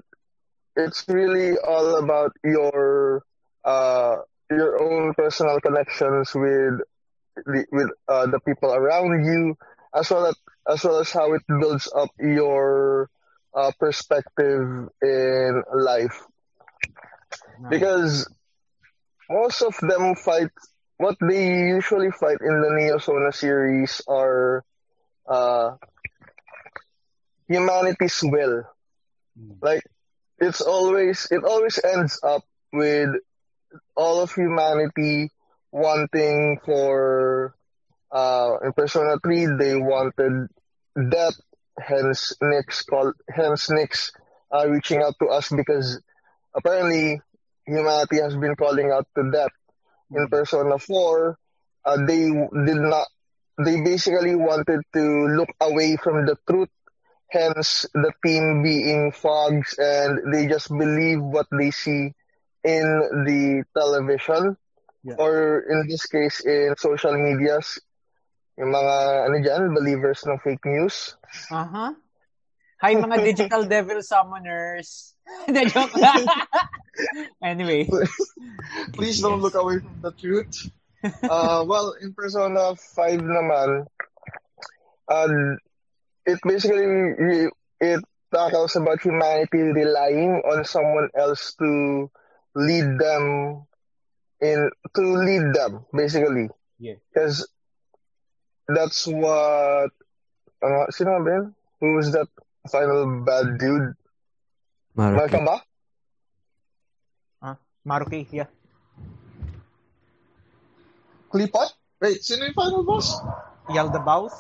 it's 0.75 1.05
really 1.07 1.57
all 1.57 1.97
about 1.97 2.31
your 2.43 3.23
uh, 3.65 4.15
your 4.49 4.81
own 4.81 5.13
personal 5.13 5.59
connections 5.59 6.33
with 6.33 6.79
the, 7.45 7.65
with 7.71 7.89
uh, 8.07 8.27
the 8.27 8.39
people 8.39 8.73
around 8.73 9.25
you, 9.25 9.55
as 9.93 10.09
well 10.09 10.27
as 10.27 10.35
as 10.67 10.83
well 10.83 10.99
as 10.99 11.11
how 11.11 11.33
it 11.33 11.43
builds 11.47 11.91
up 11.93 12.09
your 12.19 13.09
uh, 13.53 13.71
perspective 13.79 14.87
in 15.01 15.63
life. 15.75 16.23
Because 17.69 18.27
most 19.33 19.61
of 19.63 19.75
them 19.81 20.15
fight 20.15 20.51
what 20.97 21.17
they 21.21 21.47
usually 21.77 22.11
fight 22.11 22.37
in 22.41 22.61
the 22.61 22.71
Neo 22.77 22.97
Sona 22.99 23.33
series 23.33 24.01
are 24.07 24.63
uh, 25.27 25.71
humanity's 27.47 28.19
will. 28.23 28.63
Like 29.61 29.83
it's 30.39 30.61
always 30.61 31.27
it 31.31 31.43
always 31.43 31.79
ends 31.83 32.19
up 32.23 32.43
with 32.73 33.09
all 33.95 34.21
of 34.21 34.33
humanity 34.33 35.31
wanting 35.71 36.59
for 36.65 37.55
uh 38.11 38.57
in 38.63 38.73
Persona 38.73 39.17
3 39.23 39.47
they 39.59 39.75
wanted 39.75 40.47
death 41.09 41.39
hence 41.79 42.33
Nyx 42.41 42.85
called 42.87 43.15
hence 43.29 43.67
Nyx 43.69 44.11
uh, 44.53 44.67
reaching 44.69 45.01
out 45.01 45.15
to 45.19 45.27
us 45.27 45.49
because 45.49 46.01
apparently 46.55 47.21
humanity 47.65 48.17
has 48.21 48.35
been 48.35 48.55
calling 48.55 48.91
out 48.91 49.07
to 49.15 49.29
death 49.31 49.53
in 50.11 50.27
Persona 50.27 50.77
4 50.77 51.37
uh, 51.85 51.97
they 52.05 52.29
did 52.67 52.81
not 52.81 53.07
they 53.63 53.81
basically 53.81 54.35
wanted 54.35 54.81
to 54.93 55.03
look 55.37 55.49
away 55.61 55.95
from 55.97 56.25
the 56.25 56.35
truth 56.49 56.69
hence 57.29 57.85
the 57.93 58.11
team 58.23 58.61
being 58.63 59.11
fogs 59.11 59.75
and 59.77 60.33
they 60.33 60.47
just 60.47 60.69
believe 60.69 61.21
what 61.21 61.47
they 61.57 61.71
see 61.71 62.13
in 62.63 62.85
the 63.27 63.63
television 63.77 64.55
Yeah. 65.03 65.19
or 65.19 65.67
in 65.67 65.83
this 65.91 66.07
case 66.07 66.39
in 66.47 66.79
social 66.79 67.11
medias 67.19 67.75
yung 68.55 68.71
mga 68.71 68.95
ano 69.27 69.35
dyan, 69.41 69.63
believers 69.73 70.23
ng 70.23 70.37
fake 70.39 70.63
news. 70.63 71.17
Uh-huh. 71.49 71.91
Hi 72.83 72.99
mga 72.99 73.23
digital 73.31 73.63
devil 73.63 74.03
summoners. 74.03 75.15
The 75.47 75.63
joke 75.71 75.95
lang. 75.95 76.27
anyway. 77.43 77.87
Please 78.91 79.23
don't 79.23 79.39
look 79.39 79.55
away 79.55 79.79
from 79.79 80.03
the 80.03 80.11
truth. 80.11 80.67
Uh, 81.03 81.63
well, 81.63 81.95
in 82.03 82.11
Persona 82.11 82.75
5 82.75 83.23
naman, 83.23 83.87
uh, 85.07 85.27
it 86.27 86.39
basically 86.43 86.83
re- 86.85 87.55
it 87.79 88.03
tackles 88.35 88.75
about 88.75 88.99
humanity 88.99 89.63
relying 89.63 90.43
on 90.43 90.63
someone 90.67 91.07
else 91.15 91.55
to 91.59 92.11
lead 92.55 92.99
them 92.99 93.63
in 94.41 94.69
to 94.95 95.01
lead 95.23 95.53
them 95.55 95.85
basically 95.95 96.49
Yeah. 96.79 96.99
because 97.13 97.47
that's 98.67 99.07
what 99.07 99.91
uh, 100.63 100.85
sino 100.91 101.15
nga 101.15 101.23
ba 101.23 101.31
yun? 101.31 101.45
who 101.79 101.95
was 101.95 102.11
that 102.11 102.27
final 102.69 103.23
bad 103.25 103.57
dude 103.59 103.93
Maruki. 104.97 105.17
Malcolm 105.17 105.45
ba? 105.45 105.57
Maruki, 107.83 108.27
yeah. 108.31 108.47
Klipot? 111.27 111.67
Wait, 111.99 112.23
sino 112.23 112.47
yung 112.47 112.55
final 112.55 112.83
boss? 112.87 113.19
Yaldabouth? 113.67 114.31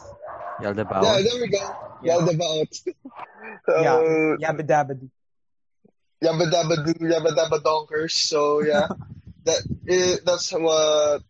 Yaldabao. 0.63 1.03
Yeah, 1.03 1.19
there 1.19 1.41
we 1.41 1.49
go. 1.51 1.59
Yeah. 2.03 2.23
Yaldabaoth. 2.23 2.75
so, 3.67 3.73
yeah. 3.83 3.99
Yabba-dabba-doo. 4.39 5.11
Yabba 6.23 6.47
Dabba 6.47 6.75
Doo, 6.85 6.93
Yabba 7.03 7.35
Dabba 7.35 7.59
Donkers. 7.59 8.15
So 8.15 8.63
yeah, 8.63 8.87
that 9.43 9.59
eh, 9.87 10.17
that's 10.23 10.51
what 10.53 11.21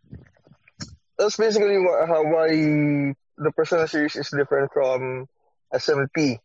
that's 1.17 1.37
basically 1.37 1.79
what, 1.79 2.07
how 2.07 2.21
why 2.23 2.49
the 3.37 3.51
Persona 3.55 3.87
series 3.87 4.15
is 4.15 4.29
different 4.29 4.71
from 4.71 5.25
SMP. 5.73 6.37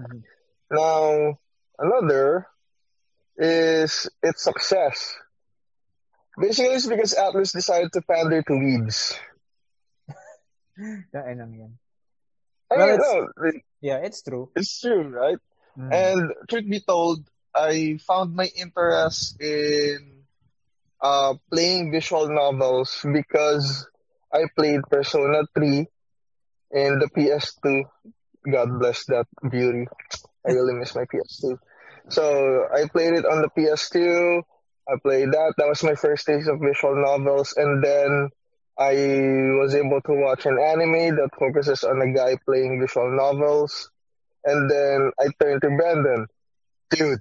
Mhm. 0.00 0.22
Now 0.70 1.38
another 1.78 2.46
is 3.36 4.08
its 4.22 4.42
success. 4.42 5.14
Basically, 6.40 6.74
it's 6.74 6.86
because 6.86 7.12
Atlas 7.14 7.52
decided 7.52 7.92
to 7.92 8.02
pander 8.02 8.42
to 8.42 8.52
weebs. 8.54 9.18
Yan 11.14 11.36
lang 11.38 11.52
yan. 11.54 11.72
I 12.70 12.76
Well, 12.76 12.88
mean, 12.88 12.98
no, 13.02 13.12
it- 13.48 13.64
Yeah, 13.80 13.98
it's 14.04 14.22
true. 14.22 14.52
it's 14.56 14.80
true, 14.80 15.08
right? 15.08 15.40
Mm. 15.76 15.88
And 15.92 16.20
truth 16.48 16.68
be 16.68 16.80
told, 16.80 17.24
I 17.54 17.98
found 18.06 18.36
my 18.36 18.48
interest 18.56 19.40
in 19.40 20.24
uh, 21.00 21.34
playing 21.50 21.90
visual 21.90 22.28
novels 22.28 23.00
because 23.04 23.88
I 24.32 24.46
played 24.54 24.84
Persona 24.90 25.48
3 25.56 25.88
in 26.76 26.90
the 27.00 27.08
PS2. 27.08 27.84
God 28.48 28.78
bless 28.78 29.04
that 29.06 29.26
beauty. 29.50 29.86
I 30.46 30.52
really 30.52 30.74
miss 30.74 30.94
my 30.94 31.04
PS2. 31.04 31.58
So 32.08 32.66
I 32.72 32.88
played 32.88 33.14
it 33.14 33.26
on 33.26 33.42
the 33.42 33.50
PS2. 33.56 34.42
I 34.88 34.94
played 35.02 35.32
that. 35.32 35.54
That 35.58 35.68
was 35.68 35.82
my 35.84 35.94
first 35.94 36.26
taste 36.26 36.48
of 36.48 36.60
visual 36.60 36.96
novels. 36.96 37.54
And 37.56 37.84
then 37.84 38.30
I 38.78 38.94
was 39.60 39.74
able 39.74 40.00
to 40.00 40.12
watch 40.14 40.46
an 40.46 40.58
anime 40.58 41.16
that 41.16 41.30
focuses 41.38 41.84
on 41.84 42.00
a 42.00 42.12
guy 42.12 42.36
playing 42.44 42.80
visual 42.80 43.14
novels. 43.14 43.90
And 44.44 44.70
then 44.70 45.12
I 45.20 45.28
turned 45.40 45.60
to 45.62 45.68
Brandon. 45.68 46.26
Dude, 46.90 47.20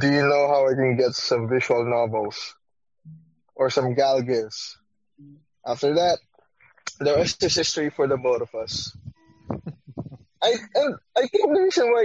do 0.00 0.06
you 0.06 0.22
know 0.22 0.48
how 0.48 0.68
I 0.68 0.74
can 0.74 0.96
get 0.96 1.14
some 1.14 1.48
visual 1.48 1.84
novels? 1.84 2.54
Or 3.56 3.70
some 3.70 3.96
galgas? 3.96 4.76
After 5.66 5.94
that, 5.94 6.18
the 7.00 7.14
rest 7.16 7.42
is 7.42 7.56
history 7.56 7.90
for 7.90 8.06
the 8.06 8.16
both 8.16 8.42
of 8.42 8.54
us. 8.54 8.96
I 10.42 10.54
and 10.74 10.94
I 11.16 11.26
think 11.26 11.52
the 11.52 11.60
reason 11.60 11.90
why 11.90 12.04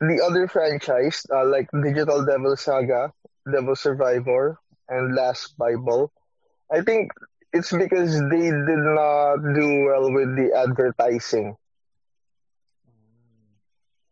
the 0.00 0.22
other 0.24 0.48
franchise, 0.48 1.26
uh, 1.32 1.46
like 1.46 1.68
Digital 1.72 2.24
Devil 2.24 2.56
Saga, 2.56 3.12
Devil 3.50 3.74
Survivor, 3.76 4.58
and 4.88 5.14
Last 5.14 5.56
Bible, 5.58 6.12
I 6.70 6.82
think 6.82 7.10
it's 7.52 7.72
because 7.72 8.18
they 8.30 8.50
did 8.50 8.82
not 8.82 9.36
do 9.54 9.84
well 9.86 10.12
with 10.12 10.36
the 10.36 10.50
advertising. 10.54 11.56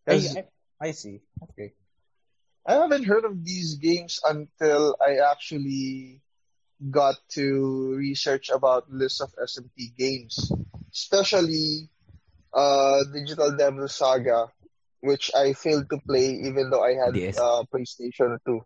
I, 0.08 0.14
I, 0.14 0.44
I 0.80 0.90
see. 0.90 1.20
Okay. 1.50 1.72
I 2.66 2.74
haven't 2.74 3.04
heard 3.04 3.24
of 3.24 3.44
these 3.44 3.76
games 3.76 4.20
until 4.24 4.96
I 5.00 5.18
actually 5.30 6.20
got 6.90 7.14
to 7.34 7.94
research 7.94 8.50
about 8.50 8.90
list 8.90 9.20
of 9.20 9.34
SMT 9.34 9.96
games, 9.96 10.50
especially 10.92 11.88
uh, 12.54 12.98
Digital 13.12 13.56
Devil 13.56 13.88
Saga, 13.88 14.48
which 15.00 15.30
I 15.34 15.52
failed 15.52 15.88
to 15.90 15.98
play 16.06 16.30
even 16.46 16.70
though 16.70 16.82
I 16.82 16.94
had 16.94 17.12
DS. 17.14 17.38
uh, 17.38 17.62
PlayStation 17.72 18.38
2. 18.46 18.60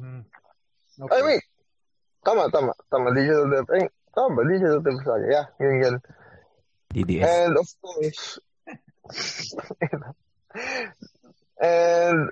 Mm. 0.00 0.24
I 1.00 1.04
Okay. 1.04 1.22
mean, 1.26 1.40
Tama, 2.24 2.50
tama. 2.50 2.72
Tama, 2.90 3.14
Digital 3.14 3.50
Devil. 3.50 3.74
Eh, 3.76 3.88
tama 4.14 4.34
ba? 4.34 4.42
Digital 4.50 4.80
Devil 4.80 5.00
Saga. 5.04 5.26
Yeah, 5.30 5.46
yun 5.60 5.74
yun. 5.82 5.96
DDS. 6.94 7.22
And 7.26 7.52
of 7.58 7.68
course, 7.82 8.38
and 11.60 12.28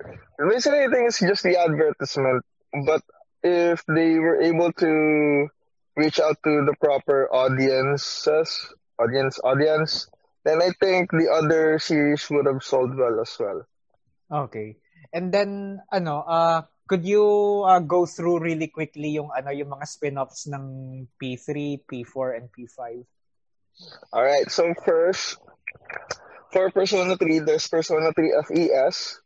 basically 0.49 0.79
I 0.83 0.87
think 0.91 1.07
it's 1.07 1.19
just 1.19 1.43
the 1.43 1.57
advertisement. 1.57 2.43
But 2.85 3.01
if 3.43 3.83
they 3.87 4.19
were 4.19 4.41
able 4.41 4.71
to 4.73 5.47
reach 5.95 6.19
out 6.19 6.37
to 6.43 6.65
the 6.65 6.75
proper 6.81 7.29
audiences, 7.31 8.51
audience, 8.99 9.39
audience, 9.43 10.07
then 10.43 10.61
I 10.61 10.71
think 10.79 11.11
the 11.11 11.29
other 11.31 11.79
series 11.79 12.29
would 12.29 12.45
have 12.45 12.63
sold 12.63 12.95
well 12.95 13.19
as 13.19 13.35
well. 13.39 13.65
Okay. 14.31 14.77
And 15.13 15.33
then 15.33 15.81
ano, 15.91 16.25
uh 16.25 16.61
could 16.87 17.05
you 17.05 17.65
uh, 17.65 17.79
go 17.79 18.05
through 18.05 18.39
really 18.39 18.67
quickly 18.67 19.17
yung 19.17 19.33
ano 19.33 19.49
yung 19.49 19.73
mga 19.73 19.85
spin-offs 19.89 20.45
ng 20.45 21.07
P3, 21.17 21.81
P4 21.81 22.37
and 22.37 22.45
P5? 22.53 23.01
All 24.13 24.23
right. 24.23 24.45
So 24.49 24.73
first, 24.85 25.41
for 26.53 26.69
Persona 26.69 27.17
3, 27.17 27.39
there's 27.39 27.67
Persona 27.67 28.13
3 28.13 28.45
FES, 28.47 29.19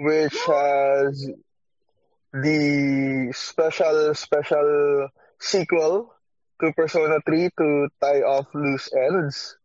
which 0.00 0.36
has 0.48 1.12
the 2.32 3.32
special 3.36 4.14
special 4.14 5.08
sequel 5.38 6.15
to 6.60 6.72
Persona 6.72 7.18
3 7.24 7.50
to 7.58 7.88
tie 8.00 8.22
off 8.22 8.46
loose 8.54 8.88
ends. 8.94 9.56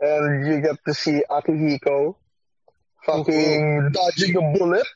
And 0.00 0.46
you 0.46 0.60
get 0.60 0.76
to 0.86 0.94
see 0.94 1.22
Akihiko 1.30 2.16
fucking 3.06 3.90
dodging 3.92 4.36
a 4.36 4.58
bullet. 4.58 4.86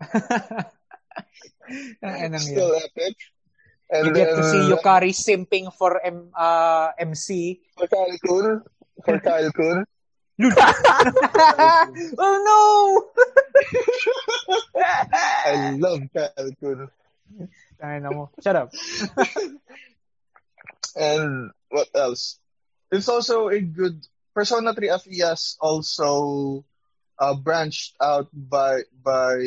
Still 2.38 2.74
epic. 2.76 3.16
And 3.90 4.06
You 4.06 4.12
get 4.12 4.36
to 4.36 4.44
see 4.44 4.58
Yukari 4.68 5.12
simping 5.16 5.72
for 5.72 5.98
M, 6.04 6.28
uh, 6.36 6.90
MC. 6.98 7.60
For 7.76 7.86
Kyle 7.88 8.18
Kun. 8.24 8.62
For 9.04 9.18
Kyle 9.24 9.50
Kun. 9.52 9.84
oh 12.18 12.36
no! 12.46 13.10
I 14.76 15.76
love 15.80 16.00
Kyle 16.14 16.50
Kun. 16.62 16.88
Shut 18.42 18.56
up. 18.56 18.72
And 20.96 21.50
what 21.70 21.88
else? 21.94 22.38
It's 22.90 23.08
also 23.08 23.48
a 23.48 23.60
good 23.60 24.04
Persona 24.34 24.72
3 24.74 24.88
FES 25.02 25.56
also 25.60 26.64
uh, 27.18 27.34
branched 27.34 27.96
out 28.00 28.28
by 28.32 28.86
by 29.02 29.42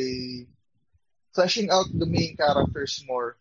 fleshing 1.33 1.71
out 1.71 1.87
the 1.91 2.05
main 2.05 2.35
characters 2.35 3.03
more. 3.07 3.37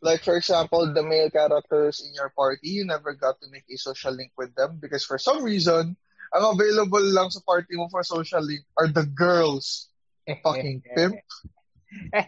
Like 0.00 0.24
for 0.24 0.36
example, 0.36 0.88
the 0.92 1.02
male 1.02 1.30
characters 1.30 2.00
in 2.00 2.14
your 2.14 2.32
party, 2.32 2.80
you 2.80 2.84
never 2.84 3.12
got 3.14 3.40
to 3.40 3.50
make 3.50 3.64
a 3.68 3.76
social 3.76 4.12
link 4.12 4.32
with 4.36 4.54
them 4.54 4.78
because 4.80 5.04
for 5.04 5.18
some 5.18 5.44
reason, 5.44 5.96
ang 6.32 6.44
available 6.56 7.04
lang 7.04 7.28
sa 7.28 7.40
party 7.44 7.76
mo 7.76 7.88
for 7.92 8.02
social 8.02 8.40
link 8.40 8.64
are 8.76 8.88
the 8.88 9.04
girls. 9.04 9.88
Fucking 10.42 10.82
pimp. 10.96 11.20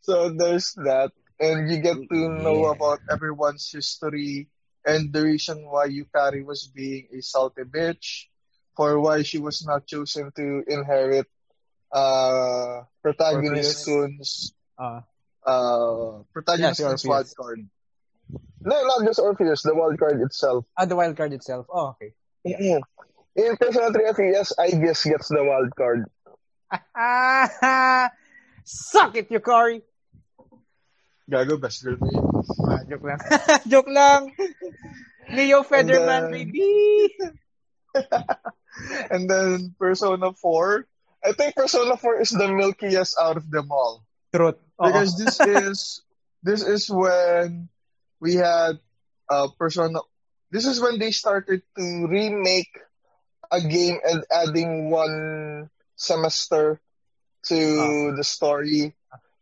So 0.00 0.30
there's 0.32 0.72
that. 0.82 1.12
And 1.40 1.70
you 1.72 1.80
get 1.80 1.96
to 1.96 2.18
know 2.28 2.68
Yeah. 2.68 2.72
about 2.76 3.00
everyone's 3.10 3.64
history 3.72 4.48
and 4.84 5.12
the 5.12 5.24
reason 5.24 5.64
why 5.64 5.88
Yukari 5.88 6.44
was 6.44 6.68
being 6.68 7.08
a 7.16 7.20
salty 7.24 7.64
bitch, 7.64 8.28
for 8.76 9.00
why 9.00 9.22
she 9.24 9.38
was 9.40 9.64
not 9.64 9.86
chosen 9.88 10.30
to 10.36 10.64
inherit 10.68 11.26
uh 11.92 12.84
protagonist 13.02 13.84
Kun's 13.84 14.52
Ah. 14.78 15.02
uh 15.44 16.22
protagonist 16.32 16.60
Yeah, 16.60 16.72
si 16.76 16.82
Kun's 16.84 17.04
Orpheus. 17.04 17.08
wild 17.08 17.28
card. 17.36 17.60
No, 18.62 18.76
not 18.86 19.00
just 19.04 19.18
Orpheus, 19.18 19.62
the 19.64 19.74
wild 19.74 19.98
card 19.98 20.20
itself. 20.22 20.64
ah, 20.76 20.84
the 20.84 20.94
wild 20.96 21.16
card 21.16 21.32
itself. 21.32 21.66
Oh, 21.72 21.96
okay. 21.98 22.14
In 22.44 23.56
Persona 23.56 23.92
3 23.92 24.36
I 24.60 24.70
guess 24.80 25.04
gets 25.04 25.28
the 25.28 25.42
wild 25.44 25.72
card. 25.76 26.04
Suck 28.64 29.16
it, 29.16 29.28
Yukari! 29.30 29.82
Gago, 31.30 31.60
best 31.60 31.84
girl 31.86 31.96
mo 32.00 32.10
yun. 32.10 32.24
Ah, 32.66 32.82
joke 32.90 33.04
lang. 33.06 33.20
joke 33.70 33.90
lang. 33.90 34.22
Leo 35.30 35.62
Federman, 35.62 36.24
And 36.26 36.34
then- 36.34 36.50
baby! 36.50 37.14
And 39.10 39.28
then 39.28 39.74
Persona 39.78 40.32
4, 40.32 40.86
I 41.24 41.32
think 41.32 41.54
Persona 41.54 41.96
4 41.96 42.20
is 42.20 42.30
the 42.30 42.48
milkiest 42.48 43.16
out 43.20 43.36
of 43.36 43.50
them 43.50 43.70
all. 43.70 44.02
Truth. 44.34 44.56
Because 44.78 45.18
this 45.18 45.38
is 45.44 46.02
this 46.42 46.62
is 46.62 46.88
when 46.88 47.68
we 48.20 48.34
had 48.40 48.78
uh 49.28 49.48
persona 49.58 50.00
this 50.50 50.64
is 50.64 50.80
when 50.80 50.98
they 50.98 51.10
started 51.12 51.60
to 51.76 51.84
remake 52.08 52.72
a 53.52 53.60
game 53.60 53.98
and 54.02 54.24
adding 54.32 54.88
one 54.88 55.68
semester 55.96 56.80
to 57.44 58.14
the 58.16 58.24
story 58.24 58.94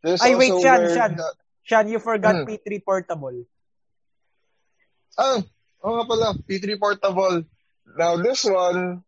There's 0.03 0.23
Ay, 0.23 0.35
wait, 0.35 0.51
also 0.51 0.63
Shan, 0.65 0.79
where 0.83 0.95
Shan. 0.95 1.13
the- 1.17 1.35
Sean, 1.69 1.85
you 1.93 2.01
forgot 2.01 2.33
Hmm. 2.43 2.49
P3 2.49 2.81
Portable. 2.81 3.45
ah 5.19 5.43
oo 5.83 5.93
nga 5.99 6.05
pala 6.07 6.29
P3 6.47 6.79
portable 6.79 7.43
now 7.99 8.15
this 8.23 8.47
one 8.47 9.03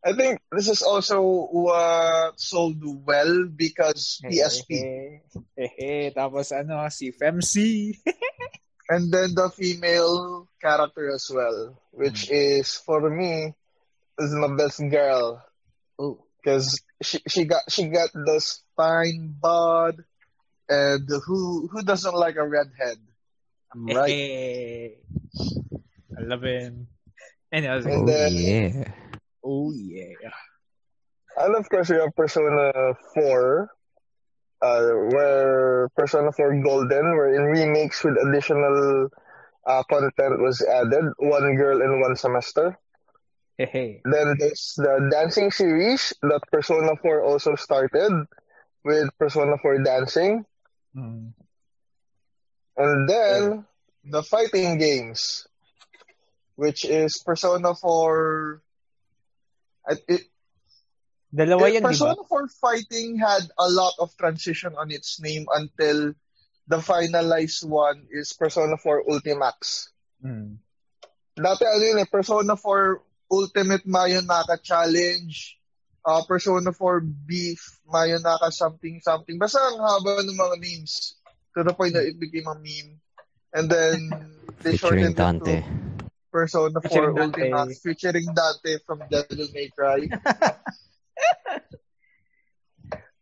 I 0.00 0.14
think 0.16 0.38
this 0.54 0.70
is 0.72 0.80
also 0.86 1.20
what 1.50 2.38
sold 2.40 2.78
well 3.04 3.44
because 3.52 4.22
PSP 4.24 4.70
Eh, 5.58 5.72
eh, 5.76 6.06
tapos 6.14 6.54
ano, 6.56 6.78
si 6.88 7.10
FMC. 7.10 7.54
and 8.92 9.10
then 9.10 9.34
the 9.34 9.50
female 9.50 10.46
character 10.62 11.10
as 11.10 11.26
well, 11.26 11.74
which 11.90 12.30
is 12.30 12.78
for 12.78 13.02
me 13.10 13.50
is 14.16 14.30
my 14.30 14.54
best 14.54 14.78
girl 14.88 15.42
oh. 15.98 16.22
because 16.38 16.78
she 17.02 17.18
she 17.26 17.42
got 17.44 17.66
she 17.66 17.90
got 17.90 18.08
this 18.14 18.62
fine 18.78 19.34
bod, 19.34 20.06
and 20.68 21.08
who 21.26 21.68
who 21.68 21.82
doesn't 21.82 22.14
like 22.14 22.36
a 22.36 22.46
redhead? 22.46 22.98
I'm 23.74 23.86
right. 23.86 24.10
Eh, 24.10 24.88
I 26.16 26.20
love 26.22 26.42
him. 26.42 26.88
And 27.52 27.66
I 27.66 27.76
was 27.76 27.84
like, 27.84 27.94
Oh, 27.94 28.06
then- 28.06 28.32
yeah. 28.34 28.90
oh 29.44 29.72
yeah. 29.72 30.30
And 31.38 31.54
of 31.54 31.68
course, 31.68 31.90
we 31.90 31.96
have 31.96 32.16
Persona 32.16 32.72
4, 33.14 33.68
uh, 34.62 34.82
where 35.12 35.88
Persona 35.94 36.32
4 36.32 36.62
Golden, 36.62 37.04
where 37.16 37.34
in 37.34 37.44
remakes 37.44 38.02
with 38.02 38.16
additional 38.26 39.08
uh, 39.66 39.82
content 39.84 40.40
was 40.40 40.62
added, 40.64 41.12
one 41.18 41.56
girl 41.56 41.82
in 41.82 42.00
one 42.00 42.16
semester. 42.16 42.78
Hey, 43.58 43.66
hey. 43.66 44.00
Then 44.04 44.36
there's 44.38 44.74
the 44.76 45.08
dancing 45.12 45.50
series 45.50 46.12
that 46.22 46.40
Persona 46.50 46.96
4 47.02 47.20
also 47.22 47.54
started 47.56 48.12
with 48.84 49.08
Persona 49.18 49.58
4 49.60 49.82
Dancing. 49.82 50.44
Mm. 50.96 51.32
And 52.76 53.08
then 53.08 53.64
the 54.04 54.22
fighting 54.22 54.78
games, 54.78 55.46
which 56.56 56.84
is 56.84 57.18
Persona 57.18 57.74
4. 57.74 58.62
It, 59.88 60.00
it, 60.08 60.22
Dalawa 61.34 61.68
it- 61.68 61.74
yan? 61.74 61.82
Persona 61.82 62.22
4 62.28 62.48
Fighting 62.48 63.18
had 63.18 63.44
a 63.58 63.68
lot 63.68 63.92
of 63.98 64.16
transition 64.16 64.74
on 64.76 64.90
its 64.90 65.20
name 65.20 65.46
until 65.52 66.14
the 66.66 66.78
finalized 66.78 67.64
one 67.64 68.06
is 68.10 68.32
Persona 68.32 68.76
4 68.76 69.04
Ultimax. 69.04 69.88
Mm. 70.24 70.58
Dati 71.36 71.64
ano 71.68 71.84
yun 71.84 72.00
eh, 72.00 72.08
Persona 72.08 72.56
4 72.56 73.02
Ultimate 73.30 73.84
Mayonaka 73.84 74.56
Challenge, 74.62 75.36
uh, 76.06 76.22
Persona 76.24 76.70
4 76.72 77.00
Beef 77.26 77.58
Mayonaka 77.90 78.54
something 78.54 79.02
something. 79.02 79.36
Basta 79.36 79.58
ang 79.58 79.82
haba 79.82 80.22
ng 80.22 80.38
mga 80.38 80.56
names 80.62 81.18
to 81.58 81.66
the 81.66 81.74
point 81.74 81.92
that 81.98 82.06
it 82.06 82.16
became 82.22 82.46
a 82.46 82.54
meme. 82.54 82.96
And 83.52 83.66
then 83.68 84.08
they 84.62 84.78
Featuring 84.78 85.12
shortened 85.12 85.18
it 85.18 85.20
Dante. 85.20 85.58
to 85.62 85.68
Persona 86.30 86.78
4 86.80 86.88
Featuring 86.88 87.50
Dante. 87.50 87.74
Featuring 87.82 88.26
Dante 88.32 88.78
from 88.86 89.02
Devil 89.10 89.50
May 89.52 89.68
Cry. 89.74 90.06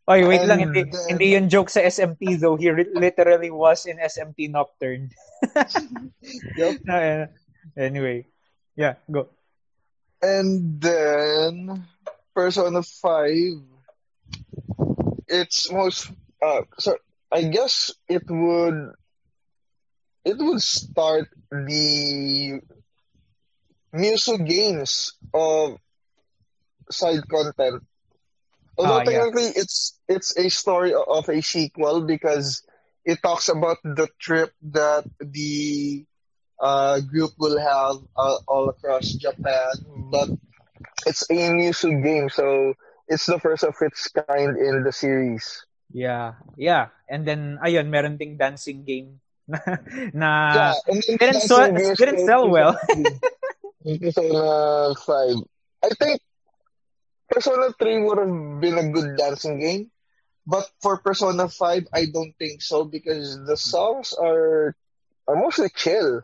Oy, 0.05 0.21
wait 0.29 0.45
And 0.45 0.49
lang, 0.53 0.61
hindi, 0.61 0.85
then- 0.85 1.17
hindi 1.17 1.33
yung 1.33 1.49
joke 1.49 1.73
sa 1.73 1.81
SMT 1.81 2.37
though. 2.37 2.61
He 2.61 2.69
re- 2.69 2.93
literally 2.93 3.49
was 3.49 3.89
in 3.89 3.97
SMT 3.97 4.53
Nocturne. 4.53 5.09
Yup. 6.61 6.77
Uh, 6.85 7.25
anyway, 7.73 8.29
yeah, 8.77 9.01
go. 9.09 9.33
And 10.21 10.77
then 10.77 11.89
Persona 12.35 12.83
5 12.83 13.63
it's 15.29 15.71
most 15.73 16.11
uh 16.43 16.63
so 16.79 16.97
I 17.33 17.43
guess 17.45 17.93
it 18.09 18.23
would 18.29 18.93
it 20.25 20.37
would 20.39 20.61
start 20.63 21.29
the 21.51 22.61
Muso 23.93 24.37
games 24.39 25.13
of 25.33 25.79
side 26.91 27.27
content. 27.29 27.83
Although 28.79 29.01
Ah, 29.01 29.03
yeah. 29.03 29.25
technically 29.25 29.49
it's 29.57 29.99
it's 30.09 30.37
a 30.37 30.49
story 30.49 30.93
of 30.95 31.29
a 31.29 31.41
sequel 31.43 32.03
because 32.07 32.63
it 33.05 33.19
talks 33.23 33.49
about 33.49 33.79
the 33.83 34.09
trip 34.19 34.51
that 34.63 35.05
the 35.21 36.05
uh, 36.61 37.01
group 37.01 37.33
will 37.39 37.59
have 37.59 37.97
uh, 38.17 38.37
all 38.47 38.69
across 38.69 39.09
Japan, 39.13 39.73
but 40.11 40.29
it's 41.07 41.23
a 41.31 41.51
Musu 41.53 42.03
game, 42.03 42.29
so 42.29 42.75
it's 43.09 43.27
the 43.27 43.39
first 43.39 43.65
of 43.65 43.75
its 43.81 44.09
kind 44.09 44.57
in 44.57 44.83
the 44.83 44.93
series. 44.93 45.65
Yeah, 45.93 46.35
yeah. 46.57 46.89
And 47.09 47.27
then, 47.27 47.59
ayun, 47.65 47.89
meron 47.89 48.17
ding 48.17 48.37
dancing 48.37 48.85
game 48.85 49.21
na, 49.49 49.61
na 50.13 50.31
Yeah, 50.89 51.01
didn't, 51.19 51.41
so, 51.41 51.67
didn't 51.69 52.25
sell 52.25 52.49
well. 52.49 52.79
Persona 53.85 54.95
5. 54.95 55.37
I 55.85 55.89
think 56.01 56.21
Persona 57.29 57.73
3 57.79 58.03
would 58.05 58.19
have 58.19 58.61
been 58.61 58.79
a 58.79 58.89
good 58.89 59.17
dancing 59.17 59.61
game, 59.61 59.91
but 60.47 60.69
for 60.81 60.99
Persona 60.99 61.49
5, 61.49 61.89
I 61.93 62.07
don't 62.07 62.33
think 62.39 62.63
so 62.63 62.85
because 62.85 63.45
the 63.45 63.57
songs 63.57 64.15
are 64.15 64.75
are 65.29 65.37
mostly 65.37 65.69
chill. 65.75 66.23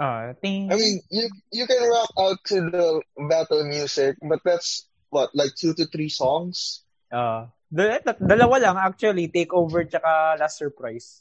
Uh, 0.00 0.32
I 0.72 0.74
mean, 0.80 1.04
you 1.12 1.28
you 1.52 1.66
can 1.68 1.82
rock 1.84 2.08
out 2.16 2.38
to 2.48 2.56
the 2.72 3.02
battle 3.28 3.68
music, 3.68 4.16
but 4.24 4.40
that's 4.44 4.88
what 5.12 5.28
like 5.36 5.52
two 5.52 5.74
to 5.76 5.84
three 5.92 6.08
songs. 6.08 6.80
uh, 7.12 7.52
dal- 7.68 8.00
dalawa 8.16 8.56
lang 8.62 8.78
actually, 8.80 9.28
Takeover 9.28 9.84
tsaka 9.84 10.40
Last 10.40 10.56
Surprise. 10.56 11.20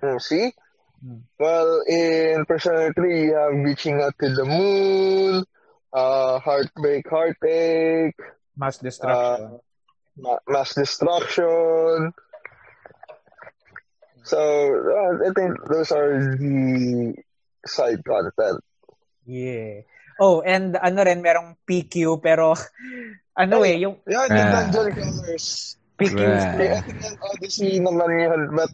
Hmm, 0.00 0.16
see? 0.16 0.48
Hmm. 1.04 1.28
Well, 1.36 1.82
in 1.84 2.44
Persona 2.48 2.92
3, 2.96 3.24
you 3.28 3.34
have 3.36 3.52
Reaching 3.52 4.00
Out 4.00 4.14
to 4.20 4.32
the 4.32 4.44
Moon, 4.48 5.44
uh, 5.92 6.38
Heartbreak, 6.40 7.04
Heartache, 7.10 8.16
Mass 8.56 8.78
Destruction. 8.78 9.60
Ma- 10.16 10.44
Mass 10.48 10.72
Destruction. 10.74 12.12
So, 14.24 14.40
uh, 14.40 15.28
I 15.28 15.32
think 15.32 15.56
those 15.68 15.90
are 15.92 16.36
the 16.36 17.16
side 17.64 18.02
content. 18.04 18.60
yeah. 19.24 19.82
Oh, 20.20 20.44
and 20.44 20.76
ano 20.76 21.00
rin, 21.00 21.24
merong 21.24 21.56
PQ, 21.64 22.20
pero 22.20 22.52
ano 23.32 23.64
eh, 23.64 23.80
yung 23.80 23.96
Yeah, 24.04 24.28
the 24.28 24.36
Ah. 24.36 24.68
Dungeon 24.68 24.92
Colors. 24.92 25.80
PQ. 25.96 26.16
Right. 26.20 26.56
The 26.60 26.66
Ethic 26.76 26.98
and 27.08 27.16
Odyssey 27.24 27.80
naman 27.80 28.08
yun, 28.20 28.42
but, 28.52 28.68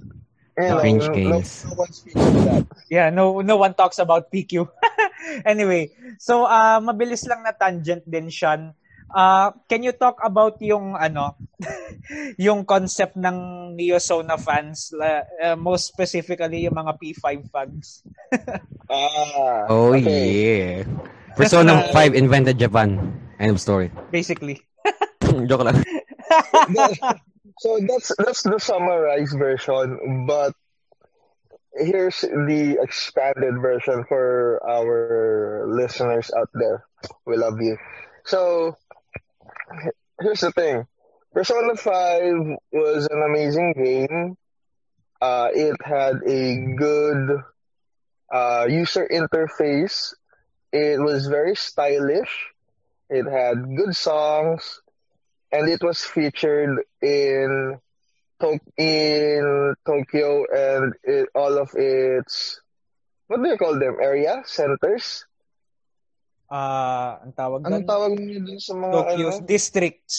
you 0.58 0.66
know, 0.66 0.82
no, 0.82 1.14
games. 1.14 1.62
no 1.66 1.74
one 1.78 1.92
speaks 1.94 2.18
to 2.18 2.38
that. 2.50 2.64
Yeah, 2.90 3.10
no 3.10 3.42
no 3.42 3.58
one 3.58 3.74
talks 3.78 3.98
about 4.02 4.26
PQ. 4.30 4.66
anyway, 5.46 5.90
so 6.18 6.46
uh, 6.46 6.78
mabilis 6.82 7.26
lang 7.26 7.46
na 7.46 7.54
tangent 7.54 8.02
din 8.06 8.26
Sean. 8.26 8.74
Uh, 9.06 9.54
can 9.70 9.82
you 9.86 9.92
talk 9.94 10.18
about 10.22 10.58
yung 10.60 10.98
ano 10.98 11.38
yung 12.42 12.66
concept 12.66 13.14
ng 13.14 13.70
Neosona 13.78 14.34
fans 14.34 14.90
uh, 14.98 15.54
most 15.54 15.86
specifically 15.94 16.66
yung 16.66 16.74
mga 16.74 16.92
P5 16.98 17.26
fans? 17.50 18.02
Ah, 18.86 19.66
Oh 19.66 19.90
okay. 19.98 20.30
yeah. 20.30 20.86
Persona 21.34 21.90
5 21.90 22.14
invented 22.14 22.54
Japan. 22.54 23.18
End 23.42 23.50
of 23.50 23.58
story. 23.58 23.90
Basically. 24.14 24.62
Joke 25.50 25.66
lang. 25.66 25.82
so 27.58 27.82
that's 27.82 28.14
that's 28.22 28.46
the 28.46 28.62
summarized 28.62 29.34
version, 29.34 30.22
but 30.30 30.54
here's 31.74 32.22
the 32.22 32.78
expanded 32.80 33.58
version 33.60 34.06
for 34.08 34.62
our 34.62 35.66
listeners 35.68 36.30
out 36.30 36.48
there. 36.54 36.86
We 37.26 37.36
love 37.36 37.58
you. 37.60 37.76
So 38.24 38.78
here's 40.20 40.40
the 40.40 40.52
thing. 40.52 40.86
Persona 41.32 41.76
5 41.76 42.56
was 42.72 43.06
an 43.10 43.22
amazing 43.22 43.72
game. 43.74 44.36
Uh, 45.20 45.48
it 45.54 45.76
had 45.82 46.16
a 46.26 46.56
good 46.76 47.42
uh, 48.32 48.66
user 48.68 49.06
interface. 49.10 50.14
It 50.72 51.00
was 51.00 51.26
very 51.26 51.56
stylish. 51.56 52.48
It 53.08 53.26
had 53.26 53.76
good 53.76 53.94
songs 53.94 54.80
and 55.52 55.68
it 55.68 55.82
was 55.82 56.02
featured 56.02 56.84
in 57.02 57.78
to- 58.40 58.60
in 58.76 59.74
Tokyo 59.86 60.44
and 60.52 60.94
it, 61.04 61.28
all 61.34 61.58
of 61.58 61.70
its 61.74 62.60
what 63.28 63.42
do 63.42 63.48
you 63.48 63.56
call 63.58 63.78
them 63.78 63.96
area 64.00 64.42
centers 64.46 65.24
Uh, 66.46 67.18
ang 67.26 67.34
tawag 67.34 67.66
anong 67.66 67.86
tawag 67.90 68.12
niyo 68.18 68.38
dun 68.46 68.60
sa 68.62 68.74
mga 68.78 68.92
Tokyo's 68.94 69.38
ano? 69.42 69.46
districts. 69.50 70.16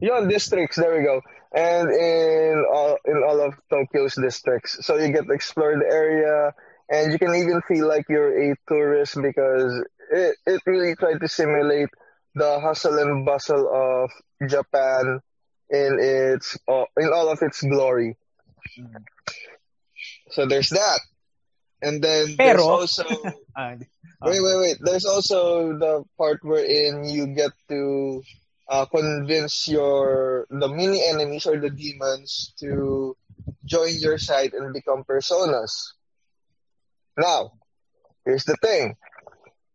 Yon, 0.00 0.24
districts. 0.28 0.76
There 0.80 0.96
we 0.96 1.04
go. 1.04 1.20
And 1.52 1.92
in 1.92 2.64
all 2.64 2.96
in 3.04 3.20
all 3.20 3.40
of 3.44 3.58
Tokyo's 3.68 4.16
districts. 4.16 4.80
So 4.86 4.96
you 4.96 5.12
get 5.12 5.28
to 5.28 5.34
explore 5.36 5.76
the 5.76 5.88
area. 5.88 6.54
And 6.90 7.12
you 7.12 7.18
can 7.22 7.30
even 7.36 7.62
feel 7.68 7.86
like 7.86 8.06
you're 8.08 8.50
a 8.50 8.56
tourist 8.66 9.14
because 9.14 9.84
it, 10.10 10.34
it 10.46 10.60
really 10.66 10.96
tried 10.96 11.22
to 11.22 11.28
simulate 11.28 11.88
the 12.34 12.58
hustle 12.58 12.98
and 12.98 13.24
bustle 13.24 13.68
of 13.70 14.10
Japan 14.48 15.20
in 15.70 15.98
its 16.00 16.58
uh, 16.66 16.84
in 16.98 17.12
all 17.14 17.30
of 17.30 17.38
its 17.42 17.62
glory. 17.62 18.16
So 20.30 20.46
there's 20.46 20.70
that, 20.70 21.00
and 21.82 22.02
then 22.02 22.36
there's 22.36 22.60
also 22.60 23.04
Ah, 23.56 23.76
wait 24.28 24.40
wait 24.40 24.58
wait. 24.60 24.78
There's 24.80 25.04
also 25.04 25.72
the 25.78 26.04
part 26.18 26.40
wherein 26.44 27.08
you 27.08 27.32
get 27.32 27.52
to 27.68 28.22
uh, 28.68 28.84
convince 28.86 29.66
your 29.66 30.46
the 30.50 30.68
mini 30.68 31.02
enemies 31.02 31.46
or 31.46 31.58
the 31.58 31.70
demons 31.70 32.52
to 32.60 33.16
join 33.64 33.96
your 33.96 34.18
side 34.18 34.52
and 34.52 34.72
become 34.72 35.04
personas. 35.04 35.96
Now, 37.16 37.52
here's 38.24 38.44
the 38.44 38.56
thing. 38.60 38.96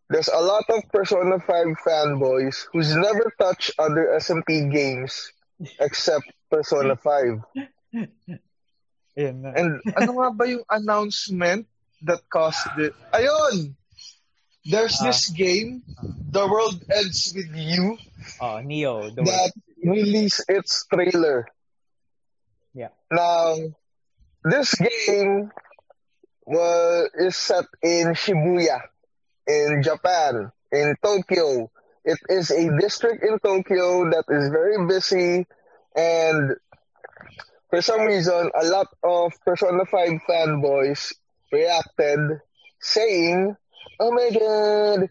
There's 0.10 0.30
a 0.30 0.38
lot 0.38 0.70
of 0.70 0.86
Persona 0.94 1.40
5 1.42 1.50
fanboys 1.82 2.70
who's 2.72 2.96
never 2.96 3.34
touched 3.42 3.74
other 3.80 4.14
SMP 4.22 4.72
games 4.72 5.34
except 5.80 6.30
Persona 6.52 6.96
5. 6.96 7.42
Ayun 9.18 9.36
na. 9.42 9.50
And 9.58 9.82
ano 9.98 10.12
nga 10.22 10.30
ba 10.30 10.46
yung 10.46 10.68
announcement 10.70 11.66
that 12.06 12.22
caused 12.30 12.68
it? 12.78 12.94
Ayun! 13.14 13.76
There's 14.66 14.98
Ah. 15.02 15.06
this 15.06 15.30
game, 15.30 15.84
The 16.32 16.48
World 16.48 16.82
Ends 16.90 17.34
With 17.36 17.54
You, 17.54 17.98
Oh, 18.42 18.60
Neo. 18.62 19.10
The 19.12 19.22
that 19.24 19.54
released 19.84 20.44
its 20.50 20.86
trailer. 20.88 21.46
Yeah. 22.74 22.90
Now, 23.12 23.58
this 24.44 24.74
game 24.76 25.52
was 26.46 27.10
is 27.16 27.36
set 27.38 27.66
in 27.82 28.14
Shibuya, 28.14 28.82
in 29.48 29.82
Japan, 29.84 30.52
in 30.72 30.96
Tokyo. 31.02 31.70
It 32.04 32.20
is 32.30 32.52
a 32.52 32.70
district 32.78 33.24
in 33.24 33.40
Tokyo 33.40 34.10
that 34.12 34.26
is 34.30 34.50
very 34.50 34.78
busy, 34.86 35.46
and 35.96 36.56
for 37.70 37.82
some 37.82 38.02
reason, 38.02 38.52
a 38.54 38.66
lot 38.66 38.88
of 39.04 39.34
Persona 39.46 39.86
5 39.86 40.22
fanboys 40.30 41.14
reacted 41.56 42.20
saying, 42.82 43.56
Oh 44.00 44.12
my 44.12 44.30
god, 44.30 45.10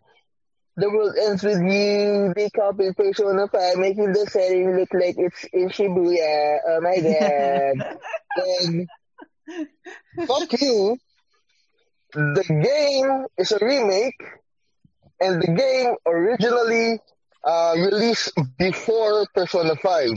the 0.76 0.90
world 0.90 1.14
ends 1.20 1.42
with 1.42 1.61
you. 1.62 2.32
They 2.36 2.51
copied 2.51 2.97
Persona 2.97 3.49
5, 3.49 3.76
making 3.78 4.12
the 4.12 4.26
setting 4.26 4.76
look 4.76 4.92
like 4.92 5.16
it's 5.16 5.45
in 5.53 5.68
Shibuya. 5.70 6.59
Oh 6.68 6.80
my 6.82 6.97
god. 7.01 7.97
then, 8.36 8.86
fuck 10.26 10.53
you. 10.61 10.97
The 12.12 12.45
game 12.47 13.26
is 13.38 13.51
a 13.53 13.59
remake, 13.64 14.20
and 15.20 15.42
the 15.42 15.51
game 15.51 15.95
originally 16.07 17.01
uh, 17.42 17.74
released 17.76 18.32
before 18.59 19.26
Persona 19.34 19.74
5. 19.76 20.11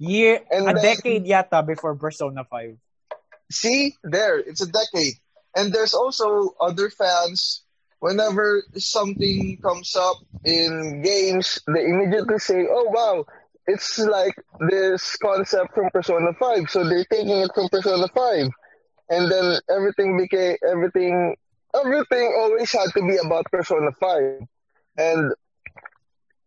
Year, 0.00 0.40
And 0.50 0.68
a 0.68 0.74
then- 0.74 0.82
decade 0.96 1.24
yata 1.26 1.66
before 1.66 1.94
Persona 1.96 2.44
5. 2.44 2.76
See, 3.52 3.94
there, 4.02 4.38
it's 4.38 4.62
a 4.62 4.70
decade. 4.70 5.14
And 5.56 5.72
there's 5.72 5.94
also 5.94 6.54
other 6.60 6.90
fans, 6.90 7.62
whenever 8.00 8.62
something 8.76 9.58
comes 9.62 9.96
up 9.96 10.16
in 10.44 11.02
games, 11.02 11.60
they 11.66 11.84
immediately 11.84 12.38
say, 12.38 12.66
oh 12.68 12.88
wow, 12.90 13.24
it's 13.66 13.98
like 13.98 14.34
this 14.68 15.16
concept 15.16 15.74
from 15.74 15.90
Persona 15.90 16.32
5. 16.38 16.70
So 16.70 16.84
they're 16.84 17.04
taking 17.04 17.38
it 17.40 17.50
from 17.54 17.68
Persona 17.68 18.08
5. 18.08 18.48
And 19.10 19.30
then 19.30 19.58
everything 19.70 20.18
became, 20.18 20.56
everything, 20.68 21.36
everything 21.74 22.34
always 22.38 22.72
had 22.72 22.90
to 22.94 23.00
be 23.06 23.16
about 23.24 23.46
Persona 23.50 23.92
5. 23.92 24.40
And 24.98 25.32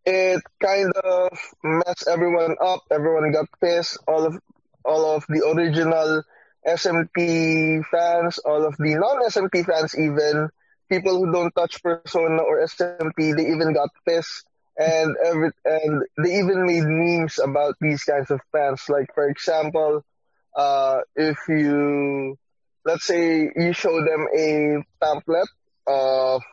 it 0.05 0.41
kind 0.61 0.91
of 1.03 1.37
messed 1.63 2.07
everyone 2.07 2.55
up. 2.61 2.83
Everyone 2.91 3.31
got 3.31 3.47
pissed. 3.61 3.97
All 4.07 4.25
of, 4.25 4.39
all 4.85 5.15
of 5.15 5.25
the 5.27 5.45
original 5.47 6.23
SMP 6.67 7.83
fans, 7.85 8.39
all 8.39 8.65
of 8.65 8.75
the 8.77 8.95
non-SMP 8.95 9.65
fans 9.65 9.97
even, 9.97 10.49
people 10.89 11.17
who 11.17 11.31
don't 11.31 11.53
touch 11.55 11.81
Persona 11.81 12.41
or 12.41 12.61
SMP, 12.65 13.35
they 13.35 13.47
even 13.51 13.73
got 13.73 13.89
pissed. 14.07 14.45
And 14.79 15.15
every 15.25 15.51
and 15.65 16.03
they 16.23 16.37
even 16.37 16.67
made 16.67 16.83
memes 16.85 17.39
about 17.39 17.75
these 17.81 18.03
kinds 18.03 18.29
of 18.29 18.39
fans. 18.51 18.83
Like 18.89 19.07
for 19.15 19.27
example, 19.27 20.05
uh, 20.55 20.99
if 21.15 21.37
you, 21.49 22.37
let's 22.85 23.05
say 23.05 23.49
you 23.55 23.73
show 23.73 23.95
them 24.03 24.27
a 24.37 24.83
pamphlet 25.03 25.49
of 25.87 26.43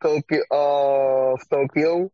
Tokyo, 0.00 0.42
of 0.52 1.40
Tokyo 1.50 2.12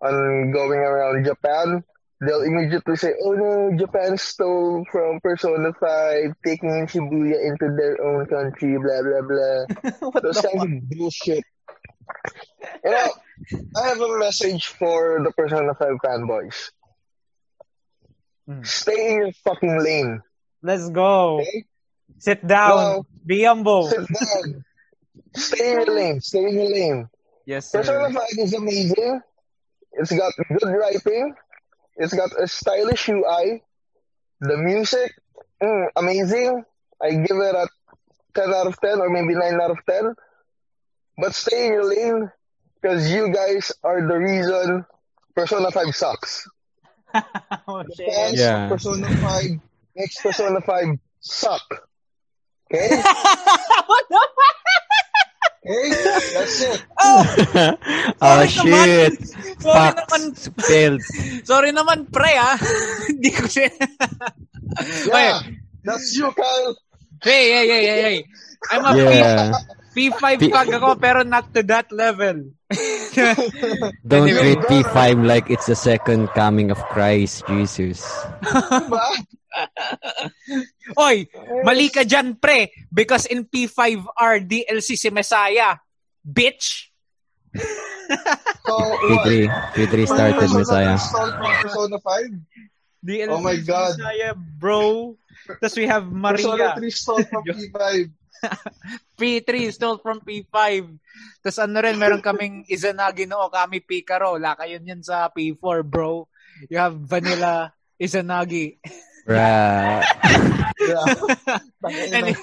on 0.00 0.50
going 0.52 0.78
around 0.78 1.24
Japan, 1.24 1.82
they'll 2.26 2.42
immediately 2.42 2.96
say, 2.96 3.14
oh 3.22 3.32
no, 3.32 3.76
Japan 3.78 4.16
stole 4.18 4.84
from 4.90 5.20
Persona 5.20 5.72
5, 5.72 6.34
taking 6.44 6.86
Shibuya 6.86 7.36
into 7.46 7.74
their 7.76 8.02
own 8.04 8.26
country, 8.26 8.76
blah, 8.78 9.02
blah, 9.02 9.22
blah. 9.22 9.90
What 10.10 10.22
Those 10.22 10.36
the 10.42 10.48
kinds 10.48 10.62
of 10.64 10.90
bullshit. 10.98 11.44
You 12.84 12.90
know, 12.90 13.08
I 13.76 13.88
have 13.88 14.00
a 14.00 14.18
message 14.18 14.66
for 14.66 15.20
the 15.22 15.32
Persona 15.32 15.74
5 15.74 15.88
fanboys. 16.04 16.70
Hmm. 18.46 18.62
Stay 18.62 19.12
in 19.12 19.16
your 19.16 19.32
fucking 19.44 19.82
lane, 19.82 20.20
Let's 20.62 20.88
go. 20.90 21.40
okay? 21.40 21.64
Sit 22.18 22.46
down. 22.46 22.76
Well, 22.76 23.06
Be 23.24 23.44
humble. 23.44 23.88
Sit 23.88 24.06
down. 24.06 24.64
Stay 25.36 25.72
in 25.72 25.80
your 25.80 25.94
lane. 25.94 26.20
Stay 26.20 26.44
in 26.44 26.54
your 26.54 26.70
lane. 26.70 27.08
Yes, 27.46 27.70
Persona 27.70 28.12
5 28.12 28.22
is 28.38 28.54
amazing. 28.54 29.20
It's 29.92 30.10
got 30.12 30.32
good 30.48 30.68
writing. 30.68 31.34
It's 31.96 32.14
got 32.14 32.30
a 32.40 32.46
stylish 32.46 33.08
UI. 33.08 33.62
The 34.40 34.56
music, 34.56 35.12
mm, 35.62 35.86
amazing. 35.96 36.64
I 37.02 37.10
give 37.10 37.36
it 37.36 37.54
a 37.54 37.68
10 38.34 38.52
out 38.54 38.66
of 38.66 38.80
10 38.80 39.00
or 39.00 39.10
maybe 39.10 39.34
9 39.34 39.60
out 39.60 39.70
of 39.70 39.78
10. 39.88 40.14
But 41.18 41.34
stay 41.34 41.66
in 41.66 41.72
your 41.72 41.84
lane 41.84 42.30
because 42.80 43.10
you 43.10 43.32
guys 43.32 43.72
are 43.82 44.00
the 44.06 44.16
reason 44.18 44.84
Persona 45.34 45.70
5 45.70 45.94
sucks. 45.94 46.48
oh, 47.14 47.82
The 47.82 47.94
fans 48.14 48.38
Yeah. 48.38 48.64
of 48.64 48.70
Persona 48.70 49.08
5 49.08 49.42
makes 49.96 50.20
Persona 50.20 50.60
5 50.60 50.84
suck. 51.20 51.62
Okay? 52.74 52.88
what 52.88 54.04
the 54.10 54.28
Okay? 55.64 55.88
That's 56.36 56.60
it. 56.60 56.84
oh 57.00 57.24
Sorry 58.20 58.48
shit! 58.48 58.64
naman. 58.68 59.08
Sorry 59.64 59.90
Fuck! 59.90 59.96
naman. 59.96 60.22
Failed. 60.60 61.02
Sorry 61.48 61.70
naman, 61.72 61.98
pre, 62.12 62.36
ah. 62.36 62.60
Hindi 63.08 63.30
ko 63.32 63.44
siya... 63.48 63.72
Yeah. 65.08 65.40
That's 65.84 66.12
you, 66.16 66.28
Kyle. 66.36 66.76
Hey, 67.24 67.48
hey, 67.52 67.66
hey, 67.68 67.84
hey, 67.84 68.00
hey. 68.02 68.18
I'm 68.72 68.84
a 68.84 68.92
Yeah. 68.96 69.52
P5 69.94 70.24
P- 70.42 70.50
pag 70.50 70.66
ako, 70.68 70.98
pero 70.98 71.22
not 71.22 71.54
to 71.54 71.62
that 71.62 71.86
level. 71.94 72.50
Don't 74.02 74.26
Anyway. 74.26 74.58
treat 74.58 74.60
P5 74.66 75.22
like 75.22 75.46
it's 75.48 75.70
the 75.70 75.78
second 75.78 76.26
coming 76.34 76.74
of 76.74 76.78
Christ, 76.90 77.46
Jesus. 77.46 78.02
Diba? 78.42 79.06
Oy, 81.06 81.30
mali 81.62 81.86
ka 81.94 82.02
dyan, 82.02 82.34
pre. 82.34 82.74
Because 82.90 83.30
in 83.30 83.46
P5R, 83.46 84.42
DLC 84.42 84.98
si 84.98 85.08
Messiah. 85.14 85.78
Bitch! 86.20 86.90
So. 88.66 88.74
P3. 88.98 89.46
P3 89.78 89.94
started 90.10 90.34
Persona 90.42 90.58
Messiah. 90.58 90.98
Persona 91.62 91.98
5? 92.02 93.06
DLC 93.06 93.28
Oh 93.30 93.38
my 93.38 93.56
God. 93.62 93.94
Messiah, 93.94 94.34
bro. 94.34 95.14
Tapos 95.60 95.76
we 95.76 95.86
have 95.86 96.08
Maria. 96.10 96.40
Persona 96.40 96.74
Maria. 96.74 96.82
3 96.82 96.90
stole 96.90 97.24
from 97.28 97.44
P5. 97.52 98.10
P3 99.18 99.72
stole 99.72 99.98
from 100.00 100.20
P5. 100.20 100.88
Tapos 101.42 101.58
ano 101.60 101.78
rin, 101.80 101.96
meron 101.98 102.24
kaming 102.24 102.64
Izanagi 102.66 103.28
no 103.28 103.48
Okami 103.48 103.80
Picaro. 103.84 104.36
Laka 104.36 104.66
yun 104.68 104.86
yan 104.86 105.02
sa 105.02 105.28
P4, 105.30 105.84
bro. 105.84 106.26
You 106.70 106.78
have 106.78 106.96
Vanilla 106.96 107.72
Izanagi. 107.98 108.78
Bruh. 109.26 110.04
Any- 112.12 112.36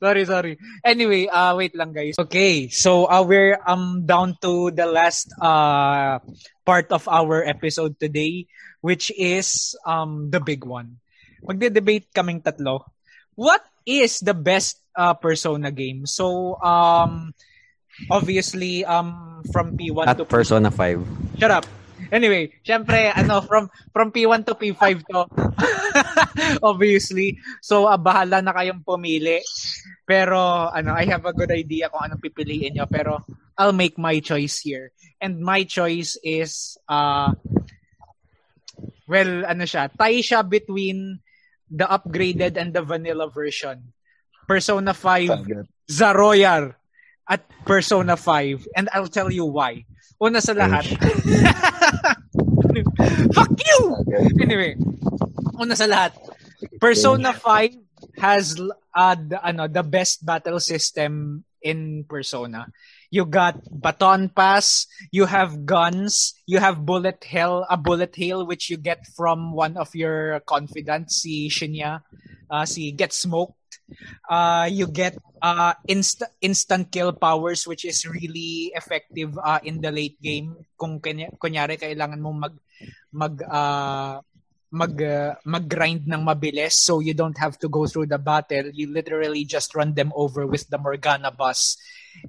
sorry, 0.00 0.24
sorry. 0.24 0.54
Anyway, 0.80 1.28
uh, 1.28 1.52
wait 1.56 1.76
lang 1.76 1.92
guys. 1.92 2.16
Okay, 2.16 2.68
so 2.72 3.04
uh, 3.04 3.20
we're 3.20 3.60
um 3.68 4.08
down 4.08 4.36
to 4.40 4.72
the 4.72 4.86
last 4.88 5.28
uh 5.36 6.18
part 6.64 6.88
of 6.96 7.04
our 7.12 7.44
episode 7.44 8.00
today, 8.00 8.48
which 8.80 9.12
is 9.12 9.76
um 9.84 10.32
the 10.32 10.40
big 10.40 10.64
one. 10.64 10.96
Magde-debate 11.44 12.08
kaming 12.16 12.40
tatlo. 12.40 12.88
What 13.36 13.60
is 13.84 14.24
the 14.24 14.32
best 14.32 14.80
uh, 14.96 15.14
Persona 15.14 15.70
game? 15.70 16.06
So 16.06 16.56
um 16.62 17.34
obviously 18.10 18.84
um 18.84 19.42
from 19.52 19.76
P1 19.76 20.06
At 20.08 20.18
to 20.18 20.24
Persona 20.24 20.70
5. 20.70 21.38
Shut 21.38 21.50
up. 21.50 21.66
Anyway, 22.12 22.52
syempre, 22.66 23.10
ano, 23.10 23.40
from 23.42 23.70
from 23.90 24.12
P1 24.12 24.44
to 24.46 24.54
P5 24.54 24.84
to. 25.08 25.26
Obviously. 26.70 27.38
So, 27.62 27.86
ah, 27.86 27.96
bahala 27.96 28.42
na 28.42 28.52
kayong 28.52 28.82
pumili. 28.82 29.40
Pero, 30.04 30.68
ano, 30.68 30.92
I 30.92 31.06
have 31.08 31.24
a 31.24 31.32
good 31.32 31.50
idea 31.54 31.88
kung 31.88 32.04
anong 32.04 32.22
pipiliin 32.22 32.76
nyo. 32.76 32.86
Pero, 32.90 33.24
I'll 33.56 33.76
make 33.76 33.96
my 33.96 34.18
choice 34.18 34.60
here. 34.60 34.90
And 35.22 35.40
my 35.40 35.64
choice 35.64 36.18
is, 36.20 36.76
uh, 36.90 37.32
well, 39.06 39.32
ano 39.46 39.64
siya, 39.64 39.88
tie 39.94 40.20
siya 40.20 40.42
between 40.44 41.22
the 41.70 41.86
upgraded 41.86 42.58
and 42.58 42.74
the 42.74 42.82
vanilla 42.82 43.30
version. 43.30 43.94
Persona 44.46 44.94
5 44.94 45.30
Zaroyar 45.90 46.74
at 47.28 47.42
Persona 47.64 48.16
5 48.16 48.68
and 48.76 48.88
I'll 48.92 49.08
tell 49.08 49.30
you 49.32 49.44
why. 49.46 49.84
Una 50.22 50.40
sa 50.40 50.54
lahat. 50.54 50.86
Fuck 53.36 53.54
you! 53.58 53.80
Anyway, 54.40 54.76
una 55.58 55.74
sa 55.76 55.84
lahat. 55.84 56.16
Persona 56.80 57.32
5 57.32 58.18
has 58.18 58.56
uh, 58.94 59.16
the, 59.18 59.38
ano, 59.42 59.68
the 59.68 59.82
best 59.82 60.24
battle 60.24 60.60
system 60.60 61.44
in 61.62 62.04
Persona. 62.08 62.68
You 63.10 63.24
got 63.24 63.56
baton 63.70 64.28
pass, 64.28 64.86
you 65.10 65.24
have 65.26 65.64
guns, 65.64 66.34
you 66.46 66.58
have 66.58 66.84
bullet 66.84 67.24
hell, 67.24 67.66
a 67.70 67.76
bullet 67.76 68.14
hail 68.14 68.46
which 68.46 68.70
you 68.70 68.76
get 68.76 69.06
from 69.16 69.52
one 69.52 69.76
of 69.76 69.94
your 69.94 70.40
confidants, 70.40 71.22
si 71.22 71.48
Shinya, 71.48 72.02
uh, 72.50 72.64
si 72.64 72.92
Get 72.92 73.12
Smoked. 73.12 73.54
Uh, 74.28 74.66
you 74.70 74.88
get 74.88 75.16
uh, 75.42 75.74
inst- 75.86 76.28
instant 76.40 76.90
kill 76.90 77.12
powers 77.12 77.66
which 77.66 77.84
is 77.84 78.04
really 78.08 78.72
effective 78.74 79.36
uh, 79.38 79.60
in 79.62 79.80
the 79.80 79.92
late 79.92 80.16
game. 80.20 80.56
Kung 80.76 81.00
kanya- 81.00 81.32
kunyari 81.36 81.76
kailangan 81.76 82.20
mo 82.20 82.32
mag 82.32 82.54
mag 83.12 83.34
uh, 83.44 84.18
mag 84.74 84.94
uh, 84.98 85.38
mag-grind 85.46 86.02
ng 86.10 86.26
mabilis 86.26 86.82
so 86.82 86.98
you 86.98 87.14
don't 87.14 87.38
have 87.38 87.54
to 87.54 87.70
go 87.70 87.86
through 87.86 88.10
the 88.10 88.18
battle. 88.18 88.66
You 88.74 88.90
literally 88.90 89.46
just 89.46 89.70
run 89.78 89.94
them 89.94 90.10
over 90.18 90.46
with 90.50 90.66
the 90.66 90.78
Morgana 90.82 91.30
bus. 91.30 91.78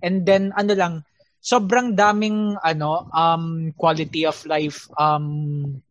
And 0.02 0.26
then 0.30 0.54
ano 0.54 0.74
lang 0.78 0.94
sobrang 1.42 1.94
daming 1.94 2.58
ano 2.62 3.06
um 3.14 3.74
quality 3.78 4.26
of 4.26 4.38
life 4.50 4.90
um 4.98 5.82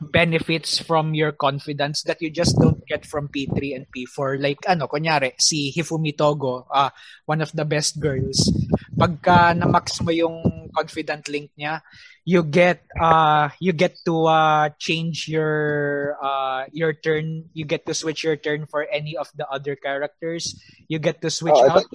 benefits 0.00 0.78
from 0.78 1.12
your 1.14 1.32
confidence 1.32 2.02
that 2.04 2.22
you 2.22 2.30
just 2.30 2.56
don't 2.58 2.80
get 2.86 3.04
from 3.04 3.28
P3 3.28 3.76
and 3.76 3.84
P4 3.90 4.40
like 4.40 4.60
ano 4.68 4.86
kunyari 4.86 5.32
si 5.38 5.72
Hifumi 5.72 6.16
Togo 6.16 6.66
uh, 6.70 6.90
one 7.26 7.42
of 7.42 7.52
the 7.52 7.64
best 7.64 8.00
girls. 8.00 8.48
Pagka 8.96 9.52
na-max 9.52 10.00
mo 10.00 10.10
yung 10.10 10.70
confident 10.72 11.28
link 11.28 11.52
niya 11.58 11.80
you 12.26 12.42
get 12.42 12.82
uh 12.98 13.48
you 13.62 13.72
get 13.72 13.94
to 14.04 14.26
uh 14.26 14.68
change 14.82 15.30
your 15.30 16.18
uh 16.18 16.66
your 16.74 16.92
turn. 16.92 17.46
You 17.54 17.64
get 17.64 17.86
to 17.86 17.94
switch 17.94 18.24
your 18.26 18.36
turn 18.36 18.66
for 18.66 18.82
any 18.82 19.16
of 19.16 19.30
the 19.38 19.46
other 19.46 19.76
characters. 19.78 20.58
You 20.90 20.98
get 20.98 21.22
to 21.22 21.30
switch 21.30 21.54
Oh, 21.54 21.70
out 21.70 21.86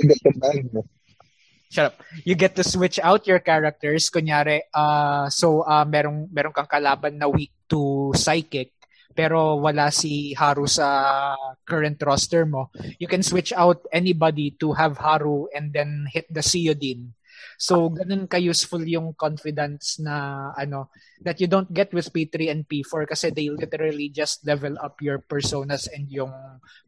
shut 1.72 1.96
up. 1.96 1.96
You 2.28 2.36
get 2.36 2.60
to 2.60 2.68
switch 2.68 3.00
out 3.00 3.26
your 3.26 3.40
characters. 3.40 4.12
Kunyari, 4.12 4.68
uh, 4.76 5.32
so 5.32 5.64
uh, 5.64 5.88
merong, 5.88 6.28
merong 6.28 6.52
kang 6.52 6.68
kalaban 6.68 7.16
na 7.16 7.32
weak 7.32 7.56
to 7.72 8.12
psychic, 8.12 8.76
pero 9.16 9.56
wala 9.56 9.88
si 9.88 10.36
Haru 10.36 10.68
sa 10.68 11.34
current 11.64 11.96
roster 12.04 12.44
mo. 12.44 12.70
You 13.00 13.08
can 13.08 13.24
switch 13.24 13.56
out 13.56 13.88
anybody 13.96 14.52
to 14.60 14.76
have 14.76 15.00
Haru 15.00 15.48
and 15.56 15.72
then 15.72 16.12
hit 16.12 16.28
the 16.28 16.44
Seodin. 16.44 17.16
So, 17.62 17.94
ganun 17.94 18.26
ka-useful 18.26 18.82
yung 18.90 19.14
confidence 19.14 20.02
na, 20.02 20.50
ano, 20.58 20.90
that 21.22 21.38
you 21.38 21.46
don't 21.46 21.70
get 21.70 21.94
with 21.94 22.10
P3 22.10 22.50
and 22.50 22.62
P4 22.66 23.06
kasi 23.06 23.30
they 23.30 23.54
literally 23.54 24.10
just 24.10 24.42
level 24.50 24.82
up 24.82 24.98
your 24.98 25.22
personas 25.22 25.86
and 25.94 26.10
yung 26.10 26.34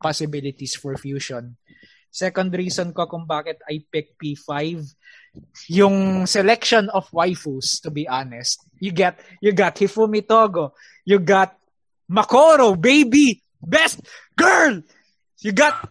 possibilities 0.02 0.74
for 0.74 0.98
fusion. 0.98 1.58
Second 2.14 2.54
reason 2.54 2.94
ko 2.94 3.10
kung 3.10 3.26
bakit 3.26 3.58
I 3.66 3.82
pick 3.90 4.14
P5, 4.22 4.86
yung 5.74 6.30
selection 6.30 6.94
of 6.94 7.10
waifus, 7.10 7.82
to 7.82 7.90
be 7.90 8.06
honest. 8.06 8.62
You 8.78 8.94
get, 8.94 9.18
you 9.42 9.50
got 9.50 9.74
Hifumi 9.74 10.22
Togo. 10.22 10.78
You 11.10 11.18
got 11.18 11.58
Makoro, 12.06 12.78
baby, 12.78 13.42
best 13.58 14.06
girl. 14.38 14.86
You 15.42 15.52
got 15.58 15.90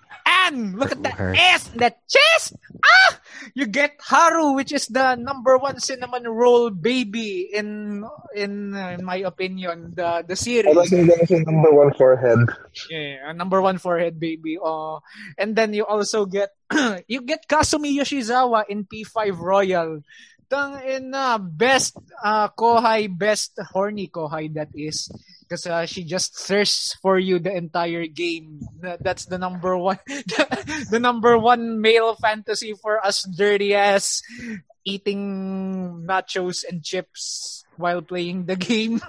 man! 0.50 0.74
Look 0.76 0.92
at 0.92 1.02
that 1.02 1.14
Her. 1.14 1.34
ass, 1.36 1.70
that 1.76 2.02
chest! 2.08 2.56
Ah! 2.82 3.18
You 3.54 3.66
get 3.66 3.98
Haru, 4.00 4.54
which 4.54 4.72
is 4.72 4.86
the 4.86 5.14
number 5.16 5.58
one 5.58 5.78
cinnamon 5.78 6.24
roll 6.24 6.70
baby 6.70 7.50
in 7.52 8.02
in, 8.34 8.74
uh, 8.74 8.96
in 8.98 9.04
my 9.04 9.22
opinion, 9.26 9.92
the 9.94 10.24
the 10.26 10.36
series. 10.36 10.74
like 10.74 10.90
him 10.90 11.06
gonna 11.06 11.26
number 11.44 11.72
one 11.74 11.92
forehead. 11.94 12.38
Yeah, 12.88 13.32
number 13.34 13.60
one 13.60 13.78
forehead 13.78 14.18
baby. 14.18 14.58
Uh, 14.62 15.02
and 15.36 15.54
then 15.54 15.74
you 15.74 15.84
also 15.84 16.24
get 16.26 16.54
you 17.10 17.22
get 17.22 17.46
Kasumi 17.50 17.94
Yoshizawa 17.98 18.64
in 18.70 18.86
P5 18.86 19.36
Royal. 19.38 20.00
Tang 20.52 20.76
ina, 20.84 21.40
best 21.40 21.96
uh, 22.22 22.48
Kohai, 22.52 23.08
best 23.08 23.56
horny 23.72 24.08
Kohai 24.08 24.52
that 24.54 24.68
is. 24.76 25.08
Because 25.52 25.68
uh, 25.68 25.84
she 25.84 26.00
just 26.08 26.32
thirsts 26.32 26.96
for 27.04 27.20
you 27.20 27.36
the 27.36 27.52
entire 27.52 28.08
game. 28.08 28.64
That- 28.80 29.04
That's 29.04 29.28
the 29.28 29.36
number 29.36 29.76
one, 29.76 30.00
the 30.88 30.96
number 30.96 31.36
one 31.36 31.76
male 31.84 32.16
fantasy 32.16 32.72
for 32.72 32.96
us 33.04 33.28
dirty 33.28 33.76
ass 33.76 34.24
eating 34.80 36.08
nachos 36.08 36.64
and 36.64 36.80
chips 36.80 37.68
while 37.76 38.00
playing 38.00 38.48
the 38.48 38.56
game. 38.56 39.04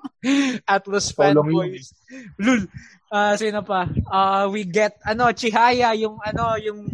Atlas 0.64 1.12
fanboys. 1.12 1.92
Lul. 2.40 2.72
Ah, 3.12 3.36
sino 3.36 3.60
pa? 3.60 3.84
Ah, 4.08 4.48
we 4.48 4.64
get 4.64 4.96
ano 5.04 5.28
Chihaya 5.36 5.92
yung 5.92 6.16
ano 6.24 6.56
yung 6.56 6.88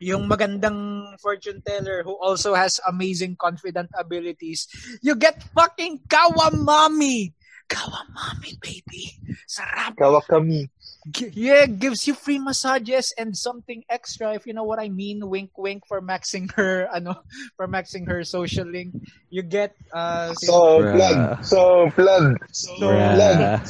yung 0.00 0.24
magandang 0.24 1.12
fortune 1.20 1.60
teller 1.60 2.00
who 2.00 2.16
also 2.16 2.56
has 2.56 2.80
amazing 2.88 3.36
confident 3.36 3.92
abilities. 3.92 4.64
You 5.04 5.12
get 5.12 5.44
fucking 5.52 6.08
Kawamami. 6.08 7.36
Kawamami, 7.68 8.56
baby. 8.60 9.16
Sarap. 9.48 9.96
Kawakami. 9.96 10.68
G- 11.10 11.32
Yeah, 11.36 11.66
gives 11.66 12.06
you 12.08 12.14
free 12.14 12.38
massages 12.40 13.12
and 13.18 13.36
something 13.36 13.84
extra 13.92 14.32
if 14.34 14.46
you 14.46 14.54
know 14.56 14.64
what 14.64 14.80
I 14.80 14.88
mean. 14.88 15.20
Wink, 15.28 15.52
wink 15.56 15.84
for 15.86 16.00
maxing 16.00 16.48
her, 16.56 16.88
ano, 16.94 17.20
for 17.56 17.68
maxing 17.68 18.08
her 18.08 18.24
social 18.24 18.64
link. 18.64 18.94
You 19.28 19.42
get, 19.42 19.76
uh, 19.92 20.32
So 20.34 20.80
Bruh. 20.80 20.96
blood. 20.96 21.18
So 21.44 21.60
blood. 21.96 22.26
so, 22.52 22.72
Bruh. 22.80 23.60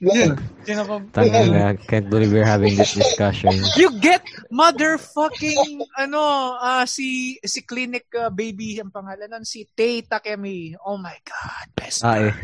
Blood. 0.00 0.36
sino 0.62 0.82
pa- 0.86 1.06
Tangina, 1.16 1.74
can't 1.88 2.08
believe 2.10 2.32
we're 2.32 2.44
having 2.46 2.76
this 2.76 2.92
discussion. 2.94 3.50
You 3.78 3.88
get 3.98 4.22
motherfucking 4.52 5.86
ano 5.96 6.54
ah 6.60 6.84
si 6.84 7.38
si 7.40 7.64
clinic 7.64 8.06
uh, 8.14 8.28
baby 8.30 8.76
ang 8.78 8.92
pangalan 8.92 9.32
nun 9.32 9.44
si 9.48 9.64
Tay 9.74 10.04
Takemi. 10.04 10.76
Oh 10.84 10.98
my 11.00 11.16
god, 11.24 11.66
best. 11.74 12.04
Ah, 12.04 12.20
eh. 12.20 12.34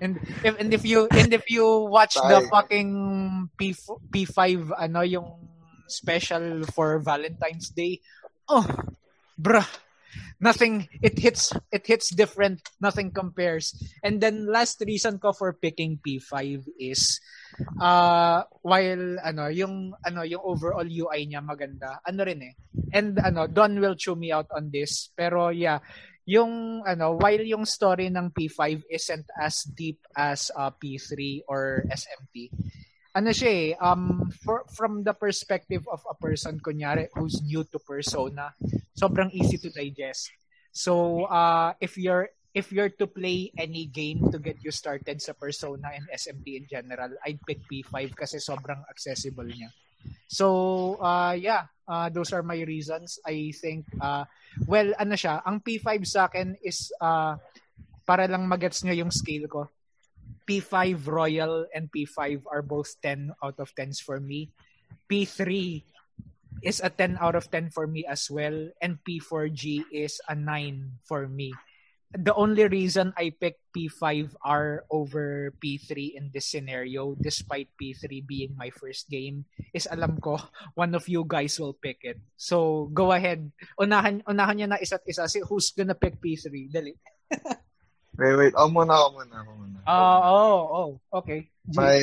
And 0.00 0.14
if 0.42 0.54
and 0.60 0.70
if 0.70 0.82
you 0.86 1.06
and 1.10 1.30
if 1.34 1.50
you 1.50 1.66
watch 1.90 2.14
the 2.14 2.38
fucking 2.46 2.90
P 3.58 3.72
P5 4.10 4.72
ano 4.76 5.00
yung 5.02 5.28
special 5.86 6.64
for 6.72 6.98
Valentine's 7.00 7.70
Day. 7.70 8.00
Oh, 8.48 8.66
bruh. 9.36 9.66
Nothing 10.38 10.86
it 11.02 11.18
hits 11.18 11.50
it 11.72 11.86
hits 11.86 12.14
different, 12.14 12.62
nothing 12.78 13.10
compares. 13.10 13.74
And 14.02 14.20
then 14.20 14.46
last 14.46 14.78
reason 14.86 15.18
ko 15.18 15.32
for 15.32 15.56
picking 15.58 15.98
P5 15.98 16.68
is 16.78 17.18
uh 17.82 18.42
while 18.62 19.18
ano 19.22 19.50
yung 19.50 19.94
ano 20.04 20.22
yung 20.22 20.42
overall 20.42 20.86
UI 20.86 21.26
niya 21.26 21.42
maganda 21.42 22.02
ano 22.02 22.20
rin 22.26 22.50
eh 22.50 22.54
and 22.94 23.18
ano 23.22 23.46
Don 23.46 23.78
will 23.78 23.94
chew 23.94 24.18
me 24.18 24.34
out 24.34 24.50
on 24.50 24.74
this 24.74 25.10
pero 25.14 25.54
yeah 25.54 25.78
yung 26.26 26.82
ano 26.82 27.14
while 27.20 27.42
yung 27.44 27.62
story 27.68 28.10
ng 28.10 28.32
P5 28.34 28.86
isn't 28.90 29.28
as 29.38 29.62
deep 29.70 30.02
as 30.16 30.50
uh, 30.56 30.72
P3 30.72 31.44
or 31.46 31.84
SMT 31.86 32.50
ano 33.14 33.30
siya 33.30 33.50
eh 33.50 33.68
um 33.78 34.26
for, 34.42 34.66
from 34.74 35.06
the 35.06 35.14
perspective 35.14 35.86
of 35.86 36.02
a 36.10 36.16
person 36.18 36.58
kunyari 36.58 37.06
who's 37.14 37.38
new 37.46 37.62
to 37.62 37.78
Persona 37.78 38.50
sobrang 38.98 39.30
easy 39.30 39.56
to 39.56 39.70
digest 39.70 40.34
so 40.74 41.24
uh 41.30 41.70
if 41.78 41.94
you're 41.94 42.28
if 42.54 42.70
you're 42.70 42.88
to 43.02 43.06
play 43.10 43.50
any 43.58 43.90
game 43.90 44.30
to 44.30 44.38
get 44.38 44.62
you 44.62 44.70
started 44.70 45.18
sa 45.18 45.34
Persona 45.34 45.90
and 45.90 46.06
SMT 46.06 46.46
in 46.54 46.64
general, 46.70 47.10
I'd 47.26 47.42
pick 47.42 47.66
P5 47.66 48.14
kasi 48.14 48.38
sobrang 48.38 48.78
accessible 48.86 49.50
niya. 49.50 49.74
So, 50.30 50.94
uh, 51.02 51.34
yeah, 51.34 51.66
uh, 51.90 52.08
those 52.14 52.30
are 52.30 52.46
my 52.46 52.62
reasons. 52.62 53.18
I 53.26 53.50
think, 53.58 53.90
uh, 53.98 54.24
well, 54.70 54.94
ano 54.94 55.18
siya, 55.18 55.42
ang 55.42 55.66
P5 55.66 56.06
sa 56.06 56.30
akin 56.30 56.54
is, 56.62 56.94
uh, 57.02 57.34
para 58.06 58.30
lang 58.30 58.46
magets 58.46 58.86
nyo 58.86 58.94
yung 58.94 59.10
scale 59.10 59.50
ko, 59.50 59.73
P5 60.48 61.06
Royal 61.06 61.66
and 61.74 61.90
P5 61.90 62.42
are 62.50 62.62
both 62.62 62.94
10 63.02 63.32
out 63.42 63.58
of 63.58 63.74
10s 63.74 64.00
for 64.00 64.20
me. 64.20 64.50
P3 65.10 65.82
is 66.62 66.80
a 66.84 66.90
10 66.90 67.18
out 67.20 67.34
of 67.34 67.50
10 67.50 67.70
for 67.70 67.86
me 67.86 68.04
as 68.06 68.30
well, 68.30 68.70
and 68.80 68.98
P4G 69.04 69.90
is 69.92 70.20
a 70.28 70.34
9 70.34 71.04
for 71.04 71.28
me 71.28 71.52
the 72.14 72.34
only 72.34 72.66
reason 72.70 73.12
I 73.18 73.34
picked 73.34 73.60
P5R 73.74 74.86
over 74.90 75.52
P3 75.58 76.14
in 76.14 76.30
this 76.30 76.46
scenario, 76.46 77.18
despite 77.18 77.74
P3 77.74 78.22
being 78.26 78.54
my 78.54 78.70
first 78.70 79.10
game, 79.10 79.44
is 79.74 79.90
alam 79.90 80.22
ko 80.22 80.38
one 80.78 80.94
of 80.94 81.10
you 81.10 81.26
guys 81.26 81.58
will 81.58 81.74
pick 81.74 82.06
it. 82.06 82.22
So 82.38 82.88
go 82.94 83.10
ahead. 83.10 83.50
Unahan 83.78 84.22
unahan 84.30 84.62
niya 84.62 84.68
na 84.70 84.78
isa't 84.78 85.02
isa. 85.10 85.26
Si 85.26 85.42
who's 85.42 85.74
gonna 85.74 85.98
pick 85.98 86.22
P3? 86.22 86.70
Dali. 86.70 86.94
Wait, 88.18 88.34
wait. 88.38 88.54
Ako 88.54 88.68
muna, 88.70 88.94
ako 88.94 89.08
muna, 89.18 89.34
ako 89.42 89.52
muna. 89.58 89.78
Ah, 89.84 90.20
oh, 90.32 90.58
oh, 90.70 90.88
okay. 91.20 91.50
G- 91.66 91.76
My 91.76 91.98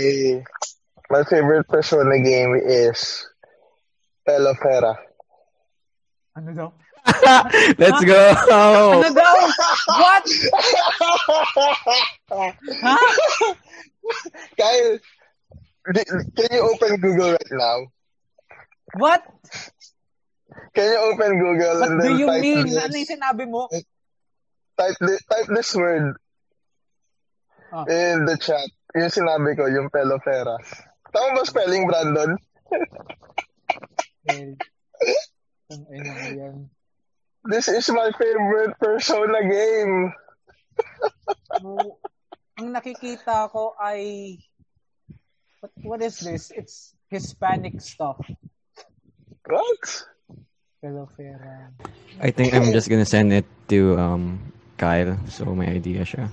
my 1.09 1.23
favorite 1.25 1.65
Persona 1.67 2.19
game 2.19 2.55
is 2.61 3.25
Pelofera. 4.27 4.95
ano 6.37 6.49
daw? 6.53 6.69
Let's 7.81 8.01
go! 8.05 8.21
Ano 8.53 9.09
daw? 9.09 9.35
What? 9.97 10.25
Ha? 12.29 12.95
Kyle, 14.55 14.95
can 16.37 16.49
you 16.53 16.61
open 16.61 16.91
Google 17.01 17.31
right 17.33 17.53
now? 17.57 17.77
What? 19.01 19.21
Can 20.77 20.85
you 20.87 20.99
open 21.11 21.31
Google 21.41 21.75
What 21.81 21.89
and 21.89 21.97
do 21.99 22.03
then 22.05 22.15
you 22.19 22.27
type 22.29 22.41
mean? 22.41 22.65
this, 22.69 22.77
Ano 22.79 22.95
yung 22.95 23.09
sinabi 23.09 23.43
mo? 23.49 23.67
Type, 24.77 24.97
thi- 24.99 25.25
type 25.29 25.47
this 25.53 25.75
word 25.75 26.15
Ah. 27.71 27.87
in 27.87 28.25
the 28.27 28.35
chat. 28.35 28.67
Yung 28.99 29.07
sinabi 29.07 29.55
ko, 29.55 29.63
yung 29.71 29.87
Pelofera. 29.87 30.59
Tama 31.15 31.39
ba 31.39 31.43
spelling, 31.47 31.87
Brandon? 31.87 32.35
Eh, 34.27 34.55
yan. 36.35 36.67
This 37.47 37.71
is 37.71 37.87
my 37.89 38.11
favorite 38.19 38.75
Persona 38.77 39.39
game. 39.47 40.13
No, 41.63 41.97
ang 42.59 42.69
nakikita 42.75 43.47
ko 43.49 43.73
ay 43.79 44.35
what, 45.63 45.71
what 45.81 45.99
is 46.03 46.19
this? 46.19 46.51
It's 46.51 46.93
Hispanic 47.09 47.79
stuff. 47.81 48.19
What? 49.47 49.83
Pelofera. 50.83 51.71
I 52.19 52.29
think 52.31 52.53
I'm 52.53 52.69
just 52.75 52.89
gonna 52.91 53.07
send 53.09 53.33
it 53.33 53.47
to 53.73 53.97
um 53.97 54.53
Kyle, 54.81 55.13
so 55.29 55.53
may 55.53 55.77
idea 55.77 56.01
siya. 56.01 56.25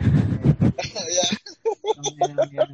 yeah. 0.00 1.30
Ang 1.92 2.04
ina 2.08 2.32
mo 2.32 2.44
yan. 2.48 2.72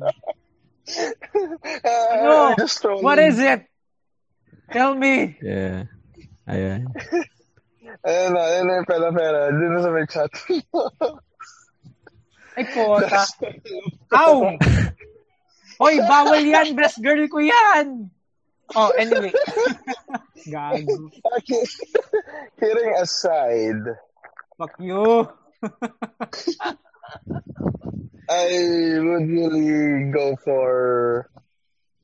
Ano? 2.14 2.54
just 2.54 2.78
trolling. 2.86 3.02
What 3.02 3.18
is 3.18 3.42
it? 3.42 3.66
Tell 4.70 4.94
me. 4.94 5.34
Yeah. 5.42 5.90
Ayan. 6.46 6.86
Ayun 8.06 8.30
na, 8.30 8.40
ayun 8.46 8.64
na 8.70 8.78
yung 8.78 8.86
Pelofera. 8.86 9.40
Dito 9.50 9.78
sa 9.82 9.90
may 9.90 10.06
chat. 10.06 10.30
Ay, 12.54 12.64
puta. 12.70 13.22
Ow! 14.22 14.54
Hoy, 15.82 15.94
bawal 16.06 16.46
yan. 16.46 16.78
Best 16.78 17.02
girl 17.02 17.26
ko 17.26 17.42
yan. 17.42 18.06
Oh, 18.78 18.94
anyway. 18.94 19.34
Gago. 20.52 21.10
Okay. 21.42 21.64
Kidding 22.60 22.92
aside, 23.02 23.82
Fuck 24.58 24.74
you. 24.80 25.28
I 28.28 28.98
would 28.98 29.28
really 29.28 30.10
go 30.12 30.36
for 30.44 31.30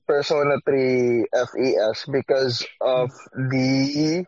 Persona 0.06 0.56
3 0.64 1.26
FES 1.34 2.06
because 2.10 2.66
of 2.80 3.10
the 3.34 4.24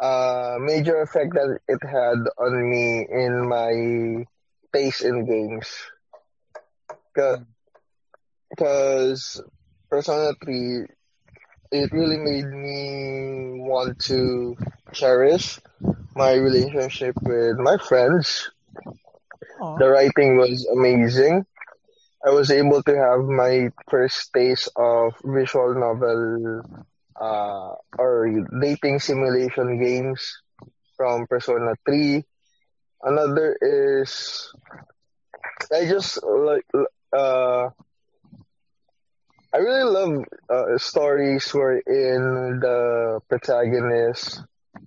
uh, 0.00 0.56
major 0.60 1.02
effect 1.02 1.34
that 1.34 1.58
it 1.68 1.82
had 1.82 2.18
on 2.38 2.70
me 2.70 3.06
in 3.10 3.48
my 3.48 4.24
pace 4.72 5.00
in 5.02 5.26
games. 5.26 5.68
Because 8.50 9.42
Persona 9.90 10.32
3, 10.44 10.86
it 11.70 11.92
really 11.92 12.18
made 12.18 12.46
me 12.46 13.60
want 13.60 13.98
to 14.00 14.56
cherish 14.92 15.58
my 16.14 16.34
relationship 16.34 17.14
with 17.22 17.56
my 17.58 17.76
friends 17.78 18.50
Oh. 19.60 19.78
the 19.78 19.88
writing 19.88 20.36
was 20.36 20.66
amazing. 20.72 21.44
I 22.26 22.30
was 22.30 22.50
able 22.50 22.82
to 22.82 22.94
have 22.96 23.20
my 23.24 23.70
first 23.90 24.32
taste 24.34 24.68
of 24.76 25.14
visual 25.24 25.74
novel 25.74 26.62
uh, 27.20 27.74
or 27.98 28.28
dating 28.60 28.98
simulation 29.00 29.80
games 29.82 30.40
from 30.96 31.26
Persona 31.26 31.74
3. 31.86 32.24
Another 33.02 33.56
is 33.60 34.52
I 35.72 35.84
just 35.86 36.22
like 36.24 36.64
uh 37.12 37.70
I 39.52 39.58
really 39.58 39.90
love 39.90 40.24
uh, 40.50 40.78
stories 40.78 41.48
wherein 41.54 42.60
the 42.60 43.20
protagonist 43.28 44.42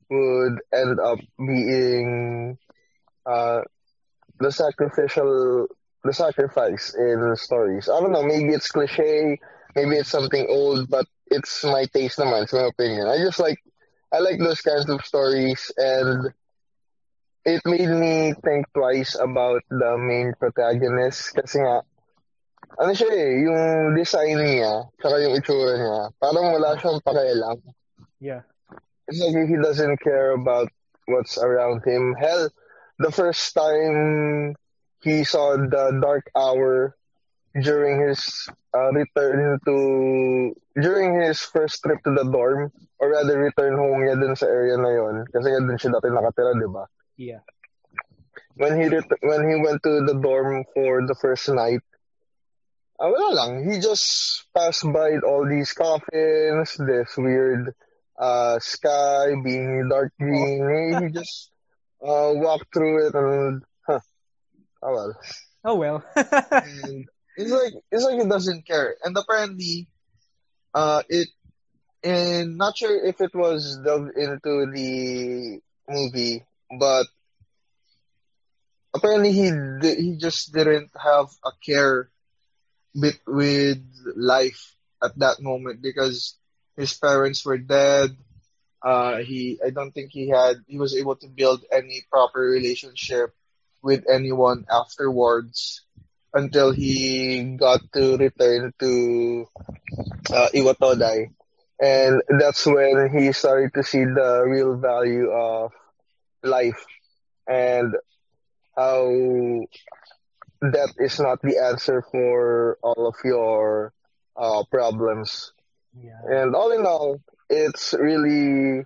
would 0.09 0.59
end 0.73 0.99
up 0.99 1.19
being 1.37 2.57
uh, 3.25 3.61
the 4.39 4.51
sacrificial, 4.51 5.67
the 6.03 6.13
sacrifice 6.13 6.93
in 6.93 7.35
stories. 7.37 7.89
I 7.89 7.99
don't 7.99 8.11
know, 8.11 8.23
maybe 8.23 8.53
it's 8.53 8.69
cliche, 8.69 9.39
maybe 9.75 9.95
it's 9.95 10.09
something 10.09 10.45
old, 10.47 10.89
but 10.89 11.05
it's 11.27 11.63
my 11.63 11.85
taste 11.85 12.19
naman, 12.19 12.43
it's 12.43 12.53
my 12.53 12.67
opinion. 12.67 13.07
I 13.07 13.17
just 13.17 13.39
like, 13.39 13.57
I 14.13 14.19
like 14.19 14.37
those 14.37 14.61
kinds 14.61 14.89
of 14.89 15.03
stories 15.05 15.71
and 15.77 16.33
it 17.45 17.61
made 17.65 17.89
me 17.89 18.33
think 18.43 18.67
twice 18.73 19.17
about 19.19 19.63
the 19.69 19.97
main 19.97 20.33
protagonist 20.37 21.33
kasi 21.33 21.57
nga, 21.57 21.81
ano 22.79 22.91
siya 22.95 23.09
eh, 23.11 23.31
yung 23.43 23.95
design 23.97 24.37
niya, 24.39 24.87
saka 25.01 25.15
yung 25.19 25.35
itsura 25.35 25.75
niya, 25.75 25.97
parang 26.21 26.55
wala 26.55 26.77
siyang 26.79 27.03
pakialam. 27.03 27.57
Yeah. 28.21 28.41
It's 29.07 29.19
like 29.19 29.49
he 29.49 29.57
doesn't 29.59 29.99
care 29.99 30.31
about 30.31 30.71
what's 31.07 31.37
around 31.37 31.83
him. 31.83 32.15
Hell, 32.15 32.47
the 32.99 33.11
first 33.11 33.51
time 33.51 34.55
he 35.01 35.23
saw 35.25 35.57
the 35.57 35.99
dark 35.99 36.29
hour 36.37 36.95
during 37.59 38.07
his 38.07 38.47
uh, 38.71 38.91
return 38.95 39.59
to 39.65 40.55
during 40.79 41.19
his 41.19 41.41
first 41.41 41.83
trip 41.83 41.99
to 42.05 42.15
the 42.15 42.23
dorm 42.31 42.71
or 42.99 43.11
rather 43.11 43.41
return 43.41 43.75
home 43.75 44.07
niya 44.07 44.15
dun 44.15 44.35
sa 44.39 44.47
area 44.47 44.79
na 44.79 44.91
yon 44.95 45.15
kasi 45.27 45.51
nga 45.51 45.59
dun 45.59 45.75
siya 45.75 45.91
dati 45.99 46.07
nakatira, 46.07 46.55
di 46.55 46.69
ba? 46.71 46.83
Yeah. 47.19 47.43
When 48.55 48.79
he 48.79 48.87
ret- 48.87 49.19
when 49.25 49.41
he 49.49 49.59
went 49.59 49.83
to 49.83 50.05
the 50.07 50.15
dorm 50.15 50.63
for 50.71 51.03
the 51.03 51.17
first 51.19 51.49
night, 51.51 51.83
wala 53.09 53.33
lang. 53.33 53.71
He 53.71 53.79
just 53.79 54.45
passed 54.53 54.85
by 54.91 55.17
all 55.25 55.47
these 55.47 55.73
coffins, 55.73 56.77
this 56.77 57.17
weird 57.17 57.73
uh, 58.19 58.59
sky 58.59 59.33
being 59.43 59.89
dark 59.89 60.13
green. 60.19 60.61
He, 60.69 61.05
he 61.05 61.11
just 61.11 61.49
uh, 62.01 62.29
walked 62.37 62.73
through 62.73 63.07
it 63.07 63.15
and, 63.15 63.63
huh, 63.87 63.99
oh 64.83 64.93
well. 64.93 65.13
Oh 65.63 65.75
well. 65.75 66.03
and 66.15 67.05
it's 67.37 67.51
like 67.51 67.73
it's 67.91 68.03
like 68.03 68.21
he 68.21 68.27
doesn't 68.27 68.65
care. 68.67 68.95
And 69.03 69.17
apparently, 69.17 69.87
uh, 70.73 71.03
it 71.09 71.29
and 72.03 72.57
not 72.57 72.77
sure 72.77 73.05
if 73.05 73.21
it 73.21 73.33
was 73.33 73.79
dubbed 73.83 74.17
into 74.17 74.65
the 74.73 75.59
movie, 75.87 76.43
but 76.79 77.05
apparently 78.93 79.31
he 79.31 79.51
he 79.81 80.17
just 80.17 80.53
didn't 80.53 80.91
have 80.97 81.27
a 81.45 81.51
care 81.63 82.09
bit 82.99 83.19
with 83.27 83.79
life 84.15 84.75
at 85.03 85.17
that 85.19 85.41
moment 85.41 85.81
because 85.81 86.37
his 86.77 86.93
parents 86.93 87.45
were 87.45 87.57
dead. 87.57 88.11
Uh, 88.83 89.17
he 89.17 89.59
I 89.65 89.69
don't 89.71 89.91
think 89.91 90.11
he 90.11 90.29
had 90.29 90.57
he 90.67 90.77
was 90.77 90.95
able 90.95 91.15
to 91.17 91.27
build 91.27 91.63
any 91.71 92.03
proper 92.11 92.39
relationship 92.41 93.31
with 93.81 94.03
anyone 94.09 94.65
afterwards 94.71 95.81
until 96.33 96.71
he 96.71 97.55
got 97.59 97.81
to 97.93 98.17
return 98.17 98.73
to 98.79 99.45
uh, 100.33 100.47
Iwatodai. 100.53 101.27
And 101.81 102.21
that's 102.39 102.65
when 102.65 103.09
he 103.15 103.31
started 103.33 103.73
to 103.75 103.83
see 103.83 104.03
the 104.03 104.43
real 104.47 104.75
value 104.77 105.29
of 105.31 105.71
life 106.43 106.85
and 107.47 107.93
how 108.75 109.07
that 110.61 110.93
is 110.97 111.19
not 111.19 111.41
the 111.41 111.57
answer 111.57 112.03
for 112.11 112.77
all 112.83 113.07
of 113.07 113.15
your 113.23 113.93
uh, 114.37 114.63
problems. 114.71 115.53
yeah. 115.97 116.21
And 116.25 116.55
all 116.55 116.71
in 116.71 116.85
all, 116.85 117.19
it's 117.49 117.93
really 117.93 118.85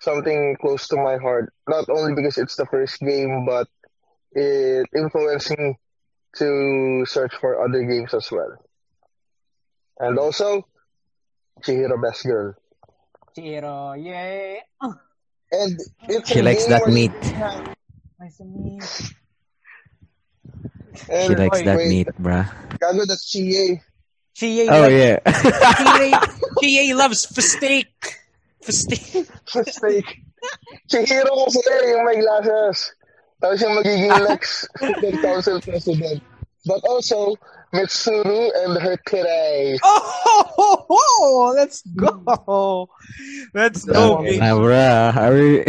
something 0.00 0.56
close 0.60 0.88
to 0.88 0.96
my 0.96 1.16
heart. 1.16 1.52
Not 1.68 1.88
only 1.88 2.14
because 2.14 2.38
it's 2.38 2.56
the 2.56 2.66
first 2.66 3.00
game, 3.00 3.46
but 3.46 3.68
it 4.32 4.86
influenced 4.94 5.50
me 5.58 5.78
to 6.36 7.04
search 7.06 7.34
for 7.40 7.64
other 7.64 7.82
games 7.84 8.12
as 8.12 8.30
well. 8.30 8.56
And 9.98 10.18
also, 10.18 10.68
Chihiro 11.62 12.00
Best 12.00 12.24
Girl. 12.24 12.54
Chihiro, 13.36 13.96
yay! 13.96 14.60
And 15.50 15.80
it's 16.08 16.28
She 16.28 16.42
likes 16.42 16.66
that 16.66 16.86
meat. 16.88 17.12
Nice 18.20 18.36
to 18.36 18.44
meet. 18.44 18.82
And 18.82 19.25
She 21.04 21.34
likes 21.36 21.62
that 21.62 21.76
wait. 21.76 21.88
meat, 21.88 22.08
bruh. 22.20 22.46
Gago, 22.80 23.06
that's 23.06 23.28
Chie. 23.28 23.80
Chie, 24.34 24.68
Oh 24.68 24.80
loves, 24.82 24.94
yeah. 24.94 25.16
Chie, 26.60 26.84
Chie 26.84 26.94
loves 26.94 27.20
steak. 27.44 27.88
Steak. 28.60 29.26
steak. 29.46 29.66
Mistake. 29.66 30.10
Chihiro 30.90 31.32
kasi 31.48 31.60
yung 31.90 32.04
may 32.04 32.18
glasses. 32.20 32.92
Tapos 33.40 33.60
yung 33.62 33.74
magiging 33.80 34.12
next 34.28 34.68
student 34.76 35.16
council 35.22 35.60
president. 35.60 36.20
But 36.66 36.82
also, 36.82 37.36
Mitsuru 37.74 38.50
and 38.64 38.74
her 38.82 38.96
titties. 39.06 39.78
Oh, 39.82 40.02
ho, 40.02 40.36
ho, 40.56 40.68
ho, 40.88 41.52
let's 41.54 41.82
go. 41.94 42.88
Let's 43.54 43.84
go, 43.84 44.18
Okay. 44.18 44.38
baby. 44.38 44.42
ah, 44.42 44.54
bruh. 44.54 45.14
Are 45.16 45.34
we... 45.34 45.62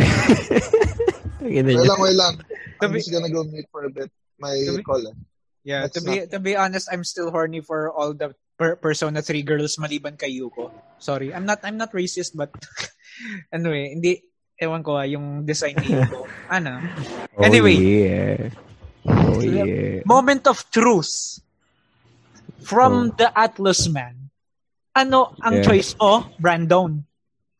Tingnan 1.37 1.65
Wait 1.69 1.77
niyo. 1.77 1.85
lang, 1.85 1.99
wait 2.01 2.17
lang. 2.17 2.33
I'm 2.81 2.91
just 2.93 3.11
gonna 3.11 3.29
go 3.29 3.43
mute 3.45 3.65
for 3.71 3.85
a 3.85 3.89
bit. 3.93 4.09
My 4.37 4.53
To 4.53 4.77
be- 4.77 4.85
call. 4.85 5.01
eh. 5.07 5.15
Yeah, 5.67 5.83
to 5.89 5.99
That's 5.99 6.05
be 6.05 6.15
to 6.31 6.39
be 6.39 6.53
honest, 6.55 6.87
I'm 6.87 7.03
still 7.03 7.27
horny 7.27 7.59
for 7.59 7.91
all 7.91 8.15
the 8.15 8.31
per- 8.55 8.79
Persona 8.79 9.19
3 9.19 9.43
girls 9.43 9.75
maliban 9.75 10.15
kay 10.15 10.31
Yuko. 10.31 10.71
Sorry, 10.97 11.33
I'm 11.35 11.43
not 11.43 11.59
I'm 11.67 11.75
not 11.75 11.91
racist 11.91 12.37
but 12.39 12.53
anyway, 13.55 13.91
hindi 13.91 14.23
ewan 14.55 14.79
ko 14.85 14.95
ah, 14.95 15.03
yung 15.03 15.43
design 15.43 15.75
ni 15.83 15.91
Yuko. 15.97 16.23
ano? 16.55 16.79
Oh, 17.35 17.43
Anyway. 17.43 17.75
yeah. 17.75 18.47
Oh 19.07 19.39
yeah. 19.43 20.01
Moment 20.07 20.47
of 20.47 20.63
truth 20.71 21.41
from 22.63 23.11
the 23.15 23.27
Atlas 23.31 23.87
Man. 23.87 24.31
Ano 24.95 25.35
ang 25.39 25.61
Yeah. 25.61 25.65
choice 25.67 25.93
mo, 25.99 26.31
Brandon? 26.39 27.03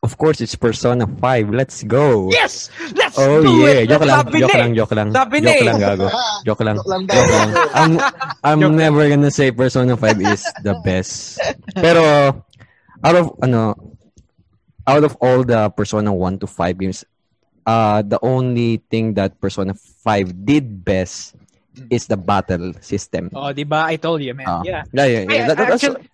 Of 0.08 0.16
course, 0.16 0.40
it's 0.40 0.56
Persona 0.56 1.04
5. 1.04 1.52
Let's 1.52 1.84
go. 1.84 2.32
Yes! 2.32 2.72
Let's 2.96 3.20
Oh 3.20 3.44
do 3.44 3.60
yeah, 3.60 3.84
it! 3.84 3.92
joke 3.92 4.08
lang, 4.08 4.24
Sabi 4.24 4.40
joke 4.40 4.56
ni. 4.56 4.60
lang, 4.64 4.70
joke 4.72 4.94
lang. 4.96 5.08
Sabi 5.12 5.36
joke 5.44 5.64
lang, 5.68 5.76
gago. 5.76 6.06
Joke 6.48 6.62
lang. 6.64 6.76
Joke 6.80 6.88
lang. 6.88 7.02
Joke 7.04 7.28
lang. 7.28 7.48
I'm, 7.76 7.92
I'm 8.40 8.60
Joke 8.64 8.72
lang. 8.72 8.80
never 8.80 9.02
gonna 9.04 9.28
say 9.28 9.52
Persona 9.52 10.00
5 10.00 10.16
is 10.32 10.40
the 10.64 10.80
best. 10.80 11.36
Pero, 11.76 12.00
out 13.04 13.16
of, 13.20 13.36
ano, 13.44 13.76
out 14.88 15.04
of 15.04 15.12
all 15.20 15.44
the 15.44 15.68
Persona 15.76 16.08
1 16.08 16.40
to 16.40 16.46
5 16.48 16.78
games, 16.80 17.04
uh, 17.68 18.00
the 18.00 18.16
only 18.24 18.80
thing 18.88 19.12
that 19.12 19.36
Persona 19.44 19.76
5 19.76 20.32
did 20.48 20.84
best 20.88 21.36
is 21.92 22.08
the 22.08 22.16
battle 22.16 22.72
system. 22.80 23.28
Oh, 23.36 23.52
di 23.52 23.68
ba? 23.68 23.92
I 23.92 24.00
told 24.00 24.24
you, 24.24 24.32
man. 24.32 24.48
Ah. 24.48 24.62
yeah. 24.64 24.88
Yeah, 24.88 25.04
yeah, 25.04 25.22
yeah. 25.28 25.44
That- 25.52 25.58
that's, 25.68 25.84
actually- 25.84 26.08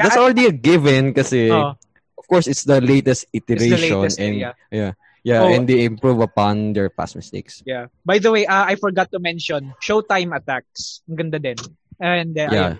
that's 0.00 0.16
already 0.16 0.46
a 0.48 0.52
given 0.52 1.12
kasi, 1.12 1.50
Oh, 1.50 1.76
of 2.24 2.28
course, 2.32 2.48
it's 2.48 2.64
the 2.64 2.80
latest 2.80 3.28
iteration 3.36 4.00
latest, 4.00 4.16
and 4.18 4.36
yeah. 4.40 4.52
yeah, 4.72 4.92
yeah, 5.22 5.44
Oh. 5.44 5.52
and 5.52 5.68
they 5.68 5.84
improve 5.84 6.20
upon 6.24 6.72
their 6.72 6.88
past 6.88 7.16
mistakes. 7.20 7.60
yeah. 7.68 7.92
By 8.04 8.16
the 8.16 8.32
way, 8.32 8.46
uh, 8.48 8.64
I 8.64 8.76
forgot 8.80 9.12
to 9.12 9.20
mention 9.20 9.76
Showtime 9.84 10.32
attacks. 10.32 11.04
Ang 11.04 11.16
ganda 11.20 11.36
din. 11.38 11.60
And 12.00 12.32
uh, 12.32 12.48
Yeah. 12.50 12.74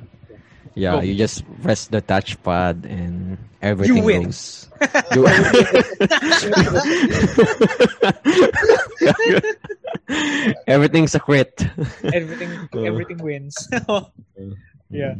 Yeah, 0.74 0.98
Go. 0.98 1.06
you 1.06 1.14
just 1.14 1.46
press 1.62 1.86
the 1.86 2.02
touchpad 2.02 2.82
and 2.82 3.38
everything 3.62 4.02
win. 4.02 4.34
goes. 4.34 4.66
You- 5.14 5.30
Everything's 10.66 11.14
a 11.14 11.20
crit. 11.20 11.66
everything 12.02 12.50
Oh. 12.74 12.82
everything 12.84 13.18
wins. 13.22 13.54
yeah. 14.90 15.14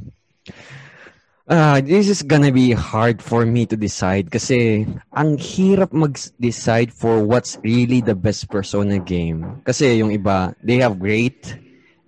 Ah, 1.45 1.77
this 1.85 2.09
is 2.09 2.23
gonna 2.23 2.51
be 2.51 2.73
hard 2.73 3.21
for 3.21 3.45
me 3.45 3.67
to 3.69 3.77
decide 3.77 4.33
kasi 4.33 4.89
ang 5.13 5.37
hirap 5.37 5.93
mag-decide 5.93 6.89
for 6.89 7.21
what's 7.21 7.61
really 7.61 8.01
the 8.01 8.17
best 8.17 8.49
Persona 8.49 8.97
game. 8.97 9.61
Kasi 9.61 10.01
yung 10.01 10.09
iba, 10.09 10.57
they 10.65 10.81
have 10.81 10.97
great, 10.97 11.37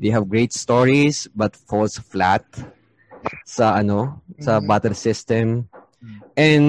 they 0.00 0.08
have 0.08 0.24
great 0.32 0.56
stories 0.56 1.28
but 1.36 1.52
falls 1.52 2.00
flat 2.00 2.48
sa 3.44 3.76
ano, 3.76 4.24
sa 4.40 4.56
Mhm. 4.56 4.66
battle 4.66 4.96
system 4.96 5.68
and 6.36 6.66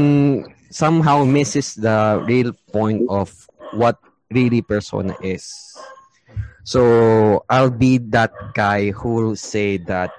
somehow 0.68 1.24
misses 1.24 1.80
the 1.80 2.20
real 2.28 2.52
point 2.76 3.00
of 3.08 3.32
what 3.72 3.96
really 4.32 4.60
Persona 4.60 5.16
is. 5.24 5.48
So, 6.68 7.44
I'll 7.48 7.72
be 7.72 7.98
that 8.12 8.32
guy 8.54 8.92
who 8.92 9.16
will 9.24 9.40
say 9.40 9.78
that 9.88 10.12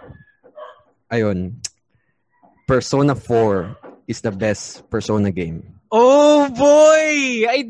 ayun, 1.12 1.60
Persona 2.68 3.16
4 3.16 4.04
is 4.06 4.20
the 4.20 4.30
best 4.30 4.84
Persona 4.92 5.32
game. 5.32 5.64
Oh 5.88 6.52
boy! 6.52 7.48
I 7.48 7.64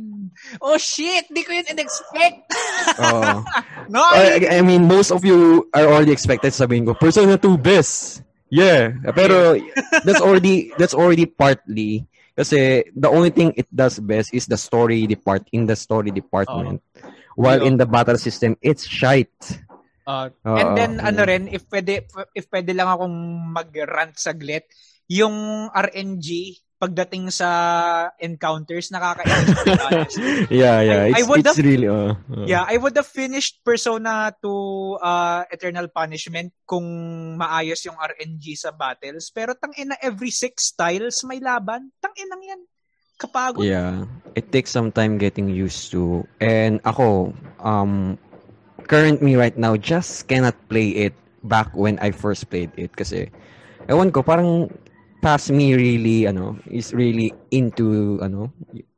Oh 0.62 0.78
shit, 0.78 1.26
di 1.30 1.42
ko 1.42 1.50
yun 1.50 1.66
in-expect. 1.66 2.46
Oo. 2.98 3.42
no, 3.94 4.00
I, 4.02 4.58
I 4.58 4.60
mean, 4.62 4.86
most 4.86 5.10
of 5.10 5.26
you 5.26 5.66
are 5.74 5.86
already 5.86 6.14
expected 6.14 6.54
sabihin 6.54 6.86
ko, 6.86 6.94
Persona 6.94 7.38
2 7.38 7.58
best. 7.58 8.22
Yeah. 8.48 8.96
Pero 9.12 9.60
that's 10.06 10.22
already 10.24 10.72
that's 10.80 10.96
already 10.96 11.28
partly 11.28 12.08
kasi 12.32 12.86
the 12.96 13.10
only 13.10 13.28
thing 13.28 13.52
it 13.58 13.68
does 13.68 13.98
best 14.00 14.32
is 14.32 14.46
the 14.46 14.56
story 14.56 15.04
depart 15.04 15.44
in 15.52 15.66
the 15.66 15.76
story 15.76 16.14
department. 16.14 16.80
While 17.36 17.60
Yeah. 17.60 17.68
in 17.70 17.74
the 17.76 17.86
battle 17.86 18.16
system, 18.16 18.56
it's 18.64 18.88
shite. 18.88 19.36
Uh, 20.08 20.32
and 20.48 20.72
then 20.72 20.92
oo. 20.96 21.04
ano 21.04 21.20
rin 21.28 21.52
if 21.52 21.68
pwede 21.68 22.08
if 22.32 22.48
pwede 22.48 22.72
lang 22.72 22.88
akong 22.88 23.12
mag-rant 23.52 24.16
saglit, 24.16 24.64
yung 25.08 25.68
RNG 25.72 26.28
pagdating 26.78 27.26
sa 27.34 27.50
encounters 28.22 28.94
nakakainis 28.94 29.50
yeah, 30.62 30.78
yeah. 30.78 31.10
I- 31.10 31.18
I 31.18 31.18
It's, 31.18 31.26
would 31.26 31.42
it's 31.42 31.50
have- 31.50 31.58
really 31.58 31.90
uh, 31.90 32.14
uh, 32.14 32.46
Yeah, 32.46 32.62
I 32.62 32.78
would 32.78 32.94
have 32.94 33.10
finished 33.10 33.66
Persona 33.66 34.30
to 34.46 34.52
uh, 35.02 35.42
Eternal 35.50 35.90
Punishment 35.90 36.54
kung 36.62 36.86
maayos 37.34 37.82
yung 37.82 37.98
RNG 37.98 38.54
sa 38.54 38.70
battles. 38.70 39.34
Pero 39.34 39.58
tang 39.58 39.74
ina 39.74 39.98
every 39.98 40.30
six 40.30 40.70
styles 40.70 41.26
may 41.26 41.42
laban. 41.42 41.90
Tang 41.98 42.14
inang 42.14 42.46
yan. 42.46 42.60
Kapagod. 43.18 43.66
Yeah. 43.66 44.06
It 44.38 44.54
takes 44.54 44.70
some 44.70 44.94
time 44.94 45.18
getting 45.18 45.50
used 45.50 45.90
to. 45.90 46.22
And 46.38 46.78
ako, 46.86 47.34
um, 47.58 48.22
current 48.86 49.18
me 49.18 49.34
right 49.34 49.58
now 49.58 49.74
just 49.74 50.30
cannot 50.30 50.54
play 50.70 51.10
it 51.10 51.14
back 51.42 51.74
when 51.74 51.98
I 51.98 52.14
first 52.14 52.46
played 52.46 52.70
it. 52.78 52.94
Kasi, 52.94 53.34
ewan 53.90 54.14
ko, 54.14 54.22
parang 54.22 54.70
past 55.20 55.50
me 55.50 55.74
really, 55.74 56.26
ano, 56.26 56.58
is 56.70 56.94
really 56.94 57.32
into, 57.50 58.18
ano, 58.22 58.52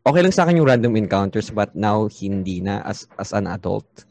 okay 0.06 0.22
lang 0.22 0.32
sa 0.32 0.44
akin 0.44 0.58
yung 0.58 0.68
random 0.68 0.96
encounters 0.96 1.50
but 1.50 1.74
now 1.76 2.08
hindi 2.08 2.60
na 2.60 2.82
as, 2.84 3.06
as 3.18 3.32
an 3.32 3.46
adult. 3.46 4.04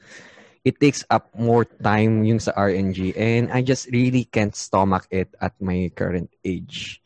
It 0.65 0.79
takes 0.79 1.03
up 1.09 1.31
more 1.39 1.65
time 1.65 2.23
yung 2.27 2.39
sa 2.39 2.51
RNG 2.53 3.15
and 3.15 3.49
I 3.51 3.63
just 3.63 3.87
really 3.89 4.27
can't 4.27 4.55
stomach 4.55 5.07
it 5.09 5.33
at 5.39 5.55
my 5.61 5.89
current 5.95 6.29
age. 6.43 7.01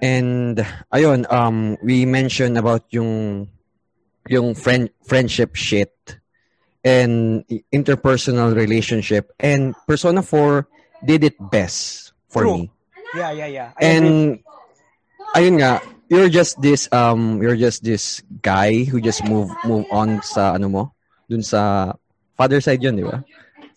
And 0.00 0.64
ayun, 0.94 1.28
um 1.28 1.76
we 1.84 2.06
mentioned 2.06 2.56
about 2.56 2.88
yung 2.88 3.50
yung 4.28 4.54
friend 4.56 4.88
friendship 5.04 5.58
shit 5.58 5.92
and 6.80 7.44
interpersonal 7.68 8.56
relationship 8.56 9.34
and 9.36 9.76
Persona 9.84 10.24
4 10.24 10.64
did 11.04 11.24
it 11.24 11.36
best 11.52 12.12
for 12.32 12.48
True. 12.48 12.64
me. 12.64 12.72
Yeah, 13.14 13.30
yeah, 13.32 13.46
yeah. 13.46 13.68
I 13.76 13.84
agree. 13.84 14.08
And 14.08 14.18
ayun 15.34 15.54
nga, 15.58 15.82
you're 16.10 16.30
just 16.30 16.60
this 16.62 16.86
um 16.92 17.42
you're 17.42 17.58
just 17.58 17.82
this 17.82 18.22
guy 18.42 18.84
who 18.86 19.00
just 19.00 19.24
move 19.26 19.50
move 19.66 19.86
on 19.90 20.22
sa 20.22 20.54
ano 20.54 20.68
mo, 20.68 20.82
dun 21.30 21.42
sa 21.42 21.92
father 22.38 22.60
side 22.60 22.82
yun, 22.82 22.96
di 22.98 23.06
ba? 23.06 23.22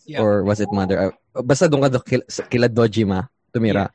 Yeah. 0.06 0.22
Or 0.22 0.44
was 0.44 0.60
it 0.60 0.72
mother? 0.74 1.10
Uh, 1.10 1.42
Basta 1.42 1.66
doon 1.66 1.88
ka 1.88 1.90
do, 1.90 2.00
kila, 2.06 2.26
kila 2.50 2.68
Dojima 2.70 3.30
tumira. 3.50 3.90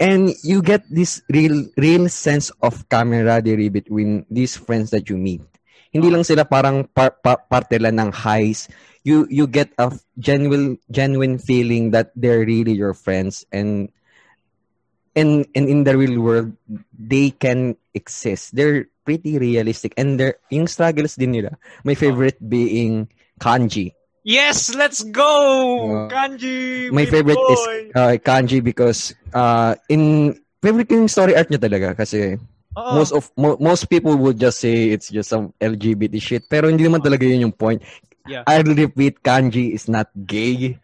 And 0.00 0.30
you 0.46 0.62
get 0.62 0.86
this 0.88 1.20
real 1.28 1.66
real 1.74 2.06
sense 2.08 2.54
of 2.62 2.86
camaraderie 2.88 3.68
between 3.68 4.24
these 4.30 4.54
friends 4.54 4.94
that 4.94 5.10
you 5.10 5.18
meet. 5.18 5.42
Hindi 5.90 6.08
lang 6.12 6.22
sila 6.22 6.44
parang 6.46 6.86
par, 6.86 7.18
pa- 7.18 7.40
parte 7.40 7.80
lang 7.80 7.98
ng 7.98 8.12
highs. 8.12 8.68
You 9.02 9.26
you 9.26 9.48
get 9.50 9.72
a 9.80 9.90
genuine 10.20 10.78
genuine 10.92 11.40
feeling 11.40 11.90
that 11.96 12.12
they're 12.14 12.44
really 12.46 12.76
your 12.76 12.94
friends 12.94 13.42
and 13.50 13.90
and 15.16 15.46
and 15.54 15.66
in 15.68 15.84
the 15.84 15.96
real 15.96 16.20
world 16.20 16.52
they 16.92 17.30
can 17.30 17.76
exist. 17.94 18.54
They're 18.56 18.88
pretty 19.04 19.38
realistic 19.38 19.94
and 19.96 20.20
they're 20.20 20.36
yung 20.52 20.68
struggles 20.68 21.16
din 21.16 21.32
nila. 21.32 21.56
My 21.84 21.94
favorite 21.94 22.36
being 22.42 23.08
Kanji. 23.40 23.94
Yes, 24.28 24.74
let's 24.74 25.00
go! 25.00 26.04
Uh, 26.04 26.08
Kanji! 26.12 26.90
My 26.92 27.06
favorite 27.08 27.40
is 27.40 27.62
boy! 27.64 27.80
uh, 27.96 28.14
Kanji 28.20 28.60
because 28.60 29.14
uh, 29.32 29.72
in 29.88 30.36
favorite 30.60 30.90
yung 30.92 31.08
story 31.08 31.32
art 31.32 31.48
niya 31.48 31.62
talaga 31.62 31.96
kasi 31.96 32.36
Oo. 32.76 32.92
most 32.92 33.12
of 33.16 33.24
mo, 33.40 33.56
most 33.56 33.88
people 33.88 34.12
would 34.20 34.36
just 34.36 34.60
say 34.60 34.92
it's 34.92 35.08
just 35.08 35.32
some 35.32 35.56
LGBT 35.56 36.20
shit 36.20 36.44
pero 36.50 36.68
hindi 36.68 36.84
naman 36.84 37.00
talaga 37.00 37.24
yun 37.24 37.48
yung 37.48 37.56
point. 37.56 37.80
Yeah. 38.28 38.44
I'll 38.44 38.66
repeat 38.66 39.24
Kanji 39.24 39.72
is 39.72 39.88
not 39.88 40.12
gay. 40.12 40.76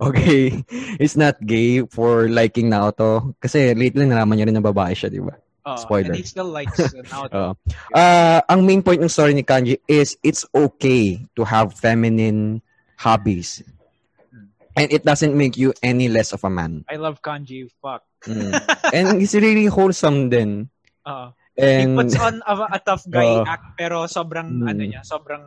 Okay? 0.00 0.62
It's 1.02 1.18
not 1.18 1.42
gay 1.42 1.82
for 1.86 2.30
liking 2.30 2.70
Naoto 2.70 3.34
kasi 3.42 3.74
lately 3.74 4.06
nalaman 4.06 4.38
niya 4.38 4.46
rin 4.48 4.56
na 4.56 4.64
babae 4.64 4.94
siya, 4.94 5.10
di 5.10 5.18
ba? 5.18 5.34
Oo, 5.66 5.78
spoiler. 5.82 6.14
And 6.14 6.22
he 6.22 6.22
still 6.22 6.46
likes 6.46 6.78
uh, 6.78 7.02
Naoto. 7.10 7.34
Oo. 7.34 7.50
Uh, 7.90 8.40
ang 8.46 8.62
main 8.62 8.86
point 8.86 9.02
ng 9.02 9.10
story 9.10 9.34
ni 9.34 9.42
Kanji 9.42 9.82
is 9.90 10.14
it's 10.22 10.46
okay 10.54 11.18
to 11.34 11.42
have 11.42 11.74
feminine 11.74 12.62
hobbies. 12.94 13.66
And 14.76 14.92
it 14.92 15.08
doesn't 15.08 15.32
make 15.32 15.56
you 15.56 15.72
any 15.80 16.06
less 16.06 16.36
of 16.36 16.44
a 16.44 16.52
man. 16.52 16.84
I 16.86 17.00
love 17.00 17.24
Kanji. 17.24 17.66
Fuck. 17.80 18.04
Mm. 18.28 18.52
and 18.96 19.06
he's 19.18 19.32
really 19.34 19.66
wholesome 19.66 20.28
din. 20.28 20.68
Oo. 21.08 21.32
And 21.56 21.96
he 21.96 21.96
puts 21.96 22.14
on 22.20 22.44
a, 22.44 22.76
a 22.76 22.80
tough 22.84 23.08
guy 23.08 23.24
Oo. 23.24 23.48
act 23.48 23.72
pero 23.80 24.04
sobrang 24.04 24.60
Mm. 24.60 24.68
ano 24.68 24.82
niya, 24.84 25.00
sobrang 25.00 25.40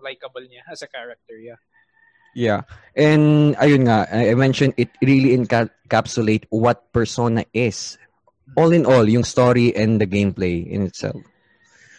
likable 0.00 0.46
niya 0.46 0.62
as 0.70 0.80
a 0.80 0.88
character, 0.88 1.34
yeah. 1.36 1.58
Yeah. 2.34 2.62
And 2.96 3.56
ayun 3.56 3.86
nga, 3.86 4.06
I 4.10 4.34
mentioned 4.34 4.74
it 4.76 4.90
really 5.02 5.36
encapsulate 5.36 6.44
what 6.50 6.92
Persona 6.92 7.44
is. 7.54 7.98
All 8.56 8.72
in 8.72 8.84
all, 8.84 9.08
yung 9.08 9.24
story 9.24 9.74
and 9.76 10.00
the 10.00 10.06
gameplay 10.06 10.66
in 10.66 10.82
itself. 10.82 11.22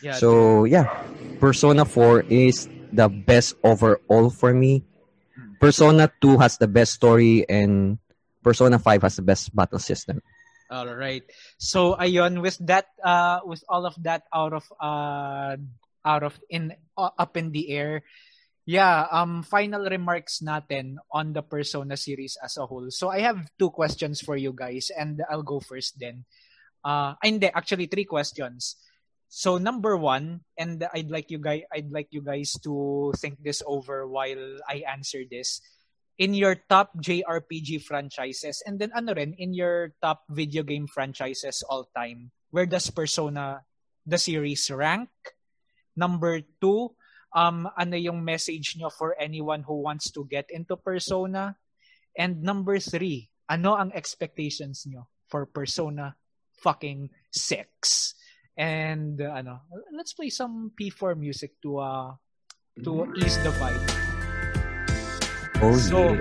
Yeah. 0.04 0.20
So, 0.20 0.66
yeah. 0.66 0.92
Persona 1.40 1.86
4 1.86 2.28
is 2.28 2.68
the 2.92 3.08
best 3.08 3.56
overall 3.64 4.30
for 4.30 4.54
me. 4.54 4.84
Persona 5.60 6.12
2 6.22 6.38
has 6.38 6.58
the 6.58 6.68
best 6.68 6.94
story 6.94 7.48
and 7.48 7.98
Persona 8.44 8.80
5 8.80 9.02
has 9.02 9.16
the 9.16 9.22
best 9.22 9.56
battle 9.56 9.80
system. 9.80 10.22
All 10.72 10.88
right. 10.88 11.22
So 11.60 12.00
ayun 12.00 12.40
with 12.40 12.56
that 12.64 12.88
uh 13.04 13.44
with 13.44 13.60
all 13.68 13.84
of 13.84 13.92
that 14.08 14.24
out 14.32 14.56
of 14.56 14.64
uh 14.80 15.60
out 16.08 16.24
of 16.24 16.40
in 16.48 16.72
uh, 16.96 17.12
up 17.20 17.36
in 17.36 17.52
the 17.52 17.70
air. 17.76 18.08
Yeah, 18.72 19.12
um 19.12 19.44
final 19.44 19.84
remarks 19.84 20.40
natin 20.40 20.96
on 21.12 21.36
the 21.36 21.44
Persona 21.44 22.00
series 22.00 22.40
as 22.40 22.56
a 22.56 22.64
whole. 22.64 22.88
So 22.88 23.12
I 23.12 23.20
have 23.28 23.52
two 23.60 23.68
questions 23.68 24.24
for 24.24 24.40
you 24.40 24.56
guys 24.56 24.88
and 24.96 25.20
I'll 25.28 25.44
go 25.44 25.60
first 25.60 26.00
then. 26.00 26.24
Uh 26.80 27.20
ay, 27.20 27.36
hindi, 27.36 27.52
actually 27.52 27.92
three 27.92 28.08
questions. 28.08 28.80
So 29.28 29.60
number 29.60 29.96
one, 30.00 30.44
and 30.56 30.84
I'd 30.96 31.12
like 31.12 31.28
you 31.32 31.44
guys 31.44 31.68
I'd 31.68 31.92
like 31.92 32.16
you 32.16 32.24
guys 32.24 32.56
to 32.64 33.12
think 33.20 33.44
this 33.44 33.60
over 33.68 34.08
while 34.08 34.64
I 34.64 34.88
answer 34.88 35.28
this. 35.28 35.60
in 36.22 36.38
your 36.38 36.54
top 36.70 36.94
JRPG 37.02 37.82
franchises 37.82 38.62
and 38.70 38.78
then 38.78 38.94
ano 38.94 39.18
rin 39.18 39.34
in 39.42 39.58
your 39.58 39.98
top 40.06 40.22
video 40.30 40.62
game 40.62 40.86
franchises 40.86 41.66
all 41.66 41.90
time 41.98 42.30
where 42.54 42.70
does 42.70 42.94
Persona 42.94 43.66
the 44.06 44.22
series 44.22 44.70
rank 44.70 45.10
number 45.98 46.46
two 46.62 46.94
um 47.36 47.68
ano 47.78 47.96
yung 47.96 48.24
message 48.24 48.76
nyo 48.78 48.90
for 48.92 49.16
anyone 49.20 49.64
who 49.64 49.82
wants 49.82 50.12
to 50.12 50.28
get 50.28 50.48
into 50.52 50.76
Persona? 50.76 51.56
And 52.16 52.44
number 52.44 52.80
three 52.80 53.32
ano 53.52 53.76
ang 53.76 53.92
expectations 53.92 54.88
nyo 54.88 55.08
for 55.28 55.48
Persona 55.48 56.16
fucking 56.62 57.10
6 57.34 58.14
and 58.60 59.18
uh, 59.18 59.34
ano 59.34 59.66
let's 59.96 60.14
play 60.14 60.30
some 60.30 60.72
P4 60.78 61.18
music 61.18 61.58
to 61.64 61.80
uh 61.82 62.14
to 62.84 63.12
ease 63.20 63.36
the 63.44 63.52
vibe. 63.60 63.84
Oh, 65.62 65.78
So, 65.78 66.18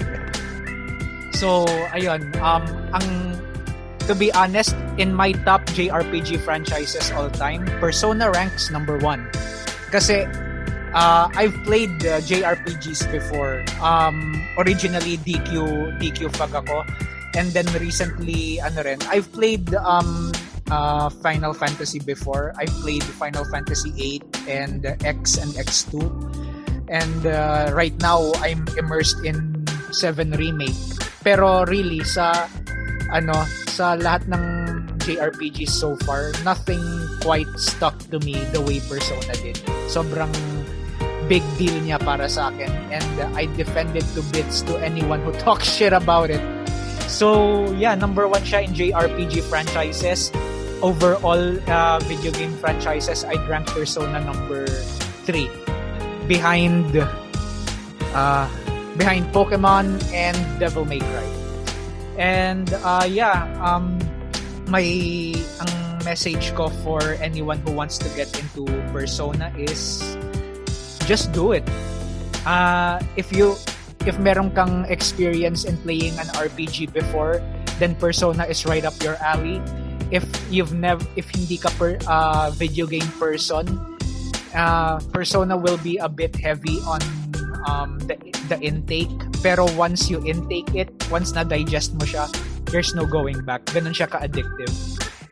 So, 1.41 1.65
ayun, 1.97 2.37
um, 2.45 2.61
ang, 2.93 3.07
to 4.05 4.13
be 4.13 4.29
honest, 4.37 4.77
in 5.01 5.17
my 5.17 5.33
top 5.49 5.65
JRPG 5.73 6.45
franchises 6.45 7.09
all 7.17 7.33
time, 7.33 7.65
Persona 7.81 8.29
ranks 8.29 8.69
number 8.69 9.01
one. 9.01 9.25
Kasi, 9.89 10.29
uh, 10.95 11.29
I've 11.35 11.55
played 11.65 11.93
uh, 12.07 12.21
JRPGs 12.21 13.11
before. 13.11 13.65
Um, 13.83 14.35
originally, 14.59 15.19
DQ, 15.19 15.99
DQ 16.01 16.31
fag 16.35 16.55
ako. 16.55 16.85
And 17.35 17.53
then 17.55 17.67
recently, 17.79 18.59
ano 18.61 18.83
rin, 18.83 18.99
I've 19.07 19.31
played 19.31 19.75
um, 19.75 20.33
uh, 20.71 21.11
Final 21.23 21.55
Fantasy 21.55 22.01
before. 22.01 22.53
I've 22.59 22.75
played 22.83 23.05
Final 23.05 23.45
Fantasy 23.45 23.95
8 23.97 24.49
and 24.49 24.87
uh, 24.87 24.97
X 25.05 25.39
and 25.39 25.55
X2. 25.55 26.03
And 26.91 27.27
uh, 27.27 27.71
right 27.73 27.95
now, 28.03 28.33
I'm 28.43 28.67
immersed 28.77 29.23
in 29.23 29.63
7 29.93 30.33
Remake. 30.33 30.75
Pero 31.23 31.63
really, 31.67 32.03
sa 32.03 32.51
ano, 33.15 33.47
sa 33.71 33.95
lahat 33.95 34.27
ng 34.27 34.45
JRPGs 35.01 35.71
so 35.71 35.95
far, 36.03 36.35
nothing 36.43 36.83
quite 37.23 37.49
stuck 37.57 37.95
to 38.11 38.19
me 38.27 38.43
the 38.51 38.61
way 38.61 38.83
Persona 38.85 39.35
did. 39.39 39.59
Sobrang 39.87 40.31
big 41.31 41.47
deal 41.55 41.79
niya 41.87 42.03
para 42.03 42.27
sa 42.27 42.51
akin. 42.51 42.75
And 42.91 43.15
uh, 43.23 43.39
I 43.39 43.47
defend 43.55 43.95
it 43.95 44.05
to 44.19 44.27
bits 44.35 44.67
to 44.67 44.83
anyone 44.83 45.23
who 45.23 45.31
talks 45.47 45.71
shit 45.71 45.95
about 45.95 46.35
it. 46.35 46.43
So, 47.07 47.71
yeah, 47.79 47.95
number 47.95 48.27
one 48.27 48.43
siya 48.43 48.67
in 48.67 48.75
JRPG 48.75 49.47
franchises. 49.47 50.35
overall 50.83 51.57
uh, 51.69 51.99
video 52.05 52.33
game 52.33 52.53
franchises, 52.57 53.25
I'd 53.25 53.41
rank 53.49 53.69
Persona 53.69 54.21
number 54.25 54.67
3 55.29 55.49
behind 56.27 56.97
uh, 56.97 58.49
behind 58.97 59.27
Pokemon 59.33 60.01
and 60.13 60.37
Devil 60.59 60.85
May 60.85 61.01
Cry. 61.01 61.29
And 62.19 62.73
uh, 62.85 63.07
yeah, 63.09 63.49
um, 63.61 63.97
my 64.69 64.85
ang 65.61 66.05
message 66.05 66.53
ko 66.57 66.69
for 66.85 67.01
anyone 67.21 67.61
who 67.65 67.73
wants 67.73 67.99
to 68.01 68.09
get 68.17 68.29
into 68.41 68.65
Persona 68.93 69.53
is 69.57 70.01
just 71.11 71.35
do 71.35 71.51
it. 71.51 71.67
Uh, 72.47 73.03
if 73.19 73.35
you 73.35 73.59
if 74.07 74.15
meron 74.23 74.55
kang 74.55 74.87
experience 74.87 75.67
in 75.67 75.75
playing 75.83 76.15
an 76.23 76.31
RPG 76.39 76.95
before, 76.95 77.43
then 77.83 77.99
Persona 77.99 78.47
is 78.47 78.63
right 78.63 78.87
up 78.87 78.95
your 79.03 79.19
alley. 79.19 79.59
If 80.15 80.23
you've 80.55 80.71
never 80.71 81.03
if 81.19 81.27
hindi 81.35 81.59
ka 81.59 81.75
per 81.75 81.99
uh, 82.07 82.55
video 82.55 82.87
game 82.87 83.11
person, 83.19 83.67
uh, 84.55 85.03
Persona 85.11 85.59
will 85.59 85.83
be 85.83 85.99
a 85.99 86.07
bit 86.07 86.39
heavy 86.39 86.79
on 86.87 87.03
um, 87.67 87.99
the 88.07 88.15
the 88.47 88.63
intake. 88.63 89.11
Pero 89.43 89.67
once 89.75 90.07
you 90.07 90.23
intake 90.23 90.71
it, 90.79 90.95
once 91.11 91.35
na 91.35 91.43
digest 91.43 91.91
mo 91.99 92.07
siya, 92.07 92.31
there's 92.71 92.95
no 92.95 93.03
going 93.03 93.43
back. 93.43 93.67
Ganun 93.75 93.91
siya 93.97 94.07
ka-addictive. 94.07 94.71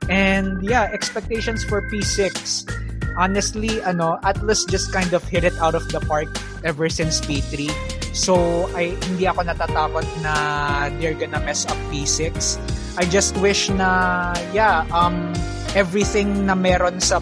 And 0.08 0.58
yeah, 0.64 0.88
expectations 0.90 1.62
for 1.62 1.84
P6. 1.92 2.66
Honestly, 3.18 3.82
ano, 3.82 4.22
Atlas 4.22 4.62
just 4.62 4.94
kind 4.94 5.10
of 5.10 5.26
hit 5.26 5.42
it 5.42 5.58
out 5.58 5.74
of 5.74 5.82
the 5.90 5.98
park 6.06 6.30
ever 6.62 6.86
since 6.86 7.18
P3. 7.18 7.66
So, 8.14 8.70
I 8.78 8.94
hindi 9.10 9.26
ako 9.26 9.42
natatakot 9.42 10.06
na 10.22 10.34
they're 11.02 11.18
gonna 11.18 11.42
mess 11.42 11.66
up 11.66 11.76
P6. 11.90 12.62
I 12.94 13.04
just 13.10 13.34
wish 13.42 13.68
na 13.74 14.30
yeah, 14.54 14.86
um 14.94 15.34
everything 15.74 16.46
na 16.46 16.54
meron 16.54 17.02
sa 17.02 17.18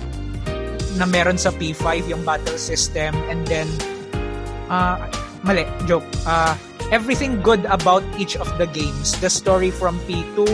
na 1.01 1.09
meron 1.09 1.41
sa 1.41 1.49
P5 1.53 2.09
yung 2.09 2.23
battle 2.25 2.61
system 2.61 3.17
and 3.33 3.45
then 3.49 3.69
uh, 4.69 5.01
mali, 5.45 5.65
joke. 5.89 6.05
Uh, 6.25 6.57
everything 6.91 7.41
good 7.43 7.65
about 7.67 8.03
each 8.19 8.37
of 8.37 8.49
the 8.59 8.67
games. 8.71 9.13
The 9.21 9.31
story 9.31 9.71
from 9.71 9.99
P2, 10.07 10.45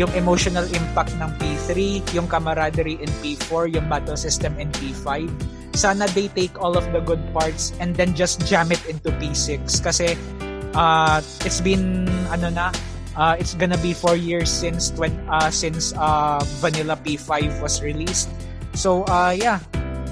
yung 0.00 0.08
emotional 0.16 0.64
impact 0.72 1.12
ng 1.20 1.28
P3, 1.36 2.00
yung 2.16 2.24
camaraderie 2.24 2.96
in 2.96 3.12
P4, 3.20 3.68
yung 3.76 3.84
battle 3.84 4.16
system 4.16 4.56
in 4.56 4.72
P5. 4.80 5.28
Sana 5.76 6.08
they 6.16 6.32
take 6.32 6.56
all 6.56 6.72
of 6.72 6.88
the 6.96 7.04
good 7.04 7.20
parts 7.36 7.76
and 7.84 7.92
then 7.92 8.16
just 8.16 8.40
jam 8.48 8.72
it 8.72 8.80
into 8.88 9.12
P6 9.20 9.68
kasi 9.84 10.16
uh, 10.72 11.20
it's 11.44 11.60
been 11.60 12.08
ano 12.32 12.48
na 12.48 12.72
uh, 13.12 13.36
it's 13.36 13.52
gonna 13.52 13.78
be 13.84 13.92
4 13.92 14.16
years 14.16 14.48
since 14.48 14.88
when 14.96 15.12
uh, 15.28 15.52
since 15.52 15.92
uh, 16.00 16.40
vanilla 16.64 16.96
P5 16.96 17.60
was 17.60 17.84
released. 17.84 18.32
So 18.72 19.04
uh, 19.04 19.36
yeah, 19.36 19.60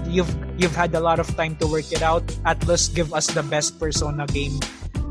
you've 0.05 0.31
you've 0.61 0.77
had 0.77 0.93
a 0.93 1.01
lot 1.01 1.17
of 1.17 1.27
time 1.33 1.57
to 1.65 1.67
work 1.67 1.89
it 1.97 2.05
out. 2.05 2.29
Atlas 2.45 2.93
give 2.93 3.17
us 3.17 3.33
the 3.33 3.43
best 3.43 3.81
Persona 3.81 4.29
game 4.29 4.61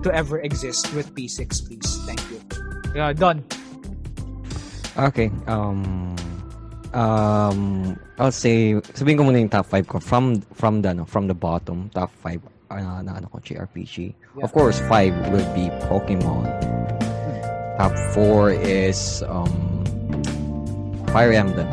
to 0.06 0.14
ever 0.14 0.38
exist 0.46 0.94
with 0.94 1.10
P6 1.18 1.66
please. 1.66 1.90
Thank 2.06 2.22
you. 2.30 2.40
Uh, 2.94 3.12
Don. 3.12 3.42
Okay. 4.98 5.30
Um 5.46 6.16
um 6.94 7.94
I'll 8.18 8.34
say 8.34 8.74
sabihin 8.98 9.22
ko 9.22 9.24
muna 9.30 9.38
yung 9.38 9.54
top 9.54 9.70
5 9.70 9.86
ko 9.86 10.02
from 10.02 10.42
from 10.58 10.82
the 10.82 10.90
no, 10.98 11.06
from 11.06 11.30
the 11.30 11.38
bottom 11.38 11.94
top 11.94 12.10
5 12.26 12.42
uh, 12.74 13.06
na 13.06 13.22
ano 13.22 13.30
ko 13.30 13.38
JRPG. 13.38 14.18
Yeah. 14.38 14.44
Of 14.44 14.52
course, 14.58 14.82
5 14.90 15.30
will 15.30 15.46
be 15.54 15.70
Pokemon. 15.86 16.50
Top 17.78 17.94
4 18.18 18.58
is 18.58 19.22
um 19.30 19.86
Fire 21.14 21.30
Emblem. 21.30 21.70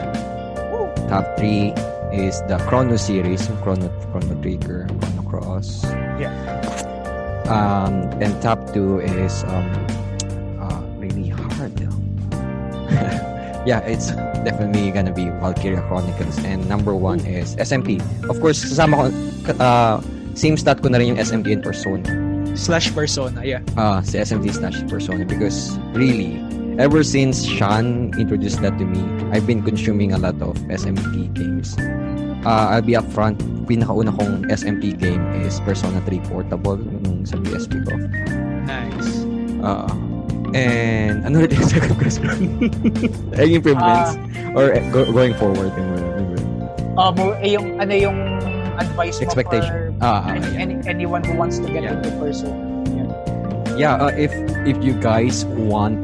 Top 1.09 1.25
3 1.41 1.73
is 2.13 2.45
the 2.45 2.61
Chrono 2.69 3.01
series, 3.01 3.49
Chrono 3.65 3.89
Chrono 4.13 4.37
Trigger, 4.45 4.85
Chrono 5.01 5.23
Cross. 5.25 5.89
Yeah. 6.21 6.29
Um 7.49 8.13
and 8.21 8.37
top 8.45 8.61
2 8.77 9.01
is 9.01 9.49
um 9.49 9.73
yeah, 13.67 13.81
it's 13.81 14.13
definitely 14.45 14.91
gonna 14.91 15.13
be 15.13 15.29
Valkyria 15.41 15.81
Chronicles. 15.89 16.39
And 16.45 16.69
number 16.69 16.95
one 16.95 17.21
is 17.27 17.57
SMP. 17.57 18.01
Of 18.29 18.41
course, 18.41 18.65
kasama 18.65 18.95
ko, 18.97 19.07
uh, 19.59 20.01
same 20.37 20.57
stat 20.57 20.83
ko 20.83 20.89
na 20.89 20.99
rin 20.99 21.17
yung 21.17 21.21
SMP 21.21 21.53
and 21.53 21.63
Persona. 21.63 22.05
Slash 22.55 22.95
Persona, 22.95 23.43
yeah. 23.43 23.65
Uh, 23.75 23.99
si 24.03 24.19
SMP 24.19 24.53
slash 24.53 24.79
Persona 24.87 25.25
because 25.27 25.75
really, 25.91 26.39
ever 26.79 27.03
since 27.03 27.43
Sean 27.43 28.15
introduced 28.15 28.63
that 28.63 28.79
to 28.79 28.85
me, 28.87 29.03
I've 29.35 29.47
been 29.47 29.63
consuming 29.63 30.13
a 30.13 30.19
lot 30.19 30.39
of 30.39 30.55
SMP 30.71 31.33
games. 31.35 31.75
Uh, 32.47 32.77
I'll 32.77 32.85
be 32.85 32.93
upfront, 32.93 33.41
pinakauna 33.67 34.13
kong 34.13 34.45
SMP 34.53 34.93
game 34.93 35.25
is 35.43 35.59
Persona 35.65 35.99
3 36.05 36.21
Portable 36.29 36.77
nung 36.77 37.25
sa 37.25 37.41
PSP 37.41 37.83
ko. 37.89 37.97
Nice. 38.69 39.25
Uh, 39.65 39.89
and 40.55 41.27
ano 41.27 41.43
ulit 41.43 41.53
yung 41.53 41.67
second 41.69 41.95
question? 41.99 42.31
Any 43.37 43.59
improvements? 43.59 44.15
or 44.55 44.71
eh, 44.71 44.83
go, 44.95 45.03
going 45.11 45.35
forward? 45.35 45.75
Yung, 45.75 45.91
yung, 45.99 46.15
Um, 46.95 47.19
eh, 47.43 47.51
yung, 47.59 47.83
ano 47.83 47.91
yung 47.91 48.19
advice 48.79 49.19
mo 49.19 49.27
Expectation. 49.27 49.99
for 49.99 50.07
Ah, 50.07 50.23
ah, 50.23 50.31
any, 50.31 50.47
yeah. 50.55 50.63
any, 50.63 50.75
anyone 50.87 51.23
who 51.27 51.35
wants 51.35 51.59
to 51.59 51.67
get 51.67 51.83
Yeah. 51.83 51.99
into 51.99 52.11
Persona? 52.23 52.55
Yeah. 52.95 53.11
yeah, 53.75 53.95
uh, 53.99 54.15
if 54.15 54.31
if 54.63 54.79
you 54.79 54.95
guys 55.03 55.43
want 55.59 55.99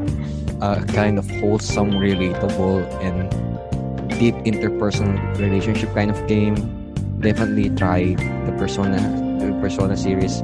a 0.59 0.83
kind 0.91 1.15
of 1.15 1.23
wholesome, 1.39 1.95
relatable, 1.95 2.83
and 2.99 3.31
deep 4.19 4.35
interpersonal 4.43 5.15
relationship 5.39 5.87
kind 5.95 6.11
of 6.11 6.19
game, 6.27 6.59
definitely 7.23 7.71
try 7.79 8.11
the 8.45 8.53
Persona 8.59 8.99
the 9.39 9.55
Persona 9.63 9.95
series. 9.95 10.43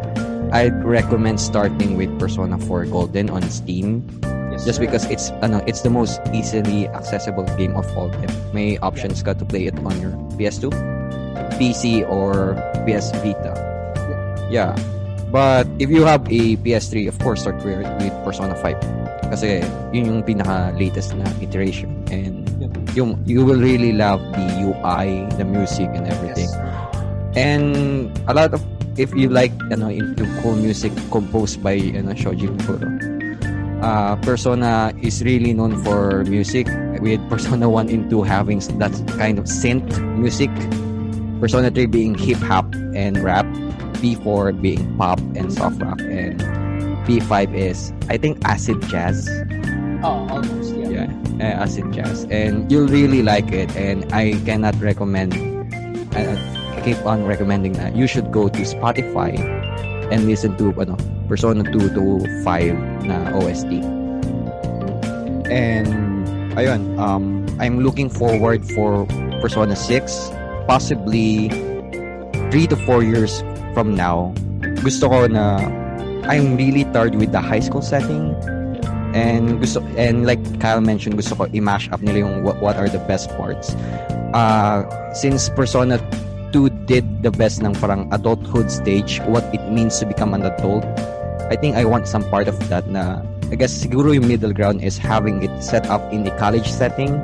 I'd 0.51 0.83
recommend 0.83 1.39
starting 1.39 1.97
with 1.97 2.11
Persona 2.19 2.57
4 2.57 2.85
Golden 2.85 3.29
on 3.29 3.43
Steam. 3.49 4.07
Yes, 4.51 4.65
just 4.65 4.77
sir. 4.77 4.85
because 4.85 5.05
it's 5.11 5.29
ano, 5.43 5.61
it's 5.67 5.81
the 5.81 5.89
most 5.89 6.21
easily 6.33 6.87
accessible 6.89 7.43
game 7.59 7.75
of 7.75 7.85
all 7.97 8.09
time. 8.09 8.31
May 8.53 8.77
options 8.79 9.21
ka 9.21 9.33
to 9.33 9.45
play 9.45 9.67
it 9.67 9.77
on 9.83 9.99
your 9.99 10.15
PS2, 10.39 10.71
PC 11.59 12.07
or 12.07 12.55
PS 12.87 13.11
Vita. 13.19 13.53
Yeah. 14.49 14.71
But 15.27 15.67
if 15.79 15.91
you 15.91 16.07
have 16.07 16.23
a 16.31 16.55
PS3, 16.63 17.07
of 17.07 17.19
course, 17.19 17.41
start 17.43 17.59
with, 17.59 17.83
with 17.99 18.15
Persona 18.23 18.55
5. 18.55 19.27
Kasi 19.27 19.59
yun 19.91 20.07
yung 20.07 20.23
pinaka-latest 20.23 21.19
na 21.19 21.27
iteration. 21.43 21.91
And 22.07 22.47
yung, 22.95 23.19
you 23.27 23.43
will 23.43 23.59
really 23.59 23.91
love 23.91 24.23
the 24.31 24.47
UI, 24.63 25.27
the 25.35 25.43
music, 25.43 25.91
and 25.91 26.07
everything. 26.07 26.47
Yes. 26.47 27.35
And 27.35 28.09
a 28.25 28.33
lot 28.33 28.55
of 28.55 28.63
if 28.97 29.13
you 29.13 29.29
like 29.29 29.53
ano 29.71 29.87
into 29.87 30.25
cool 30.41 30.57
music 30.57 30.91
composed 31.13 31.61
by 31.61 31.77
ano 31.77 32.13
Shoji 32.17 32.49
Kuro. 32.65 32.89
Uh, 33.77 34.17
Persona 34.25 34.89
is 35.05 35.21
really 35.21 35.53
known 35.53 35.77
for 35.85 36.25
music 36.25 36.65
with 36.97 37.21
Persona 37.29 37.69
1 37.69 37.89
and 37.93 38.09
2 38.09 38.25
having 38.25 38.57
that 38.81 38.93
kind 39.21 39.37
of 39.37 39.45
synth 39.45 39.85
music. 40.17 40.49
Persona 41.39 41.69
3 41.69 41.85
being 41.85 42.17
hip 42.17 42.41
hop 42.41 42.65
and 42.97 43.21
rap, 43.21 43.45
P4 44.01 44.57
being 44.57 44.81
pop 44.97 45.21
and 45.37 45.53
soft 45.53 45.77
rock 45.77 46.01
and 46.01 46.41
P5 47.05 47.53
is 47.53 47.93
I 48.09 48.17
think 48.17 48.41
acid 48.43 48.81
jazz. 48.89 49.29
Oh, 50.01 50.25
almost, 50.29 50.73
yeah. 50.75 50.89
Yeah, 50.89 51.09
uh, 51.41 51.63
acid 51.65 51.93
jazz, 51.93 52.25
and 52.29 52.69
you'll 52.71 52.87
really 52.87 53.23
like 53.23 53.51
it. 53.51 53.73
And 53.75 54.05
I 54.13 54.33
cannot 54.45 54.77
recommend. 54.81 55.33
Uh, 56.13 56.56
keep 56.87 57.03
on 57.03 57.27
recommending 57.27 57.75
that 57.75 57.99
you 57.99 58.07
should 58.07 58.31
go 58.31 58.47
to 58.47 58.63
Spotify 58.63 59.35
and 60.07 60.23
listen 60.23 60.55
to 60.55 60.71
ano, 60.79 60.95
Persona 61.27 61.67
2 61.67 61.91
to 61.91 62.23
5 62.47 63.03
na 63.03 63.35
OST. 63.35 63.83
And 65.51 65.91
ayun, 66.55 66.95
um, 66.95 67.43
I'm 67.59 67.83
looking 67.83 68.07
forward 68.07 68.63
for 68.71 69.03
Persona 69.43 69.75
6, 69.75 70.31
possibly 70.63 71.51
3 72.55 72.71
to 72.71 72.79
4 72.87 73.03
years 73.03 73.43
from 73.75 73.91
now. 73.91 74.31
Gusto 74.79 75.11
ko 75.11 75.27
na 75.27 75.59
I'm 76.23 76.55
really 76.55 76.87
tired 76.95 77.19
with 77.19 77.35
the 77.35 77.43
high 77.43 77.63
school 77.63 77.83
setting 77.83 78.31
and 79.11 79.59
gusto 79.59 79.79
and 79.95 80.23
like 80.27 80.39
Kyle 80.59 80.83
mentioned 80.83 81.15
gusto 81.15 81.35
ko 81.35 81.43
i-mash 81.55 81.87
up 81.95 82.03
nila 82.03 82.27
yung 82.27 82.43
what, 82.43 82.59
what 82.59 82.75
are 82.75 82.91
the 82.91 82.99
best 83.07 83.31
parts 83.39 83.71
uh 84.35 84.83
since 85.15 85.47
Persona 85.55 85.95
2 86.11 86.26
did 86.87 87.03
the 87.21 87.29
best 87.29 87.59
ng 87.61 87.75
parang 87.77 88.07
adulthood 88.15 88.71
stage 88.71 89.19
what 89.27 89.43
it 89.51 89.61
means 89.69 89.99
to 89.99 90.05
become 90.07 90.33
an 90.33 90.41
adult 90.47 90.87
I 91.51 91.55
think 91.59 91.75
I 91.75 91.83
want 91.85 92.07
some 92.07 92.23
part 92.27 92.47
of 92.47 92.55
that 92.71 92.87
na 92.87 93.21
I 93.51 93.55
guess 93.55 93.71
siguro 93.71 94.11
yung 94.15 94.27
middle 94.27 94.51
ground 94.51 94.83
is 94.83 94.97
having 94.99 95.43
it 95.43 95.51
set 95.63 95.87
up 95.87 96.03
in 96.11 96.23
the 96.23 96.31
college 96.39 96.67
setting 96.67 97.15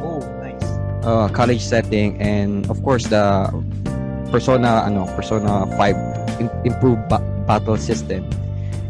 Oh, 0.00 0.20
nice. 0.40 0.64
uh, 1.04 1.28
college 1.32 1.60
setting 1.64 2.20
and 2.20 2.68
of 2.68 2.80
course 2.84 3.08
the 3.08 3.48
Persona 4.32 4.84
ano 4.88 5.08
Persona 5.16 5.64
5 5.76 6.40
im- 6.40 6.52
improved 6.64 7.04
ba- 7.08 7.24
battle 7.48 7.76
system 7.76 8.24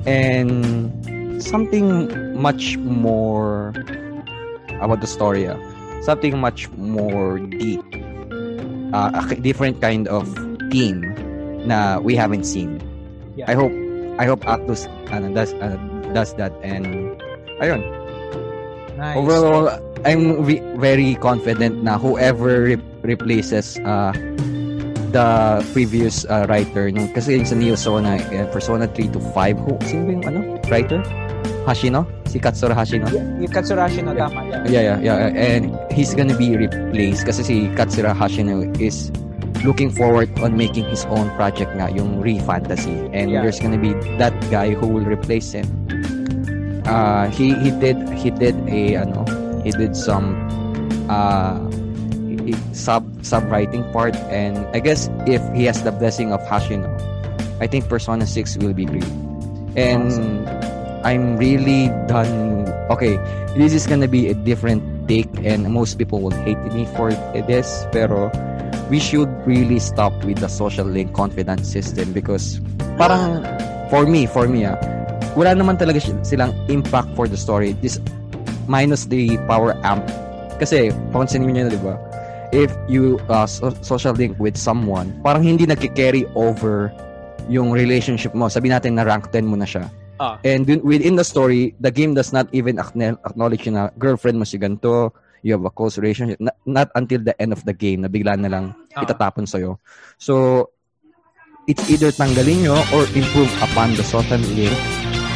and 0.06 0.90
something 1.42 2.10
much 2.36 2.76
more 2.78 3.72
about 4.80 5.00
the 5.00 5.10
story 5.10 5.46
ah. 5.48 5.56
something 6.00 6.36
much 6.40 6.68
more 6.80 7.36
deep. 7.38 7.84
Uh, 8.90 9.10
a 9.30 9.34
different 9.38 9.80
kind 9.80 10.08
of 10.08 10.26
team 10.70 11.06
na 11.66 11.98
we 12.00 12.16
haven't 12.16 12.44
seen. 12.44 12.82
Yeah. 13.36 13.50
I 13.50 13.54
hope 13.54 13.72
I 14.18 14.24
hope 14.26 14.42
Atlus 14.44 14.90
ano, 15.14 15.32
does 15.32 15.52
ano, 15.62 15.78
does 16.12 16.34
that 16.36 16.52
and 16.62 17.14
ayun. 17.62 17.80
Nice. 18.98 19.16
Overall, 19.16 19.72
I'm 20.04 20.44
re- 20.44 20.64
very 20.76 21.16
confident 21.16 21.80
na 21.84 21.96
whoever 21.96 22.76
re- 22.76 22.84
replaces 23.00 23.80
uh, 23.80 24.12
the 25.10 25.60
previous 25.72 26.28
uh, 26.28 26.46
writer 26.48 26.90
nung 26.90 27.10
kasi 27.12 27.34
yung 27.36 27.48
sa 27.48 27.56
Neo 27.56 27.74
Sona 27.74 28.20
uh, 28.20 28.46
Persona 28.52 28.86
3 28.86 29.10
to 29.14 29.20
5 29.34 29.56
who 29.58 29.72
sino 29.82 30.02
ba 30.06 30.10
yung 30.14 30.24
ano 30.26 30.40
writer 30.70 31.00
Hashino 31.66 32.06
si 32.26 32.38
Katsura 32.38 32.74
Hashino 32.74 33.06
Yeah, 33.10 33.24
yung 33.42 33.52
Katsurashi 33.52 34.00
no, 34.04 34.14
tama. 34.14 34.46
Yeah. 34.46 34.64
yeah 34.70 34.82
yeah 34.82 34.98
yeah 35.30 35.34
and 35.34 35.74
he's 35.92 36.14
gonna 36.14 36.36
be 36.36 36.56
replaced 36.56 37.26
kasi 37.26 37.42
si 37.42 37.56
Katsura 37.74 38.14
Hashino 38.14 38.64
is 38.80 39.10
looking 39.66 39.90
forward 39.92 40.30
on 40.40 40.56
making 40.56 40.88
his 40.88 41.04
own 41.12 41.28
project 41.36 41.68
nga 41.76 41.92
yung 41.92 42.20
Re 42.24 42.40
Fantasy 42.48 42.96
and 43.12 43.28
Yeah. 43.28 43.44
there's 43.44 43.60
gonna 43.60 43.76
be 43.80 43.92
that 44.16 44.32
guy 44.48 44.72
who 44.72 44.88
will 44.88 45.04
replace 45.04 45.52
him 45.52 45.68
uh 46.88 47.28
he 47.28 47.52
he 47.60 47.70
did 47.76 47.98
he 48.16 48.32
did 48.32 48.56
a 48.66 49.04
ano 49.04 49.22
he 49.62 49.70
did 49.70 49.92
some 49.94 50.32
uh 51.12 51.60
sub 52.72 53.04
sub 53.20 53.44
writing 53.52 53.84
part 53.92 54.16
and 54.32 54.64
I 54.72 54.80
guess 54.80 55.06
if 55.28 55.42
he 55.52 55.68
has 55.68 55.82
the 55.84 55.92
blessing 55.92 56.32
of 56.32 56.40
Hashino 56.48 56.88
I 57.60 57.66
think 57.68 57.84
Persona 57.86 58.24
6 58.26 58.56
will 58.64 58.72
be 58.72 58.88
great 58.88 59.04
and 59.76 60.08
I'm 61.04 61.36
really 61.40 61.88
done. 62.06 62.68
Okay 62.90 63.16
this 63.58 63.74
is 63.74 63.86
gonna 63.86 64.06
be 64.08 64.30
a 64.30 64.34
different 64.34 64.82
take 65.10 65.30
and 65.42 65.66
most 65.66 65.98
people 65.98 66.22
will 66.22 66.36
hate 66.46 66.60
me 66.70 66.86
for 66.94 67.10
this 67.50 67.86
pero 67.90 68.30
we 68.90 68.98
should 69.02 69.30
really 69.46 69.78
stop 69.78 70.14
with 70.22 70.38
the 70.38 70.50
social 70.50 70.86
link 70.86 71.14
confidence 71.14 71.66
system 71.66 72.12
because 72.14 72.62
parang 72.94 73.42
for 73.90 74.06
me 74.06 74.26
for 74.26 74.46
me 74.46 74.66
ah 74.66 74.78
wala 75.38 75.54
naman 75.54 75.78
talaga 75.78 76.02
si- 76.02 76.14
silang 76.26 76.50
impact 76.66 77.06
for 77.14 77.30
the 77.30 77.38
story. 77.38 77.74
This 77.78 78.02
minus 78.66 79.06
the 79.06 79.38
power 79.46 79.78
amp. 79.86 80.02
Kasi 80.58 80.90
pansinin 81.14 81.54
niyo 81.54 81.62
na 81.66 81.72
di 81.72 81.80
ba? 81.80 81.94
If 82.50 82.74
you 82.90 83.22
uh, 83.30 83.46
so- 83.46 83.74
social 83.82 84.14
link 84.14 84.34
with 84.42 84.58
someone 84.58 85.14
parang 85.22 85.46
hindi 85.46 85.70
nagki-carry 85.70 86.26
over 86.34 86.90
yung 87.46 87.70
relationship 87.70 88.34
mo. 88.34 88.50
Sabi 88.50 88.70
natin 88.74 88.98
na 88.98 89.06
rank 89.06 89.30
10 89.30 89.46
mo 89.46 89.54
na 89.54 89.66
siya 89.66 89.86
Ah. 90.20 90.36
and 90.44 90.68
within 90.84 91.16
the 91.16 91.24
story 91.24 91.72
the 91.80 91.88
game 91.88 92.12
does 92.12 92.28
not 92.28 92.44
even 92.52 92.76
acknow- 92.76 93.16
acknowledge 93.24 93.64
na 93.72 93.88
girlfriend 93.96 94.36
mo 94.36 94.44
si 94.44 94.60
ganito 94.60 95.16
you 95.40 95.56
have 95.56 95.64
a 95.64 95.72
close 95.72 95.96
relationship 95.96 96.36
not, 96.36 96.52
not 96.68 96.88
until 96.92 97.24
the 97.24 97.32
end 97.40 97.56
of 97.56 97.64
the 97.64 97.72
game 97.72 98.04
na 98.04 98.08
bigla 98.12 98.36
na 98.36 98.52
lang 98.52 98.76
Ah. 98.92 99.00
itatapon 99.00 99.48
sa'yo 99.48 99.80
so 100.20 100.68
it's 101.64 101.88
either 101.88 102.12
tanggalin 102.12 102.68
nyo 102.68 102.76
or 102.92 103.08
improve 103.16 103.48
upon 103.64 103.96
the 103.96 104.04
social 104.04 104.36
link 104.52 104.76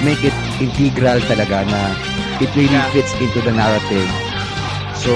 make 0.04 0.20
it 0.20 0.36
integral 0.60 1.16
talaga 1.24 1.64
na 1.64 1.80
it 2.44 2.52
really 2.52 2.68
Yeah. 2.68 2.92
fits 2.92 3.16
into 3.16 3.40
the 3.40 3.54
narrative 3.56 4.08
so 4.92 5.12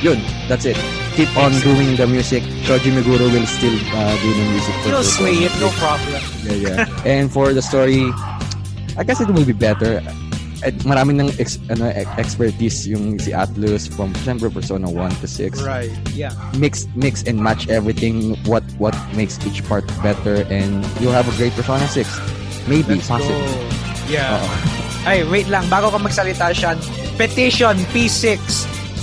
yun 0.00 0.16
that's 0.48 0.64
it 0.64 0.80
keep 1.18 1.28
on 1.36 1.52
doing 1.62 1.94
the 2.00 2.06
music 2.08 2.40
Shoji 2.64 2.90
Meguro 2.90 3.28
will 3.28 3.46
still 3.46 3.76
uh, 3.92 4.14
do 4.18 4.28
the 4.34 4.44
music 4.50 4.74
for 4.82 4.88
Persona 4.98 5.04
sway 5.04 5.36
it, 5.46 5.54
no 5.62 5.68
6. 5.70 5.78
problem. 5.78 6.20
Yeah, 6.42 6.56
yeah. 6.58 7.06
and 7.06 7.30
for 7.30 7.54
the 7.54 7.62
story, 7.62 8.10
I 8.96 9.02
guess 9.04 9.20
it 9.20 9.28
will 9.28 9.44
be 9.44 9.56
better. 9.56 10.02
At 10.64 10.72
marami 10.88 11.20
ng 11.20 11.28
ex, 11.36 11.60
ano, 11.68 11.92
expertise 12.16 12.88
yung 12.88 13.18
si 13.20 13.36
Atlus 13.36 13.84
from 13.84 14.14
siyempre 14.24 14.48
Persona 14.48 14.88
1 14.88 15.20
to 15.20 15.28
6. 15.28 15.60
Right. 15.60 15.92
Yeah. 16.16 16.32
Mix 16.56 16.88
mix 16.96 17.20
and 17.28 17.36
match 17.36 17.68
everything 17.68 18.38
what 18.48 18.64
what 18.80 18.96
makes 19.12 19.36
each 19.44 19.60
part 19.68 19.84
better 20.00 20.46
and 20.48 20.80
you'll 21.04 21.12
have 21.12 21.28
a 21.28 21.36
great 21.36 21.52
Persona 21.52 21.84
6. 21.84 22.08
Maybe 22.64 22.96
Let's 22.96 23.12
possibly. 23.12 23.36
go. 23.36 24.08
Yeah. 24.08 24.40
Oo. 24.40 24.48
Ay, 25.04 25.20
wait 25.28 25.52
lang. 25.52 25.68
Bago 25.68 25.92
ka 25.92 26.00
magsalita, 26.00 26.48
Sean. 26.56 26.80
Petition, 27.20 27.76
P6. 27.92 28.40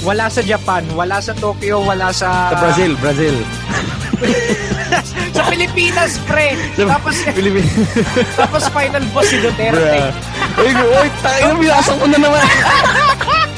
Wala 0.01 0.34
sa 0.34 0.41
Japan, 0.41 0.81
wala 0.97 1.22
sa 1.22 1.30
Tokyo, 1.38 1.85
wala 1.85 2.09
sa... 2.09 2.49
Sa 2.49 2.57
Brazil, 2.57 2.97
Brazil. 2.97 3.38
sa 5.32 5.44
Pilipinas, 5.48 6.12
pre. 6.28 6.60
Sa 6.76 6.84
tapos, 6.88 7.16
Philippines. 7.24 7.72
tapos 8.40 8.62
final 8.70 9.03
boss 9.16 9.28
si 9.32 9.38
Duterte. 9.40 10.12
Uy, 10.60 10.72
uy, 10.76 11.08
tayo, 11.24 11.56
binasok 11.56 11.95
ko 11.95 12.06
na 12.12 12.18
naman. 12.20 12.45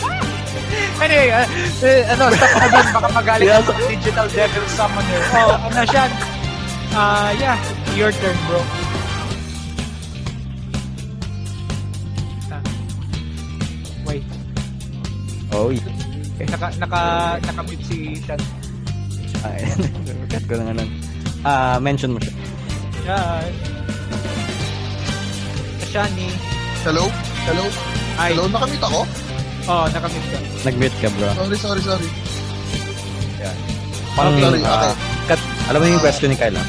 Anyway, 1.04 1.36
uh, 1.36 1.44
uh, 1.84 2.02
ano, 2.16 2.24
stop 2.32 2.48
ka 2.48 2.68
dun. 2.72 2.86
Baka 2.95 3.10
magaling 3.12 3.52
ang 3.52 3.66
digital 3.91 4.28
devil 4.32 4.66
summoner. 4.72 5.20
Oh, 5.36 5.60
ano, 5.60 5.84
Sean? 5.84 6.12
Ah, 6.95 7.36
yeah. 7.36 7.60
Your 7.91 8.16
turn, 8.16 8.38
bro. 8.48 8.64
Wait. 14.08 14.24
Oy. 15.52 15.76
Naka, 16.40 16.68
naka, 16.80 17.02
naka-mute 17.52 17.84
si 17.84 18.24
Sean. 18.24 18.62
Ay, 19.44 19.60
cut 20.32 20.44
ko 20.48 20.53
na 20.60 20.64
nga 20.72 20.76
lang. 20.80 20.90
Ah, 21.44 21.76
mention 21.80 22.15
mo 22.15 22.20
siya. 22.24 22.34
Yeah. 23.03 23.44
Shani. 25.91 26.32
Hello? 26.88 27.06
Hello? 27.45 27.65
Ay. 28.15 28.32
Hello? 28.34 28.48
Nakamit 28.48 28.80
ako? 28.80 29.02
Oh, 29.64 29.86
nakamute 29.91 30.28
ka. 30.28 30.40
Nag-mute 30.68 30.98
ka, 30.99 31.07
bro. 31.15 31.28
Sorry, 31.36 31.57
sorry, 31.60 31.84
sorry. 31.84 32.10
Pang, 34.14 34.30
Sorry, 34.38 34.61
ah, 34.61 34.94
okay. 34.94 34.94
cut, 35.34 35.41
alam 35.74 35.80
mo 35.82 35.86
yung 35.90 36.03
question 36.06 36.30
ni 36.30 36.38
Kyle, 36.38 36.53
ah? 36.53 36.68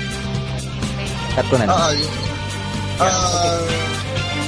Cut 1.36 1.46
ko 1.52 1.60
na 1.60 1.68
lang. 1.68 1.76
Ah, 1.76 1.92
yun. 1.92 2.12
Uh, 2.94 3.68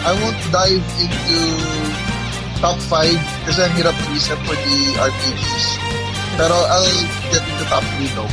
I 0.07 0.13
won't 0.17 0.41
dive 0.49 0.87
into 0.97 1.39
top 2.65 2.79
5 2.89 3.05
kasi 3.45 3.59
ang 3.61 3.75
hirap 3.77 3.93
mag-isip 4.07 4.39
for 4.49 4.57
the 4.57 4.79
RPGs. 4.97 5.67
Pero 6.37 6.53
I'll 6.53 6.93
get 7.33 7.41
into 7.41 7.65
top 7.73 7.85
3 7.97 8.07
though. 8.13 8.29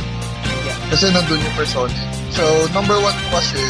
Yeah. 0.68 0.76
Kasi 0.92 1.08
nandun 1.08 1.40
yung 1.40 1.56
persona. 1.56 1.96
So, 2.36 2.44
number 2.76 3.00
1 3.00 3.08
kasi 3.32 3.62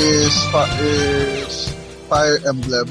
is, 0.00 0.32
fa- 0.48 0.72
is 0.80 1.68
Fire 2.08 2.40
Emblem. 2.48 2.88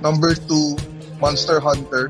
Number 0.00 0.32
2, 0.32 1.20
Monster 1.20 1.60
Hunter. 1.60 2.08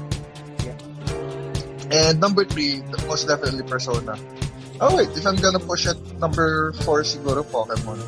And 1.91 2.19
number 2.19 2.45
3, 2.45 2.83
most 3.07 3.27
definitely 3.31 3.63
Persona. 3.63 4.19
Oh 4.79 4.95
wait, 4.95 5.09
if 5.17 5.25
I'm 5.25 5.39
gonna 5.39 5.63
push 5.63 5.87
it, 5.87 5.97
number 6.21 6.75
4 6.85 7.03
siguro 7.03 7.41
Pokemon. 7.47 7.99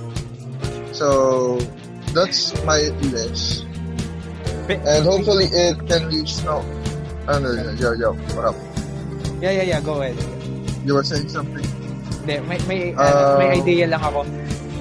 So, 0.93 1.56
that's 2.12 2.52
my 2.66 2.90
list. 3.14 3.64
And 4.68 5.02
hopefully 5.06 5.48
it 5.48 5.80
can 5.89 6.10
reach 6.12 6.43
no. 6.44 6.60
Ano, 7.24 7.55
yo, 7.80 7.93
yo, 7.97 8.12
what 8.36 8.52
up? 8.52 8.56
Yeah, 9.39 9.55
yeah, 9.55 9.66
yeah. 9.77 9.81
Go 9.81 10.02
ahead. 10.02 10.19
You 10.85 10.94
were 10.94 11.06
saying 11.06 11.28
something? 11.28 11.62
Hindi, 12.24 12.43
may, 12.44 12.59
may, 12.66 12.81
Uh, 12.93 13.02
ano, 13.06 13.39
may 13.39 13.48
idea 13.56 13.86
lang 13.86 14.02
ako. 14.02 14.27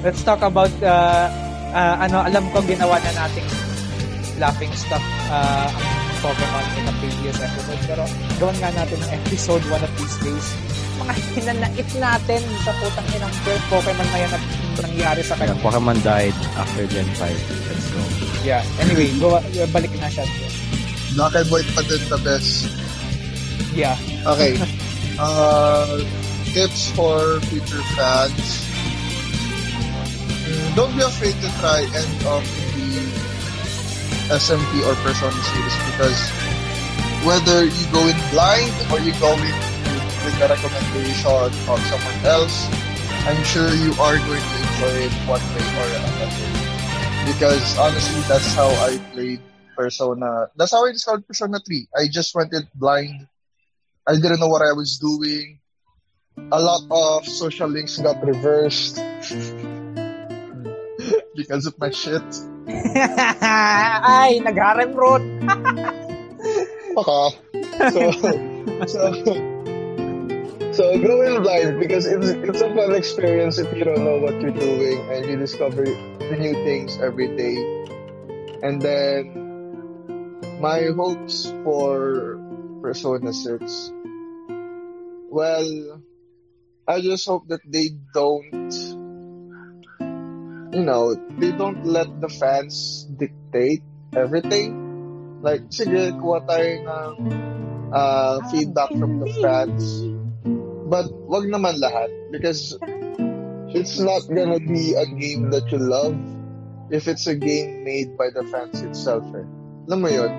Let's 0.01 0.21
talk 0.25 0.41
about, 0.41 0.73
uh, 0.81 1.29
uh, 1.73 1.95
ano, 2.01 2.25
alam 2.25 2.49
ko 2.51 2.61
ginawa 2.65 2.97
na 3.01 3.11
nating 3.25 3.47
laughing 4.37 4.73
stuff 4.73 5.01
uh, 5.29 5.69
ang 5.69 5.85
Pokemon 6.21 6.65
in 6.77 6.85
a 6.89 6.93
previous 6.97 7.37
episode. 7.37 7.81
Pero 7.85 8.03
gawin 8.41 8.57
nga 8.57 8.69
natin 8.73 8.97
ng 8.97 9.11
episode 9.25 9.61
one 9.69 9.81
of 9.81 9.91
these 9.97 10.17
days. 10.25 10.47
Mga 10.97 11.13
hinanait 11.37 11.89
natin 12.01 12.41
sa 12.65 12.71
putang 12.81 13.07
inang 13.13 13.33
Pokemon 13.69 14.07
na 14.09 14.17
yan 14.17 14.29
na 14.33 14.39
nangyari 14.81 15.21
sa 15.21 15.33
Yeah, 15.37 15.53
kanya. 15.53 15.61
Pokemon 15.61 15.97
died 16.01 16.37
after 16.57 16.83
Gen 16.89 17.09
5. 17.17 17.29
Let's 17.69 17.87
go. 17.93 18.01
Yeah. 18.41 18.61
Anyway, 18.81 19.13
go, 19.21 19.37
balik 19.69 19.93
na 20.01 20.09
siya. 20.09 20.25
White 21.17 21.69
pa 21.73 21.81
din 21.85 22.01
the 22.09 22.19
best. 22.21 22.69
Yeah. 23.77 23.93
Okay. 24.25 24.57
uh, 25.21 26.01
tips 26.49 26.89
for 26.97 27.37
future 27.45 27.85
fans. 27.93 28.65
Mm, 30.49 30.73
Don't 30.73 30.97
be 30.97 31.05
afraid 31.05 31.37
to 31.37 31.49
try 31.61 31.85
end 31.85 32.17
of 32.25 32.41
the 32.73 33.05
SMP 34.33 34.81
or 34.81 34.97
Persona 35.05 35.37
series 35.53 35.77
because 35.93 36.17
whether 37.21 37.69
you 37.69 37.85
go 37.93 38.01
in 38.09 38.17
blind 38.33 38.73
or 38.89 38.97
you 38.97 39.13
go 39.21 39.37
in 39.37 39.53
with 40.25 40.35
the 40.41 40.47
recommendation 40.49 41.29
of 41.69 41.79
someone 41.85 42.19
else, 42.25 42.65
I'm 43.29 43.43
sure 43.45 43.69
you 43.77 43.93
are 44.01 44.17
going 44.25 44.41
to 44.41 44.57
enjoy 44.73 45.05
it 45.05 45.13
one 45.29 45.45
way 45.53 45.65
or 45.77 45.87
another. 46.01 46.29
Because 47.29 47.77
honestly, 47.77 48.21
that's 48.25 48.55
how 48.57 48.73
I 48.89 48.97
played 49.13 49.41
Persona. 49.77 50.49
That's 50.57 50.71
how 50.71 50.85
I 50.87 50.91
discovered 50.91 51.27
Persona 51.27 51.59
3. 51.61 51.87
I 51.95 52.07
just 52.09 52.33
went 52.33 52.53
in 52.53 52.67
blind. 52.73 53.27
I 54.07 54.15
didn't 54.15 54.39
know 54.39 54.47
what 54.47 54.61
I 54.61 54.71
was 54.71 54.97
doing. 54.99 55.59
A 56.51 56.61
lot 56.61 56.81
of 56.89 57.25
social 57.27 57.67
links 57.67 57.97
got 57.97 58.23
reversed 58.23 58.95
because 61.35 61.65
of 61.65 61.77
my 61.77 61.91
shit. 61.91 62.23
Ay, 62.95 64.39
nag-harem 64.43 64.95
road. 64.95 65.21
So, 66.97 67.29
so, 68.87 69.13
so 70.73 70.83
go 70.97 71.21
in 71.21 71.43
blind 71.43 71.79
because 71.79 72.07
it's 72.07 72.25
it's 72.25 72.61
a 72.61 72.73
fun 72.73 72.95
experience 72.95 73.59
if 73.59 73.71
you 73.77 73.83
don't 73.85 74.03
know 74.03 74.17
what 74.17 74.41
you're 74.41 74.49
doing 74.49 75.05
and 75.13 75.29
you 75.29 75.37
discover 75.37 75.85
the 75.85 76.37
new 76.39 76.53
things 76.65 76.97
every 76.97 77.27
day. 77.37 77.53
And 78.65 78.81
then 78.81 79.29
my 80.59 80.89
hopes 80.97 81.53
for 81.63 82.39
Persona 82.81 83.31
6. 83.31 83.91
Well, 85.29 86.01
I 86.87 87.01
just 87.01 87.27
hope 87.27 87.47
that 87.49 87.61
they 87.67 87.91
don't 88.13 88.63
you 90.77 90.83
know, 90.83 91.15
they 91.39 91.51
don't 91.51 91.85
let 91.85 92.21
the 92.21 92.29
fans 92.29 93.07
dictate 93.17 93.81
everything. 94.15 95.41
Like, 95.41 95.69
sige, 95.73 96.13
kuha 96.21 96.43
tayo 96.45 96.69
ng 96.85 97.13
uh, 97.93 98.37
feedback 98.53 98.93
from 98.93 99.21
the 99.25 99.29
fans. 99.41 100.05
But 100.87 101.09
wag 101.27 101.49
naman 101.49 101.81
lahat 101.81 102.13
because 102.31 102.77
it's 103.73 103.99
not 103.99 104.29
gonna 104.29 104.61
be 104.61 104.95
a 104.95 105.05
game 105.09 105.51
that 105.51 105.67
you 105.73 105.81
love 105.81 106.15
if 106.93 107.09
it's 107.09 107.27
a 107.27 107.35
game 107.35 107.83
made 107.83 108.15
by 108.15 108.31
the 108.31 108.45
fans 108.47 108.79
itself. 108.85 109.25
Eh. 109.35 109.45
Alam 109.91 109.99
mo 110.03 110.09
yun? 110.13 110.31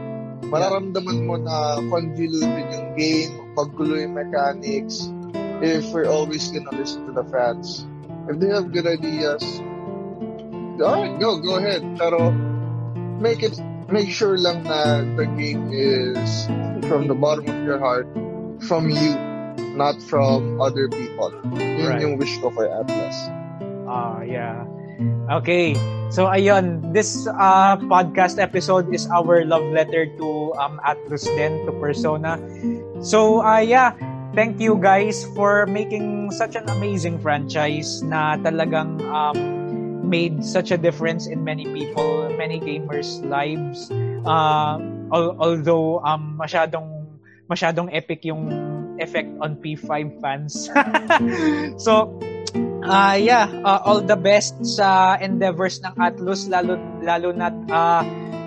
Mararamdaman 0.48 1.18
mo 1.28 1.36
na 1.36 1.82
convoluted 1.92 2.66
yung 2.72 2.88
game, 2.96 3.34
maggulo 3.58 3.98
yung 3.98 4.14
mechanics, 4.14 5.10
if 5.58 5.90
we're 5.90 6.06
always 6.06 6.46
gonna 6.54 6.70
listen 6.70 7.10
to 7.10 7.12
the 7.12 7.26
fans. 7.26 7.82
If 8.30 8.38
they 8.38 8.54
have 8.54 8.70
good 8.70 8.86
ideas, 8.86 9.42
alright, 10.78 11.18
go, 11.18 11.42
go 11.42 11.58
ahead. 11.58 11.82
Pero, 11.98 12.30
make 13.18 13.42
it, 13.42 13.58
make 13.90 14.06
sure 14.14 14.38
lang 14.38 14.62
na 14.62 15.02
the 15.18 15.26
game 15.34 15.74
is 15.74 16.46
from 16.86 17.10
the 17.10 17.18
bottom 17.18 17.50
of 17.50 17.58
your 17.66 17.82
heart, 17.82 18.06
from 18.62 18.86
you, 18.86 19.18
not 19.74 19.98
from 20.06 20.62
other 20.62 20.86
people. 20.86 21.34
Yun 21.58 21.88
Right. 21.88 22.02
yung 22.02 22.14
wish 22.18 22.38
ko 22.38 22.54
for 22.54 22.70
Atlas. 22.70 23.16
Ah, 23.88 24.22
yeah. 24.22 24.68
Okay. 25.28 25.78
So 26.08 26.26
ayun, 26.26 26.96
this 26.96 27.28
uh, 27.28 27.76
podcast 27.86 28.40
episode 28.40 28.88
is 28.90 29.06
our 29.12 29.44
love 29.44 29.64
letter 29.70 30.08
to 30.18 30.56
um 30.56 30.80
Atlus 30.82 31.28
din 31.36 31.62
to 31.68 31.72
Persona. 31.76 32.40
So 33.04 33.44
uh, 33.44 33.60
yeah, 33.60 33.92
thank 34.32 34.58
you 34.58 34.80
guys 34.80 35.28
for 35.36 35.68
making 35.68 36.32
such 36.32 36.56
an 36.56 36.66
amazing 36.72 37.20
franchise 37.20 38.00
na 38.02 38.40
talagang 38.40 39.04
um 39.12 39.36
made 40.08 40.40
such 40.40 40.72
a 40.72 40.78
difference 40.80 41.28
in 41.28 41.44
many 41.44 41.68
people, 41.68 42.32
many 42.40 42.56
gamers' 42.58 43.20
lives. 43.28 43.92
Uh, 44.24 44.80
al- 45.12 45.36
although 45.36 46.00
um 46.02 46.40
masyadong 46.40 47.04
masyadong 47.52 47.92
epic 47.92 48.24
yung 48.24 48.48
effect 48.98 49.28
on 49.44 49.60
P5 49.60 50.18
fans. 50.24 50.72
so 51.84 52.18
Ah, 52.88 53.14
yeah, 53.14 53.52
uh, 53.64 53.84
all 53.84 54.00
the 54.00 54.16
best 54.16 54.56
sa 54.64 55.20
endeavors 55.20 55.76
ng 55.84 55.92
Atlus 56.00 56.48
lalo 56.48 56.80
lalo 57.04 57.36
na 57.36 57.52
uh, 57.68 58.02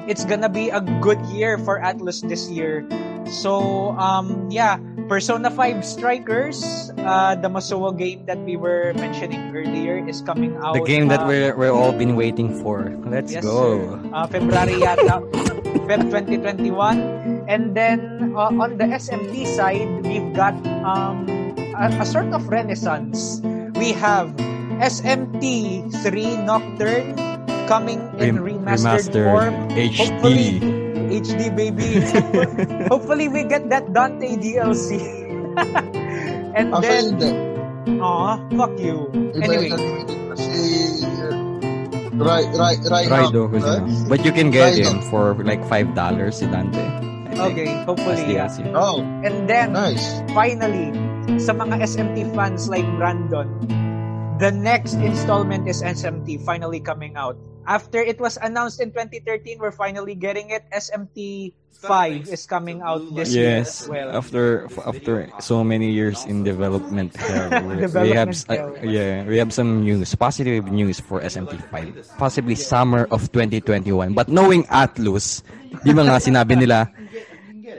it's 0.09 0.25
gonna 0.25 0.49
be 0.49 0.73
a 0.73 0.81
good 0.99 1.21
year 1.29 1.61
for 1.61 1.77
Atlus 1.77 2.25
this 2.25 2.49
year. 2.49 2.81
So, 3.29 3.93
um 4.01 4.49
yeah, 4.49 4.81
Persona 5.05 5.53
5 5.53 5.85
Strikers, 5.85 6.89
uh, 7.05 7.37
the 7.37 7.47
Masuwa 7.53 7.93
game 7.93 8.25
that 8.25 8.41
we 8.41 8.57
were 8.57 8.97
mentioning 8.97 9.53
earlier 9.53 10.01
is 10.01 10.25
coming 10.25 10.57
out. 10.57 10.73
The 10.73 10.89
game 10.89 11.07
that 11.13 11.23
uh, 11.23 11.29
we're 11.29 11.53
we're 11.53 11.71
all 11.71 11.93
been 11.93 12.17
waiting 12.17 12.49
for. 12.65 12.89
Let's 13.05 13.31
Yes, 13.31 13.45
go. 13.45 13.53
sir. 13.53 14.09
Uh, 14.09 14.25
February 14.25 14.81
yata, 14.81 15.21
Feb 15.85 16.09
2021. 16.09 17.45
And 17.45 17.77
then 17.77 18.33
uh, 18.33 18.49
on 18.57 18.81
the 18.81 18.89
SMT 18.89 19.45
side, 19.45 20.01
we've 20.01 20.33
got 20.33 20.57
um, 20.81 21.29
a, 21.77 21.93
a 22.01 22.05
sort 22.07 22.33
of 22.33 22.47
renaissance. 22.49 23.39
We 23.81 23.97
have 23.97 24.29
SMT 24.77 25.89
3 26.05 26.37
Nocturne 26.45 27.17
coming 27.65 27.97
in 28.21 28.37
Rem- 28.37 28.61
remastered, 28.61 29.09
remastered 29.09 29.25
form. 29.25 29.53
Hopefully, 29.73 30.61
HD. 30.61 31.17
HD 31.17 31.41
baby. 31.49 31.89
Hopefully 32.93 33.25
we 33.25 33.41
get 33.41 33.73
that 33.73 33.89
Dante 33.89 34.37
DLC. 34.37 35.01
and 36.53 36.77
Actually, 36.77 37.17
then, 37.17 37.97
aw, 37.97 38.37
fuck 38.53 38.77
you. 38.77 39.09
Anyway, 39.41 39.73
yung 39.73 39.81
gagamitin 39.81 40.19
ko 40.29 40.33
si 40.37 40.61
Rai, 42.21 42.45
Rai, 42.53 42.77
Rai, 42.85 43.05
Raido 43.09 43.49
right? 43.49 43.81
Kusina. 43.81 44.05
But 44.05 44.21
you 44.21 44.29
can 44.29 44.53
get 44.53 44.77
Raido. 44.77 44.93
him 44.93 45.01
for 45.09 45.33
like 45.41 45.65
$5 45.65 45.89
si 46.29 46.45
Dante. 46.45 46.85
Okay, 47.39 47.67
as 47.67 47.85
hopefully, 47.85 48.33
yeah. 48.35 48.49
Oh, 48.75 49.01
And 49.23 49.47
then, 49.47 49.73
nice. 49.73 50.19
finally, 50.35 50.91
sa 51.39 51.53
mga 51.55 51.85
SMT 51.85 52.33
fans 52.35 52.67
like 52.67 52.85
Brandon, 52.99 53.47
the 54.41 54.49
next 54.49 54.97
installment 54.97 55.69
is 55.69 55.85
SMT 55.85 56.41
finally 56.41 56.81
coming 56.81 57.13
out. 57.15 57.37
After 57.69 58.01
it 58.01 58.17
was 58.19 58.41
announced 58.41 58.81
in 58.81 58.89
2013, 58.89 59.61
we're 59.61 59.71
finally 59.71 60.17
getting 60.17 60.49
it. 60.49 60.65
SMT 60.73 61.53
5 61.77 62.25
is 62.33 62.49
coming 62.49 62.81
out 62.81 63.05
this 63.13 63.33
year 63.37 63.61
as 63.61 63.85
Yes, 63.85 63.87
well. 63.87 64.09
after 64.17 64.65
after 64.81 65.29
so 65.37 65.61
many 65.61 65.93
years 65.93 66.25
in 66.25 66.41
development 66.41 67.13
hell, 67.17 67.49
we- 67.69 67.85
have 68.17 68.33
Development 68.33 68.33
uh, 68.49 68.81
yeah, 68.81 69.21
we 69.29 69.37
have 69.37 69.53
some 69.53 69.85
news, 69.85 70.09
positive 70.17 70.65
news 70.73 70.97
for 70.97 71.21
SMT5. 71.21 72.17
Possibly 72.17 72.57
summer 72.57 73.05
of 73.13 73.29
2021. 73.29 74.13
But 74.17 74.25
knowing 74.25 74.65
Atlus, 74.73 75.45
di 75.85 75.93
ba 75.93 76.01
nga 76.01 76.17
sinabi 76.17 76.57
nila 76.57 76.89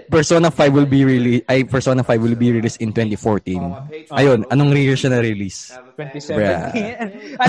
Persona 0.09 0.51
5 0.51 0.73
will 0.73 0.89
be 0.89 1.05
released 1.05 1.45
ay 1.47 1.63
Persona 1.65 2.03
5 2.03 2.19
will 2.23 2.39
be 2.39 2.51
released 2.51 2.81
in 2.81 2.91
2014. 2.91 3.59
Ayun, 4.15 4.47
anong 4.49 4.75
year 4.79 4.97
siya 4.97 5.13
na-release? 5.15 5.75
2017. 5.95 7.39
ah, 7.39 7.49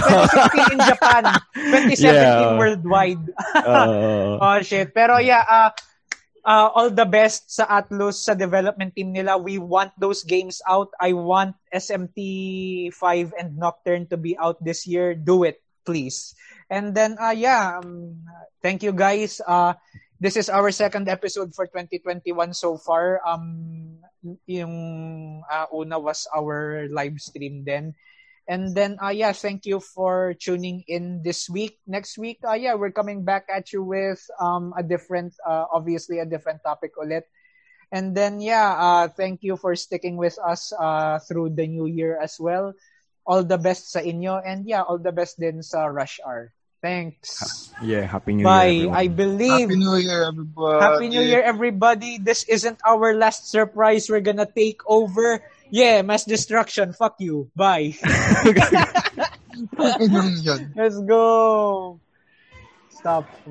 2016 0.68 0.74
in 0.76 0.80
Japan. 0.84 1.24
2017 1.56 2.04
Yeah. 2.04 2.58
worldwide. 2.60 3.24
Uh, 3.56 4.38
oh 4.44 4.58
shit. 4.62 4.94
Pero 4.94 5.18
yeah, 5.18 5.44
uh, 5.48 5.70
uh, 6.46 6.70
all 6.76 6.92
the 6.92 7.08
best 7.08 7.50
sa 7.50 7.66
Atlus, 7.68 8.24
sa 8.24 8.36
development 8.36 8.94
team 8.96 9.12
nila. 9.16 9.40
We 9.40 9.58
want 9.58 9.96
those 9.98 10.24
games 10.24 10.62
out. 10.68 10.92
I 11.00 11.14
want 11.16 11.56
SMT 11.74 12.18
5 12.94 13.34
and 13.40 13.58
Nocturne 13.58 14.08
to 14.12 14.18
be 14.20 14.38
out 14.38 14.60
this 14.64 14.86
year. 14.86 15.16
Do 15.16 15.44
it, 15.44 15.64
please. 15.88 16.36
And 16.70 16.96
then, 16.96 17.18
uh, 17.20 17.36
yeah, 17.36 17.80
um, 17.80 18.24
thank 18.62 18.82
you 18.84 18.94
guys. 18.94 19.42
Uh, 19.46 19.74
this 20.24 20.40
is 20.40 20.48
our 20.48 20.72
second 20.72 21.12
episode 21.12 21.52
for 21.52 21.68
2021 21.68 22.56
so 22.56 22.80
far. 22.80 23.20
Um, 23.28 24.00
yung 24.48 25.44
uh, 25.52 25.68
una 25.76 26.00
was 26.00 26.24
our 26.32 26.88
live 26.88 27.20
stream 27.20 27.68
then. 27.68 27.92
And 28.48 28.72
then, 28.72 28.96
uh, 29.04 29.12
yeah, 29.12 29.36
thank 29.36 29.68
you 29.68 29.84
for 29.84 30.32
tuning 30.40 30.88
in 30.88 31.20
this 31.28 31.52
week. 31.52 31.80
Next 31.88 32.18
week, 32.18 32.40
uh, 32.48 32.56
yeah, 32.56 32.76
we're 32.76 32.96
coming 32.96 33.28
back 33.28 33.52
at 33.52 33.76
you 33.76 33.84
with 33.84 34.24
um, 34.40 34.72
a 34.80 34.84
different, 34.84 35.36
uh, 35.44 35.68
obviously 35.68 36.20
a 36.20 36.26
different 36.26 36.64
topic 36.64 36.96
ulit. 36.96 37.28
And 37.92 38.16
then, 38.16 38.40
yeah, 38.40 38.80
uh, 38.80 39.08
thank 39.12 39.44
you 39.44 39.60
for 39.60 39.76
sticking 39.76 40.16
with 40.16 40.40
us 40.40 40.72
uh, 40.80 41.20
through 41.20 41.56
the 41.56 41.68
new 41.68 41.86
year 41.86 42.16
as 42.20 42.40
well. 42.40 42.72
All 43.28 43.44
the 43.44 43.60
best 43.60 43.92
sa 43.92 44.00
inyo. 44.00 44.40
And 44.40 44.64
yeah, 44.64 44.88
all 44.88 45.00
the 45.00 45.12
best 45.12 45.36
din 45.40 45.64
sa 45.64 45.92
Rush 45.92 46.20
R. 46.24 46.52
Thanks. 46.84 47.72
yeah, 47.82 48.04
happy 48.04 48.36
new 48.36 48.44
Bye. 48.44 48.84
year. 48.84 48.92
I 48.92 49.08
everyone. 49.08 49.16
believe 49.16 49.72
Happy 49.72 49.80
New 49.80 49.96
Year, 49.96 50.28
everybody. 50.28 50.84
Happy 50.84 51.08
New 51.08 51.22
Year, 51.24 51.42
everybody. 51.42 52.18
This 52.20 52.44
isn't 52.44 52.84
our 52.84 53.16
last 53.16 53.48
surprise. 53.48 54.12
We're 54.12 54.20
gonna 54.20 54.46
take 54.52 54.84
over. 54.84 55.40
Yeah, 55.72 56.04
mass 56.04 56.28
destruction. 56.28 56.92
Fuck 56.92 57.24
you. 57.24 57.48
Bye. 57.56 57.96
Let's 60.76 61.00
go. 61.08 62.00
Stop. 62.92 63.32